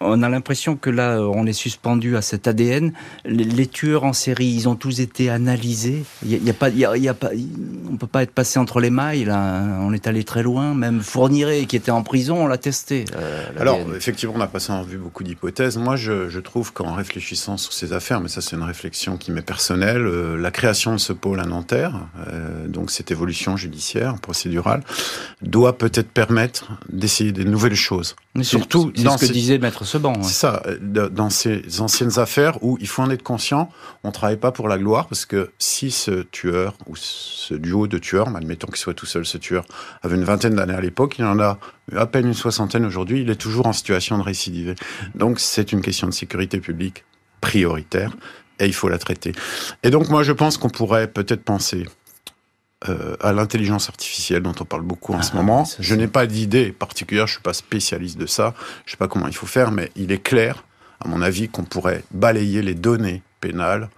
on 0.00 0.22
a 0.22 0.28
l'impression 0.28 0.76
que 0.76 0.90
là, 0.90 1.20
on 1.20 1.46
est 1.46 1.52
suspendu 1.52 2.16
à 2.16 2.22
cet 2.22 2.46
ADN. 2.46 2.92
Les, 3.24 3.66
tueurs 3.66 4.04
en 4.04 4.12
série, 4.12 4.46
ils 4.46 4.68
ont 4.68 4.76
tous 4.76 5.00
été 5.00 5.30
analysés. 5.30 6.04
Il 6.24 6.42
y, 6.42 6.50
a, 6.50 6.54
pas, 6.54 6.68
il 6.68 6.78
y 6.78 7.08
a, 7.08 7.14
pas, 7.14 7.30
on 7.90 7.96
peut 7.96 8.06
pas 8.06 8.22
être 8.22 8.32
passé 8.32 8.58
entre 8.58 8.80
les 8.80 8.90
mailles. 8.90 9.24
Là. 9.24 9.62
On 9.80 9.92
est 9.92 10.06
allé 10.06 10.24
très 10.24 10.42
loin. 10.42 10.74
Même 10.74 11.00
Fourniret, 11.00 11.66
qui 11.66 11.76
était 11.76 11.90
en 11.90 12.02
prison, 12.02 12.44
on 12.44 12.46
l'a 12.46 12.58
testé. 12.58 13.04
Euh, 13.16 13.48
Alors, 13.58 13.80
effectivement, 13.96 14.34
on 14.36 14.40
a 14.40 14.46
passé 14.46 14.72
en 14.72 14.82
vue 14.82 14.98
beaucoup 14.98 15.24
d'hypothèses. 15.24 15.76
Moi, 15.76 15.96
je, 15.96 16.28
je 16.28 16.40
trouve 16.40 16.72
qu'en 16.72 16.94
réfléchissant 16.94 17.56
sur 17.56 17.72
ces 17.72 17.92
affaires, 17.92 18.20
mais 18.20 18.28
ça, 18.28 18.40
c'est 18.40 18.56
une 18.56 18.62
réflexion 18.62 19.16
qui 19.16 19.32
m'est 19.32 19.42
personnelle, 19.42 20.06
euh, 20.06 20.36
la 20.36 20.50
création 20.50 20.92
de 20.92 20.98
ce 20.98 21.12
pôle 21.12 21.40
à 21.40 21.44
Nanterre, 21.44 22.06
euh, 22.28 22.66
donc 22.68 22.90
cette 22.90 23.10
évolution 23.10 23.56
judiciaire, 23.56 24.14
procédurale, 24.20 24.82
doit 25.42 25.76
peut-être 25.76 26.10
permettre 26.10 26.68
d'essayer 26.90 27.32
des 27.32 27.44
nouvelles 27.44 27.74
choses. 27.74 28.14
Surtout, 28.42 28.92
c'est 28.94 29.02
ce 29.02 29.26
que 29.26 29.32
disait 29.32 29.58
Maître 29.58 29.84
C'est 30.22 30.34
ça, 30.34 30.62
dans 30.80 31.30
ces 31.30 31.80
anciennes 31.80 32.18
affaires 32.18 32.62
où 32.62 32.76
il 32.80 32.86
faut 32.88 33.02
en 33.02 33.10
être 33.10 33.22
conscient, 33.22 33.70
on 34.04 34.10
travaille 34.10 34.36
pas 34.36 34.52
pour 34.52 34.68
la 34.68 34.78
gloire, 34.78 35.06
parce 35.06 35.24
que 35.24 35.50
si 35.58 35.90
ce 35.90 36.22
tueur, 36.22 36.74
ou 36.86 36.96
ce 36.96 37.54
duo 37.54 37.86
de 37.86 37.98
tueurs, 37.98 38.28
admettons 38.36 38.68
qu'il 38.68 38.76
soit 38.76 38.94
tout 38.94 39.06
seul 39.06 39.24
ce 39.24 39.38
tueur, 39.38 39.64
avait 40.02 40.16
une 40.16 40.24
vingtaine 40.24 40.54
d'années 40.54 40.74
à 40.74 40.80
l'époque, 40.80 41.16
il 41.18 41.24
en 41.24 41.40
a 41.40 41.58
à 41.96 42.06
peine 42.06 42.26
une 42.26 42.34
soixantaine 42.34 42.84
aujourd'hui, 42.84 43.22
il 43.22 43.30
est 43.30 43.36
toujours 43.36 43.66
en 43.66 43.72
situation 43.72 44.18
de 44.18 44.22
récidiver. 44.22 44.74
Donc 45.14 45.40
c'est 45.40 45.72
une 45.72 45.80
question 45.80 46.06
de 46.06 46.12
sécurité 46.12 46.60
publique 46.60 47.04
prioritaire, 47.40 48.16
et 48.60 48.66
il 48.66 48.74
faut 48.74 48.88
la 48.88 48.98
traiter. 48.98 49.32
Et 49.82 49.90
donc 49.90 50.08
moi 50.08 50.22
je 50.22 50.32
pense 50.32 50.58
qu'on 50.58 50.70
pourrait 50.70 51.06
peut-être 51.06 51.44
penser 51.44 51.86
euh, 52.88 53.16
à 53.20 53.32
l'intelligence 53.32 53.88
artificielle 53.88 54.42
dont 54.42 54.54
on 54.60 54.64
parle 54.64 54.82
beaucoup 54.82 55.12
en 55.12 55.22
ce 55.22 55.30
ah, 55.32 55.36
moment. 55.36 55.64
Je 55.80 55.94
n'ai 55.96 56.06
pas 56.06 56.26
d'idée 56.26 56.70
particulière, 56.70 57.26
je 57.26 57.32
suis 57.32 57.42
pas 57.42 57.52
spécialiste 57.52 58.18
de 58.18 58.26
ça, 58.26 58.54
je 58.86 58.92
sais 58.92 58.96
pas 58.96 59.08
comment 59.08 59.26
il 59.26 59.34
faut 59.34 59.46
faire, 59.46 59.72
mais 59.72 59.90
il 59.96 60.12
est 60.12 60.22
clair, 60.22 60.64
à 61.04 61.08
mon 61.08 61.20
avis, 61.20 61.48
qu'on 61.48 61.64
pourrait 61.64 62.04
balayer 62.12 62.62
les 62.62 62.74
données 62.74 63.22
pénales 63.40 63.88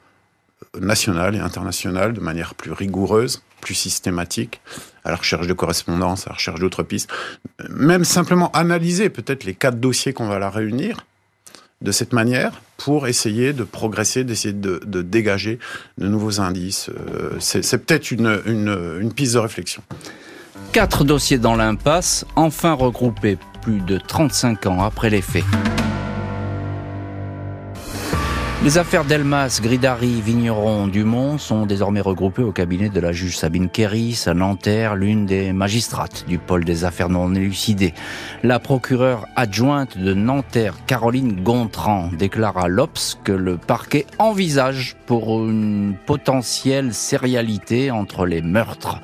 euh, 0.74 0.80
nationales 0.80 1.36
et 1.36 1.40
internationales 1.40 2.14
de 2.14 2.20
manière 2.20 2.54
plus 2.54 2.72
rigoureuse, 2.72 3.42
plus 3.60 3.74
systématique, 3.74 4.62
à 5.04 5.10
la 5.10 5.16
recherche 5.16 5.46
de 5.46 5.52
correspondance, 5.52 6.26
à 6.26 6.30
la 6.30 6.36
recherche 6.36 6.60
d'autres 6.60 6.82
pistes, 6.82 7.10
même 7.68 8.04
simplement 8.04 8.50
analyser 8.52 9.10
peut-être 9.10 9.44
les 9.44 9.54
quatre 9.54 9.78
dossiers 9.78 10.14
qu'on 10.14 10.26
va 10.26 10.38
la 10.38 10.48
réunir 10.48 11.04
de 11.82 11.92
cette 11.92 12.14
manière 12.14 12.62
pour 12.84 13.06
essayer 13.06 13.52
de 13.52 13.62
progresser, 13.62 14.24
d'essayer 14.24 14.54
de, 14.54 15.02
dégager 15.02 15.58
de 15.98 16.08
nouveaux 16.08 16.40
indices. 16.40 16.88
Euh, 16.88 17.32
c'est 17.38 17.84
peut-être 17.84 18.10
une, 18.10 18.40
une, 18.46 18.98
une 19.00 19.12
piste 19.12 19.34
de 19.34 19.38
réflexion. 19.38 19.82
Quatre 20.72 21.04
dossiers 21.04 21.36
dans 21.36 21.56
l'impasse, 21.56 22.24
enfin 22.36 22.72
regroupés 22.72 23.36
plus 23.60 23.80
de 23.80 23.98
35 23.98 24.66
ans 24.66 24.82
après 24.82 25.10
les 25.10 25.20
faits. 25.20 25.44
Les 28.62 28.76
affaires 28.76 29.06
Delmas, 29.06 29.58
Gridari, 29.62 30.20
Vigneron, 30.20 30.86
Dumont 30.86 31.38
sont 31.38 31.64
désormais 31.64 32.02
regroupées 32.02 32.42
au 32.42 32.52
cabinet 32.52 32.90
de 32.90 33.00
la 33.00 33.10
juge 33.10 33.38
Sabine 33.38 33.70
Kéris 33.70 34.24
à 34.26 34.34
Nanterre, 34.34 34.96
l'une 34.96 35.24
des 35.24 35.54
magistrates 35.54 36.26
du 36.28 36.36
pôle 36.36 36.66
des 36.66 36.84
affaires 36.84 37.08
non 37.08 37.34
élucidées. 37.34 37.94
La 38.42 38.58
procureure 38.58 39.26
adjointe 39.34 39.96
de 39.96 40.12
Nanterre, 40.12 40.74
Caroline 40.86 41.42
Gontran, 41.42 42.10
déclare 42.12 42.58
à 42.58 42.68
l'Obs 42.68 43.18
que 43.24 43.32
le 43.32 43.56
parquet 43.56 44.04
envisage 44.18 44.94
pour 45.06 45.42
une 45.42 45.94
potentielle 46.04 46.92
sérialité 46.92 47.90
entre 47.90 48.26
les 48.26 48.42
meurtres. 48.42 49.00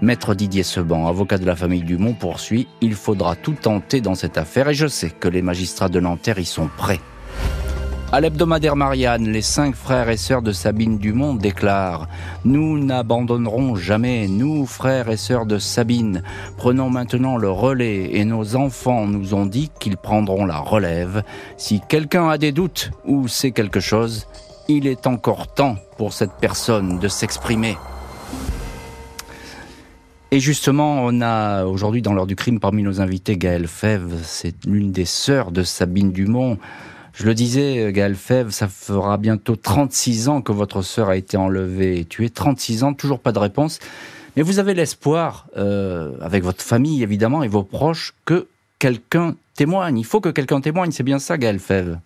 Maître 0.00 0.34
Didier 0.34 0.62
Seban, 0.62 1.08
avocat 1.08 1.36
de 1.36 1.44
la 1.44 1.56
famille 1.56 1.82
Dumont, 1.82 2.14
poursuit 2.14 2.68
Il 2.80 2.94
faudra 2.94 3.36
tout 3.36 3.52
tenter 3.52 4.00
dans 4.00 4.14
cette 4.14 4.38
affaire 4.38 4.70
et 4.70 4.74
je 4.74 4.86
sais 4.86 5.10
que 5.10 5.28
les 5.28 5.42
magistrats 5.42 5.90
de 5.90 6.00
Nanterre 6.00 6.38
y 6.38 6.46
sont 6.46 6.70
prêts. 6.74 7.00
À 8.14 8.20
l'hebdomadaire 8.20 8.76
Marianne, 8.76 9.28
les 9.28 9.42
cinq 9.42 9.74
frères 9.74 10.08
et 10.08 10.16
sœurs 10.16 10.40
de 10.42 10.52
Sabine 10.52 10.98
Dumont 10.98 11.34
déclarent 11.34 12.06
Nous 12.44 12.78
n'abandonnerons 12.78 13.74
jamais, 13.74 14.28
nous, 14.28 14.66
frères 14.66 15.08
et 15.08 15.16
sœurs 15.16 15.46
de 15.46 15.58
Sabine, 15.58 16.22
prenons 16.56 16.90
maintenant 16.90 17.36
le 17.36 17.50
relais 17.50 18.10
et 18.12 18.24
nos 18.24 18.54
enfants 18.54 19.08
nous 19.08 19.34
ont 19.34 19.46
dit 19.46 19.68
qu'ils 19.80 19.96
prendront 19.96 20.46
la 20.46 20.58
relève. 20.58 21.24
Si 21.56 21.80
quelqu'un 21.88 22.28
a 22.28 22.38
des 22.38 22.52
doutes 22.52 22.92
ou 23.04 23.26
sait 23.26 23.50
quelque 23.50 23.80
chose, 23.80 24.28
il 24.68 24.86
est 24.86 25.08
encore 25.08 25.52
temps 25.52 25.74
pour 25.98 26.12
cette 26.12 26.34
personne 26.40 27.00
de 27.00 27.08
s'exprimer. 27.08 27.76
Et 30.30 30.38
justement, 30.38 30.98
on 31.00 31.20
a 31.20 31.64
aujourd'hui 31.64 32.00
dans 32.00 32.12
l'heure 32.12 32.28
du 32.28 32.36
crime 32.36 32.60
parmi 32.60 32.84
nos 32.84 33.00
invités 33.00 33.36
Gaëlle 33.36 33.66
Fèvre, 33.66 34.18
c'est 34.22 34.54
l'une 34.66 34.92
des 34.92 35.04
sœurs 35.04 35.50
de 35.50 35.64
Sabine 35.64 36.12
Dumont. 36.12 36.58
Je 37.14 37.26
le 37.26 37.34
disais, 37.34 37.92
Gaël 37.92 38.16
Fèvre, 38.16 38.50
ça 38.50 38.66
fera 38.66 39.16
bientôt 39.18 39.54
36 39.54 40.28
ans 40.28 40.42
que 40.42 40.50
votre 40.50 40.82
sœur 40.82 41.08
a 41.08 41.16
été 41.16 41.36
enlevée 41.36 42.00
et 42.00 42.04
tuée. 42.04 42.28
36 42.28 42.82
ans, 42.82 42.92
toujours 42.92 43.20
pas 43.20 43.30
de 43.30 43.38
réponse. 43.38 43.78
Mais 44.36 44.42
vous 44.42 44.58
avez 44.58 44.74
l'espoir, 44.74 45.46
euh, 45.56 46.12
avec 46.20 46.42
votre 46.42 46.62
famille 46.62 47.02
évidemment 47.02 47.42
et 47.42 47.48
vos 47.48 47.62
proches, 47.62 48.14
que 48.24 48.48
quelqu'un 48.78 49.34
témoigne. 49.54 49.98
Il 49.98 50.04
faut 50.04 50.20
que 50.20 50.28
quelqu'un 50.28 50.60
témoigne, 50.60 50.90
c'est 50.90 51.04
bien 51.04 51.18
ça, 51.18 51.38
Gaël 51.38 51.58
Fèvre 51.58 51.98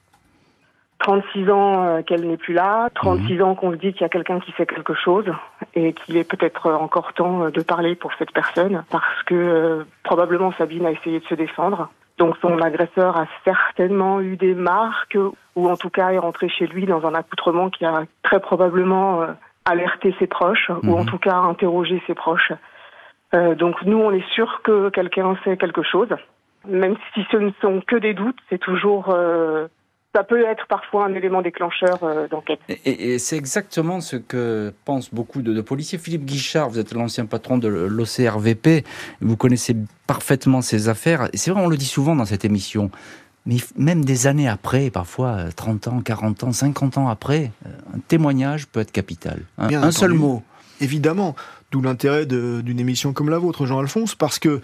36 0.98 1.50
ans 1.50 1.84
euh, 1.84 2.02
qu'elle 2.02 2.28
n'est 2.28 2.36
plus 2.36 2.54
là, 2.54 2.90
36 2.96 3.34
mhm. 3.34 3.42
ans 3.42 3.54
qu'on 3.54 3.70
se 3.70 3.76
dit 3.76 3.92
qu'il 3.92 4.02
y 4.02 4.04
a 4.04 4.08
quelqu'un 4.08 4.40
qui 4.40 4.52
fait 4.52 4.66
quelque 4.66 4.94
chose 4.94 5.26
et 5.74 5.92
qu'il 5.92 6.16
est 6.16 6.24
peut-être 6.24 6.70
encore 6.72 7.14
temps 7.14 7.44
euh, 7.44 7.50
de 7.50 7.62
parler 7.62 7.94
pour 7.94 8.10
cette 8.18 8.32
personne 8.32 8.84
parce 8.90 9.22
que 9.24 9.86
probablement 10.02 10.52
Sabine 10.58 10.84
a 10.84 10.90
essayé 10.90 11.20
de 11.20 11.24
se 11.24 11.34
défendre. 11.34 11.88
Donc 12.18 12.36
son 12.42 12.60
agresseur 12.60 13.16
a 13.16 13.26
certainement 13.44 14.20
eu 14.20 14.36
des 14.36 14.54
marques 14.54 15.16
ou 15.54 15.68
en 15.68 15.76
tout 15.76 15.90
cas 15.90 16.10
est 16.10 16.18
rentré 16.18 16.48
chez 16.48 16.66
lui 16.66 16.84
dans 16.84 17.06
un 17.06 17.14
accoutrement 17.14 17.70
qui 17.70 17.84
a 17.84 18.04
très 18.22 18.40
probablement 18.40 19.22
euh, 19.22 19.26
alerté 19.64 20.14
ses 20.18 20.26
proches 20.26 20.70
ou 20.82 20.94
en 20.94 21.00
mhm. 21.00 21.06
tout 21.06 21.18
cas 21.18 21.36
interrogé 21.36 22.02
ses 22.06 22.14
proches. 22.14 22.52
Euh, 23.34 23.54
donc 23.54 23.82
nous, 23.82 23.98
on 23.98 24.10
est 24.10 24.26
sûr 24.34 24.62
que 24.62 24.88
quelqu'un 24.90 25.36
sait 25.44 25.56
quelque 25.56 25.82
chose. 25.82 26.08
Même 26.66 26.96
si 27.14 27.24
ce 27.30 27.36
ne 27.36 27.50
sont 27.60 27.80
que 27.86 27.96
des 27.96 28.14
doutes, 28.14 28.38
c'est 28.50 28.58
toujours 28.58 29.10
euh, 29.10 29.68
ça 30.14 30.24
peut 30.24 30.44
être 30.46 30.66
parfois 30.68 31.04
un 31.06 31.14
élément 31.14 31.42
déclencheur 31.42 32.02
euh, 32.02 32.28
d'enquête. 32.28 32.60
Et, 32.84 33.18
c'est 33.18 33.36
exactement 33.36 34.00
ce 34.00 34.16
que 34.16 34.72
pensent 34.84 35.12
beaucoup 35.12 35.42
de, 35.42 35.60
policiers. 35.60 35.98
Philippe 35.98 36.24
Guichard, 36.24 36.70
vous 36.70 36.78
êtes 36.78 36.92
l'ancien 36.92 37.26
patron 37.26 37.58
de 37.58 37.68
l'OCRVP, 37.68 38.84
vous 39.20 39.36
connaissez 39.36 39.76
parfaitement 40.06 40.62
ces 40.62 40.88
affaires. 40.88 41.28
C'est 41.34 41.50
vrai, 41.50 41.60
on 41.60 41.68
le 41.68 41.76
dit 41.76 41.86
souvent 41.86 42.16
dans 42.16 42.24
cette 42.24 42.44
émission. 42.44 42.90
Mais 43.46 43.56
même 43.76 44.04
des 44.04 44.26
années 44.26 44.48
après, 44.48 44.90
parfois 44.90 45.44
30 45.54 45.88
ans, 45.88 46.00
40 46.00 46.44
ans, 46.44 46.52
50 46.52 46.98
ans 46.98 47.08
après, 47.08 47.52
euh, 47.66 47.70
un 47.94 47.98
témoignage 48.00 48.66
peut 48.66 48.80
être 48.80 48.92
capital. 48.92 49.42
Un, 49.58 49.90
seul 49.90 50.12
mot. 50.12 50.42
Évidemment, 50.80 51.34
d'où 51.70 51.82
l'intérêt 51.82 52.24
d'une 52.24 52.80
émission 52.80 53.12
comme 53.12 53.30
la 53.30 53.38
vôtre, 53.38 53.66
Jean-Alphonse, 53.66 54.14
parce 54.14 54.38
que 54.38 54.60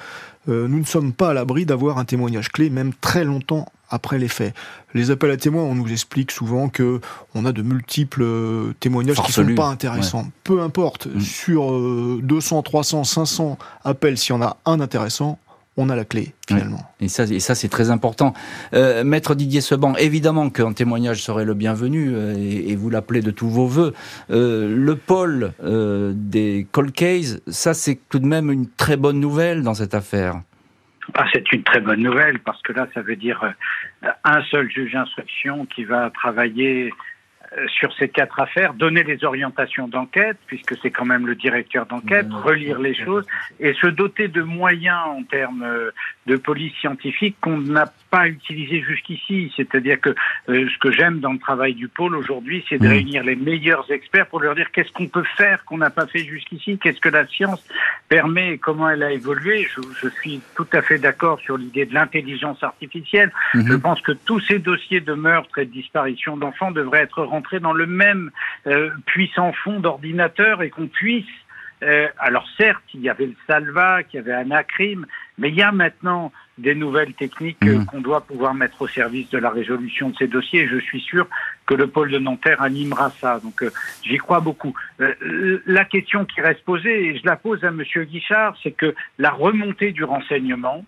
euh, 0.48 0.68
nous 0.68 0.78
ne 0.78 0.84
sommes 0.84 1.12
pas 1.12 1.30
à 1.30 1.34
l'abri 1.34 1.66
d'avoir 1.66 1.98
un 1.98 2.04
témoignage 2.04 2.50
clé, 2.50 2.70
même 2.70 2.92
très 2.94 3.24
longtemps 3.24 3.66
après 3.90 4.18
les 4.18 4.28
faits. 4.28 4.54
Les 4.94 5.10
appels 5.10 5.30
à 5.30 5.36
témoins, 5.36 5.62
on 5.62 5.74
nous 5.74 5.90
explique 5.90 6.30
souvent 6.30 6.68
que 6.68 7.00
on 7.34 7.44
a 7.44 7.52
de 7.52 7.62
multiples 7.62 8.22
euh, 8.22 8.74
témoignages 8.80 9.16
qui 9.16 9.40
ne 9.40 9.46
sont 9.46 9.54
pas 9.54 9.66
intéressants. 9.66 10.28
Peu 10.44 10.60
importe, 10.60 11.06
mm. 11.06 11.20
sur 11.20 12.20
200, 12.20 12.62
300, 12.62 13.04
500 13.04 13.58
appels, 13.84 14.18
s'il 14.18 14.34
y 14.34 14.38
en 14.38 14.42
a 14.42 14.56
un 14.64 14.80
intéressant, 14.80 15.38
on 15.76 15.88
a 15.90 15.96
la 15.96 16.04
clé 16.04 16.34
finalement. 16.46 16.82
Et 17.00 17.08
ça, 17.08 17.24
et 17.24 17.40
ça 17.40 17.56
c'est 17.56 17.68
très 17.68 17.90
important. 17.90 18.32
Euh, 18.74 19.02
Maître 19.02 19.34
Didier 19.34 19.60
Seban, 19.60 19.96
évidemment 19.96 20.48
qu'un 20.48 20.72
témoignage 20.72 21.20
serait 21.20 21.44
le 21.44 21.54
bienvenu 21.54 22.12
euh, 22.14 22.36
et, 22.36 22.76
vous 22.76 22.90
l'appelez 22.90 23.22
de 23.22 23.32
tous 23.32 23.48
vos 23.48 23.66
voeux. 23.66 23.92
le 24.28 24.94
pôle 24.94 25.52
des 26.14 26.66
cold 26.70 26.92
cases, 26.92 27.38
ça 27.48 27.74
c'est 27.74 27.98
tout 28.08 28.20
de 28.20 28.26
même 28.26 28.52
une 28.52 28.68
très 28.68 28.96
bonne 28.96 29.18
nouvelle 29.18 29.62
dans 29.62 29.74
cette 29.74 29.94
affaire. 29.94 30.40
Ah, 31.12 31.26
c'est 31.32 31.52
une 31.52 31.62
très 31.62 31.80
bonne 31.80 32.02
nouvelle 32.02 32.38
parce 32.40 32.62
que 32.62 32.72
là, 32.72 32.88
ça 32.94 33.02
veut 33.02 33.16
dire 33.16 33.42
euh, 34.02 34.08
un 34.24 34.42
seul 34.44 34.70
juge 34.70 34.92
d'instruction 34.92 35.66
qui 35.66 35.84
va 35.84 36.10
travailler 36.10 36.92
sur 37.78 37.92
ces 37.94 38.08
quatre 38.08 38.40
affaires, 38.40 38.74
donner 38.74 39.02
les 39.02 39.24
orientations 39.24 39.88
d'enquête, 39.88 40.38
puisque 40.46 40.76
c'est 40.82 40.90
quand 40.90 41.04
même 41.04 41.26
le 41.26 41.34
directeur 41.34 41.86
d'enquête, 41.86 42.26
relire 42.30 42.80
les 42.80 42.94
choses 42.94 43.26
et 43.60 43.74
se 43.74 43.86
doter 43.86 44.28
de 44.28 44.42
moyens 44.42 45.00
en 45.06 45.22
termes 45.22 45.92
de 46.26 46.36
police 46.36 46.74
scientifique 46.80 47.36
qu'on 47.40 47.58
n'a 47.58 47.92
pas 48.10 48.28
utilisé 48.28 48.80
jusqu'ici. 48.82 49.52
C'est-à-dire 49.56 50.00
que 50.00 50.14
ce 50.48 50.78
que 50.78 50.92
j'aime 50.92 51.20
dans 51.20 51.32
le 51.32 51.38
travail 51.38 51.74
du 51.74 51.88
pôle 51.88 52.16
aujourd'hui, 52.16 52.64
c'est 52.68 52.78
de 52.78 52.86
mmh. 52.86 52.90
réunir 52.90 53.24
les 53.24 53.36
meilleurs 53.36 53.90
experts 53.90 54.26
pour 54.28 54.40
leur 54.40 54.54
dire 54.54 54.70
qu'est-ce 54.72 54.92
qu'on 54.92 55.08
peut 55.08 55.24
faire 55.36 55.64
qu'on 55.64 55.78
n'a 55.78 55.90
pas 55.90 56.06
fait 56.06 56.24
jusqu'ici, 56.24 56.78
qu'est-ce 56.78 57.00
que 57.00 57.08
la 57.08 57.26
science 57.26 57.64
permet 58.08 58.52
et 58.52 58.58
comment 58.58 58.88
elle 58.88 59.02
a 59.02 59.12
évolué. 59.12 59.66
Je, 59.74 59.80
je 60.00 60.08
suis 60.08 60.40
tout 60.54 60.66
à 60.72 60.82
fait 60.82 60.98
d'accord 60.98 61.40
sur 61.40 61.56
l'idée 61.56 61.86
de 61.86 61.94
l'intelligence 61.94 62.62
artificielle. 62.62 63.32
Mhm. 63.54 63.66
Je 63.66 63.74
pense 63.74 64.00
que 64.00 64.12
tous 64.12 64.40
ces 64.40 64.58
dossiers 64.58 65.00
de 65.00 65.14
meurtre 65.14 65.58
et 65.58 65.66
de 65.66 65.72
disparition 65.72 66.36
d'enfants 66.36 66.70
devraient 66.70 67.02
être 67.02 67.22
rentrés 67.22 67.60
dans 67.60 67.72
le 67.72 67.86
même 67.86 68.30
euh, 68.66 68.90
puissant 69.06 69.52
fond 69.52 69.80
d'ordinateur 69.80 70.62
et 70.62 70.70
qu'on 70.70 70.86
puisse 70.86 71.24
euh, 71.82 72.08
alors 72.18 72.46
certes, 72.56 72.82
il 72.94 73.00
y 73.00 73.08
avait 73.08 73.26
le 73.26 73.34
Salva, 73.46 74.00
il 74.00 74.16
y 74.16 74.18
avait 74.18 74.32
Anacrim, 74.32 75.06
mais 75.38 75.48
il 75.48 75.54
y 75.54 75.62
a 75.62 75.72
maintenant 75.72 76.32
des 76.56 76.74
nouvelles 76.74 77.14
techniques 77.14 77.58
euh, 77.64 77.78
mmh. 77.78 77.86
qu'on 77.86 78.00
doit 78.00 78.20
pouvoir 78.22 78.54
mettre 78.54 78.82
au 78.82 78.86
service 78.86 79.28
de 79.30 79.38
la 79.38 79.50
résolution 79.50 80.10
de 80.10 80.16
ces 80.16 80.28
dossiers. 80.28 80.60
Et 80.60 80.68
je 80.68 80.78
suis 80.78 81.00
sûr 81.00 81.26
que 81.66 81.74
le 81.74 81.88
pôle 81.88 82.10
de 82.10 82.18
Nanterre 82.18 82.62
animera 82.62 83.10
ça. 83.10 83.40
Donc 83.40 83.62
euh, 83.62 83.70
j'y 84.02 84.18
crois 84.18 84.40
beaucoup. 84.40 84.74
la 84.98 85.84
question 85.84 86.24
qui 86.24 86.40
reste 86.40 86.64
posée, 86.64 87.06
et 87.06 87.18
je 87.18 87.26
la 87.26 87.36
pose 87.36 87.64
à 87.64 87.70
Monsieur 87.70 88.04
Guichard, 88.04 88.56
c'est 88.62 88.72
que 88.72 88.94
la 89.18 89.30
remontée 89.30 89.92
du 89.92 90.04
renseignement, 90.04 90.84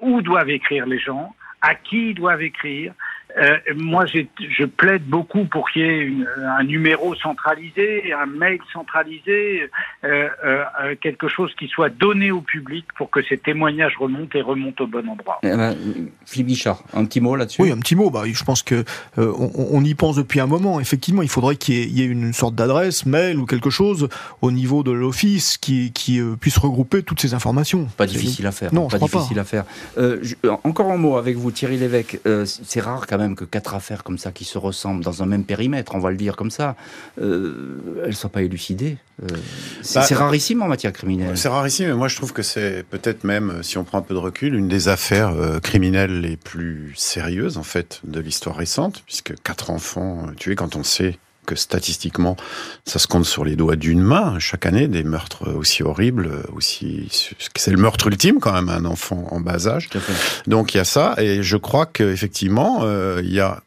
où 0.00 0.20
doivent 0.20 0.50
écrire 0.50 0.86
les 0.86 0.98
gens, 0.98 1.34
à 1.62 1.74
qui 1.74 2.10
ils 2.10 2.14
doivent 2.14 2.42
écrire, 2.42 2.92
euh, 3.38 3.56
moi, 3.76 4.06
je 4.06 4.64
plaide 4.64 5.04
beaucoup 5.04 5.44
pour 5.44 5.70
qu'il 5.70 5.82
y 5.82 5.84
ait 5.84 6.10
un 6.58 6.64
numéro 6.64 7.14
centralisé, 7.16 8.12
un 8.12 8.26
mail 8.26 8.58
centralisé, 8.72 9.68
euh, 10.04 10.28
euh, 10.44 10.94
quelque 11.00 11.28
chose 11.28 11.52
qui 11.58 11.68
soit 11.68 11.90
donné 11.90 12.30
au 12.30 12.40
public 12.40 12.86
pour 12.96 13.10
que 13.10 13.22
ces 13.22 13.36
témoignages 13.36 13.96
remontent 13.98 14.38
et 14.38 14.42
remontent 14.42 14.84
au 14.84 14.86
bon 14.86 15.06
endroit. 15.08 15.38
Eh 15.42 15.48
ben, 15.48 15.76
Philippe 16.24 16.46
Bichard, 16.46 16.82
un 16.94 17.04
petit 17.04 17.20
mot 17.20 17.36
là-dessus? 17.36 17.62
Oui, 17.62 17.70
un 17.70 17.78
petit 17.78 17.94
mot. 17.94 18.10
Bah, 18.10 18.22
je 18.26 18.44
pense 18.44 18.62
que 18.62 18.84
on, 19.16 19.84
y 19.84 19.94
pense 19.94 20.16
depuis 20.16 20.40
un 20.40 20.46
moment. 20.46 20.80
Effectivement, 20.80 21.22
il 21.22 21.28
faudrait 21.28 21.56
qu'il 21.56 21.90
y, 21.90 22.02
ait 22.02 22.06
une 22.06 22.32
sorte 22.32 22.54
d'adresse, 22.54 23.04
mail 23.04 23.38
ou 23.38 23.44
quelque 23.44 23.70
chose 23.70 24.08
au 24.40 24.50
niveau 24.50 24.82
de 24.82 24.92
l'office 24.92 25.58
qui, 25.58 25.92
puisse 26.40 26.58
regrouper 26.58 27.02
toutes 27.02 27.20
ces 27.20 27.34
informations. 27.34 27.86
Pas 27.96 28.06
difficile 28.06 28.46
à 28.46 28.52
faire. 28.52 28.72
Non, 28.72 28.88
pas 28.88 28.98
difficile 28.98 29.38
à 29.38 29.44
faire. 29.44 29.64
encore 30.64 30.90
un 30.90 30.96
mot 30.96 31.16
avec 31.16 31.36
vous, 31.36 31.50
Thierry 31.50 31.76
Lévesque. 31.76 32.18
c'est 32.44 32.80
rare 32.80 33.06
quand 33.06 33.18
même 33.18 33.25
que 33.34 33.44
quatre 33.44 33.74
affaires 33.74 34.04
comme 34.04 34.18
ça 34.18 34.32
qui 34.32 34.44
se 34.44 34.58
ressemblent 34.58 35.02
dans 35.02 35.22
un 35.22 35.26
même 35.26 35.44
périmètre, 35.44 35.94
on 35.94 35.98
va 35.98 36.10
le 36.10 36.16
dire 36.16 36.36
comme 36.36 36.50
ça, 36.50 36.76
euh, 37.20 38.00
elles 38.02 38.10
ne 38.10 38.14
soient 38.14 38.30
pas 38.30 38.42
élucidées. 38.42 38.98
Euh, 39.22 39.26
bah, 39.94 40.02
c'est 40.02 40.14
rarissime 40.14 40.62
en 40.62 40.68
matière 40.68 40.92
criminelle. 40.92 41.36
C'est 41.36 41.48
rarissime, 41.48 41.88
mais 41.88 41.94
moi 41.94 42.08
je 42.08 42.16
trouve 42.16 42.32
que 42.32 42.42
c'est 42.42 42.84
peut-être 42.88 43.24
même, 43.24 43.62
si 43.62 43.78
on 43.78 43.84
prend 43.84 43.98
un 43.98 44.02
peu 44.02 44.14
de 44.14 44.18
recul, 44.18 44.54
une 44.54 44.68
des 44.68 44.88
affaires 44.88 45.30
euh, 45.30 45.58
criminelles 45.58 46.20
les 46.20 46.36
plus 46.36 46.92
sérieuses 46.96 47.56
en 47.56 47.62
fait 47.62 48.00
de 48.04 48.20
l'histoire 48.20 48.56
récente, 48.56 49.02
puisque 49.06 49.34
quatre 49.42 49.70
enfants 49.70 50.26
tués 50.36 50.54
quand 50.54 50.76
on 50.76 50.82
sait 50.82 51.18
que 51.46 51.54
statistiquement, 51.54 52.36
ça 52.84 52.98
se 52.98 53.06
compte 53.06 53.24
sur 53.24 53.44
les 53.44 53.56
doigts 53.56 53.76
d'une 53.76 54.02
main 54.02 54.38
chaque 54.38 54.66
année, 54.66 54.88
des 54.88 55.04
meurtres 55.04 55.50
aussi 55.52 55.82
horribles, 55.82 56.42
aussi 56.54 57.08
c'est 57.56 57.70
le 57.70 57.78
meurtre 57.78 58.08
ultime 58.08 58.38
quand 58.40 58.52
même, 58.52 58.68
un 58.68 58.84
enfant 58.84 59.26
en 59.30 59.40
bas 59.40 59.66
âge. 59.66 59.88
Donc 60.46 60.74
il 60.74 60.78
y 60.78 60.80
a 60.80 60.84
ça, 60.84 61.14
et 61.18 61.42
je 61.42 61.56
crois 61.56 61.86
qu'effectivement, 61.86 62.80
euh, 62.82 63.22
il 63.24 63.32
y 63.32 63.40
a 63.40 63.62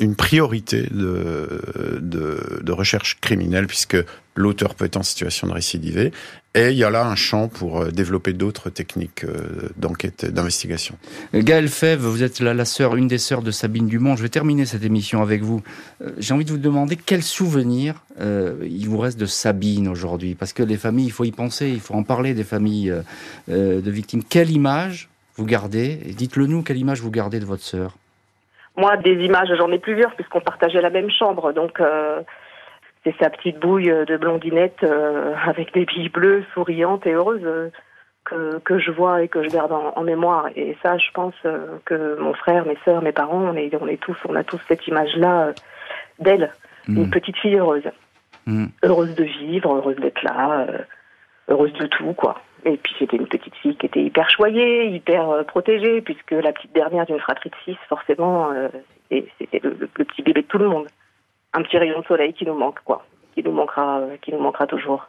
une 0.00 0.16
priorité 0.16 0.88
de, 0.90 2.72
recherche 2.72 3.18
criminelle 3.20 3.68
puisque 3.68 3.96
l'auteur 4.34 4.74
peut 4.74 4.86
être 4.86 4.96
en 4.96 5.04
situation 5.04 5.46
de 5.46 5.52
récidiver 5.52 6.10
et 6.56 6.70
il 6.70 6.76
y 6.76 6.84
a 6.84 6.90
là 6.90 7.06
un 7.06 7.14
champ 7.14 7.48
pour 7.48 7.80
euh, 7.80 7.90
développer 7.90 8.32
d'autres 8.32 8.70
techniques 8.70 9.24
euh, 9.24 9.68
d'enquête, 9.76 10.24
d'investigation. 10.24 10.96
Gaëlle 11.32 11.68
Fèvre, 11.68 12.08
vous 12.08 12.22
êtes 12.22 12.38
la, 12.38 12.54
la 12.54 12.64
sœur, 12.64 12.94
une 12.94 13.08
des 13.08 13.18
sœurs 13.18 13.42
de 13.42 13.50
Sabine 13.50 13.88
Dumont. 13.88 14.14
Je 14.14 14.22
vais 14.22 14.28
terminer 14.28 14.64
cette 14.64 14.84
émission 14.84 15.20
avec 15.20 15.42
vous. 15.42 15.62
Euh, 16.00 16.10
j'ai 16.18 16.32
envie 16.32 16.44
de 16.44 16.50
vous 16.50 16.58
demander 16.58 16.96
quel 16.96 17.22
souvenir 17.22 18.04
il 18.20 18.88
vous 18.88 18.98
reste 18.98 19.18
de 19.18 19.26
Sabine 19.26 19.88
aujourd'hui, 19.88 20.36
parce 20.36 20.52
que 20.52 20.62
les 20.62 20.76
familles, 20.76 21.06
il 21.06 21.12
faut 21.12 21.24
y 21.24 21.32
penser, 21.32 21.68
il 21.68 21.80
faut 21.80 21.94
en 21.94 22.04
parler 22.04 22.32
des 22.32 22.44
familles 22.44 22.94
de 23.48 23.90
victimes. 23.90 24.22
Quelle 24.22 24.52
image 24.52 25.08
vous 25.36 25.44
gardez? 25.44 25.98
Dites-le 26.16 26.46
nous, 26.46 26.62
quelle 26.62 26.78
image 26.78 27.00
vous 27.00 27.10
gardez 27.10 27.40
de 27.40 27.44
votre 27.44 27.64
sœur? 27.64 27.96
Moi, 28.76 28.96
des 28.96 29.24
images, 29.24 29.48
j'en 29.56 29.70
ai 29.70 29.78
plusieurs, 29.78 30.14
puisqu'on 30.14 30.40
partageait 30.40 30.80
la 30.80 30.90
même 30.90 31.10
chambre, 31.10 31.52
donc 31.52 31.80
c'est 33.04 33.14
sa 33.20 33.30
petite 33.30 33.58
bouille 33.58 33.92
de 34.06 34.16
blondinette 34.16 34.82
euh, 34.82 35.34
avec 35.46 35.72
des 35.74 35.84
billes 35.84 36.08
bleues, 36.08 36.44
souriante 36.54 37.06
et 37.06 37.12
heureuse 37.12 37.42
euh, 37.44 37.70
que, 38.24 38.58
que 38.60 38.78
je 38.78 38.90
vois 38.90 39.22
et 39.22 39.28
que 39.28 39.42
je 39.42 39.48
garde 39.48 39.72
en, 39.72 40.02
mémoire. 40.02 40.48
Et 40.56 40.76
ça, 40.82 40.96
je 40.96 41.10
pense 41.12 41.34
euh, 41.44 41.78
que 41.84 42.18
mon 42.18 42.32
frère, 42.32 42.64
mes 42.66 42.78
sœurs, 42.84 43.02
mes 43.02 43.12
parents, 43.12 43.42
on 43.42 43.54
est, 43.54 43.70
on 43.78 43.86
est 43.86 44.00
tous, 44.00 44.16
on 44.26 44.34
a 44.34 44.42
tous 44.42 44.60
cette 44.66 44.86
image-là 44.88 45.52
d'elle, 46.18 46.52
une 46.88 47.06
hmm. 47.06 47.10
petite 47.10 47.36
fille 47.36 47.56
heureuse, 47.56 47.90
hmm. 48.46 48.66
heureuse 48.82 49.14
de 49.14 49.24
vivre, 49.24 49.74
heureuse 49.74 49.96
d'être 49.96 50.22
là, 50.22 50.66
heureuse 51.48 51.72
de 51.74 51.86
tout, 51.86 52.14
quoi. 52.14 52.40
Et 52.64 52.76
puis 52.78 52.94
c'était 52.98 53.16
une 53.16 53.26
petite 53.26 53.54
fille 53.56 53.76
qui 53.76 53.86
était 53.86 54.02
hyper 54.02 54.30
choyée, 54.30 54.86
hyper 54.86 55.44
protégée, 55.46 56.00
puisque 56.00 56.32
la 56.32 56.52
petite 56.52 56.72
dernière 56.74 57.06
d'une 57.06 57.20
fratrie 57.20 57.50
de 57.50 57.56
six, 57.64 57.76
forcément, 57.88 58.50
c'était 59.10 59.60
le, 59.62 59.76
le 59.78 59.86
petit 59.86 60.22
bébé 60.22 60.42
de 60.42 60.46
tout 60.46 60.58
le 60.58 60.68
monde 60.68 60.86
un 61.54 61.62
petit 61.62 61.78
rayon 61.78 62.00
de 62.00 62.06
soleil 62.06 62.34
qui 62.34 62.44
nous 62.44 62.54
manque, 62.54 62.80
quoi, 62.84 63.06
qui 63.34 63.42
nous 63.42 63.52
manquera, 63.52 64.00
euh, 64.00 64.16
qui 64.20 64.32
nous 64.32 64.40
manquera 64.40 64.66
toujours. 64.66 65.08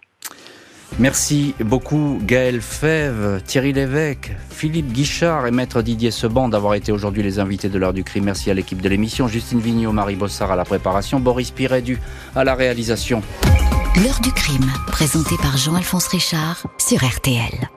Merci 0.98 1.56
beaucoup 1.60 2.22
Gaël 2.24 2.62
Fèvre, 2.62 3.42
Thierry 3.46 3.74
Lévesque, 3.74 4.32
Philippe 4.50 4.94
Guichard 4.94 5.46
et 5.46 5.52
Maître 5.52 5.82
Didier 5.82 6.10
Seban 6.10 6.48
d'avoir 6.48 6.74
été 6.74 6.94
aujourd'hui 6.94 7.22
les 7.22 7.40
invités 7.40 7.68
de 7.68 7.78
l'heure 7.78 7.92
du 7.92 8.06
crime. 8.06 8.24
Merci 8.24 8.50
à 8.50 8.54
l'équipe 8.54 8.82
de 8.82 8.88
l'émission, 8.88 9.28
Justine 9.28 9.60
Vignot, 9.60 9.92
Marie 9.92 10.16
Bossard 10.16 10.54
à 10.54 10.56
la 10.56 10.64
préparation, 10.64 11.20
Boris 11.20 11.52
Pirédu 11.52 12.00
à 12.34 12.46
la 12.46 12.56
réalisation. 12.56 13.22
L'heure 14.04 14.22
du 14.22 14.32
crime, 14.32 14.72
présenté 14.88 15.36
par 15.42 15.58
Jean-Alphonse 15.58 16.08
Richard 16.08 16.66
sur 16.78 17.04
RTL. 17.04 17.70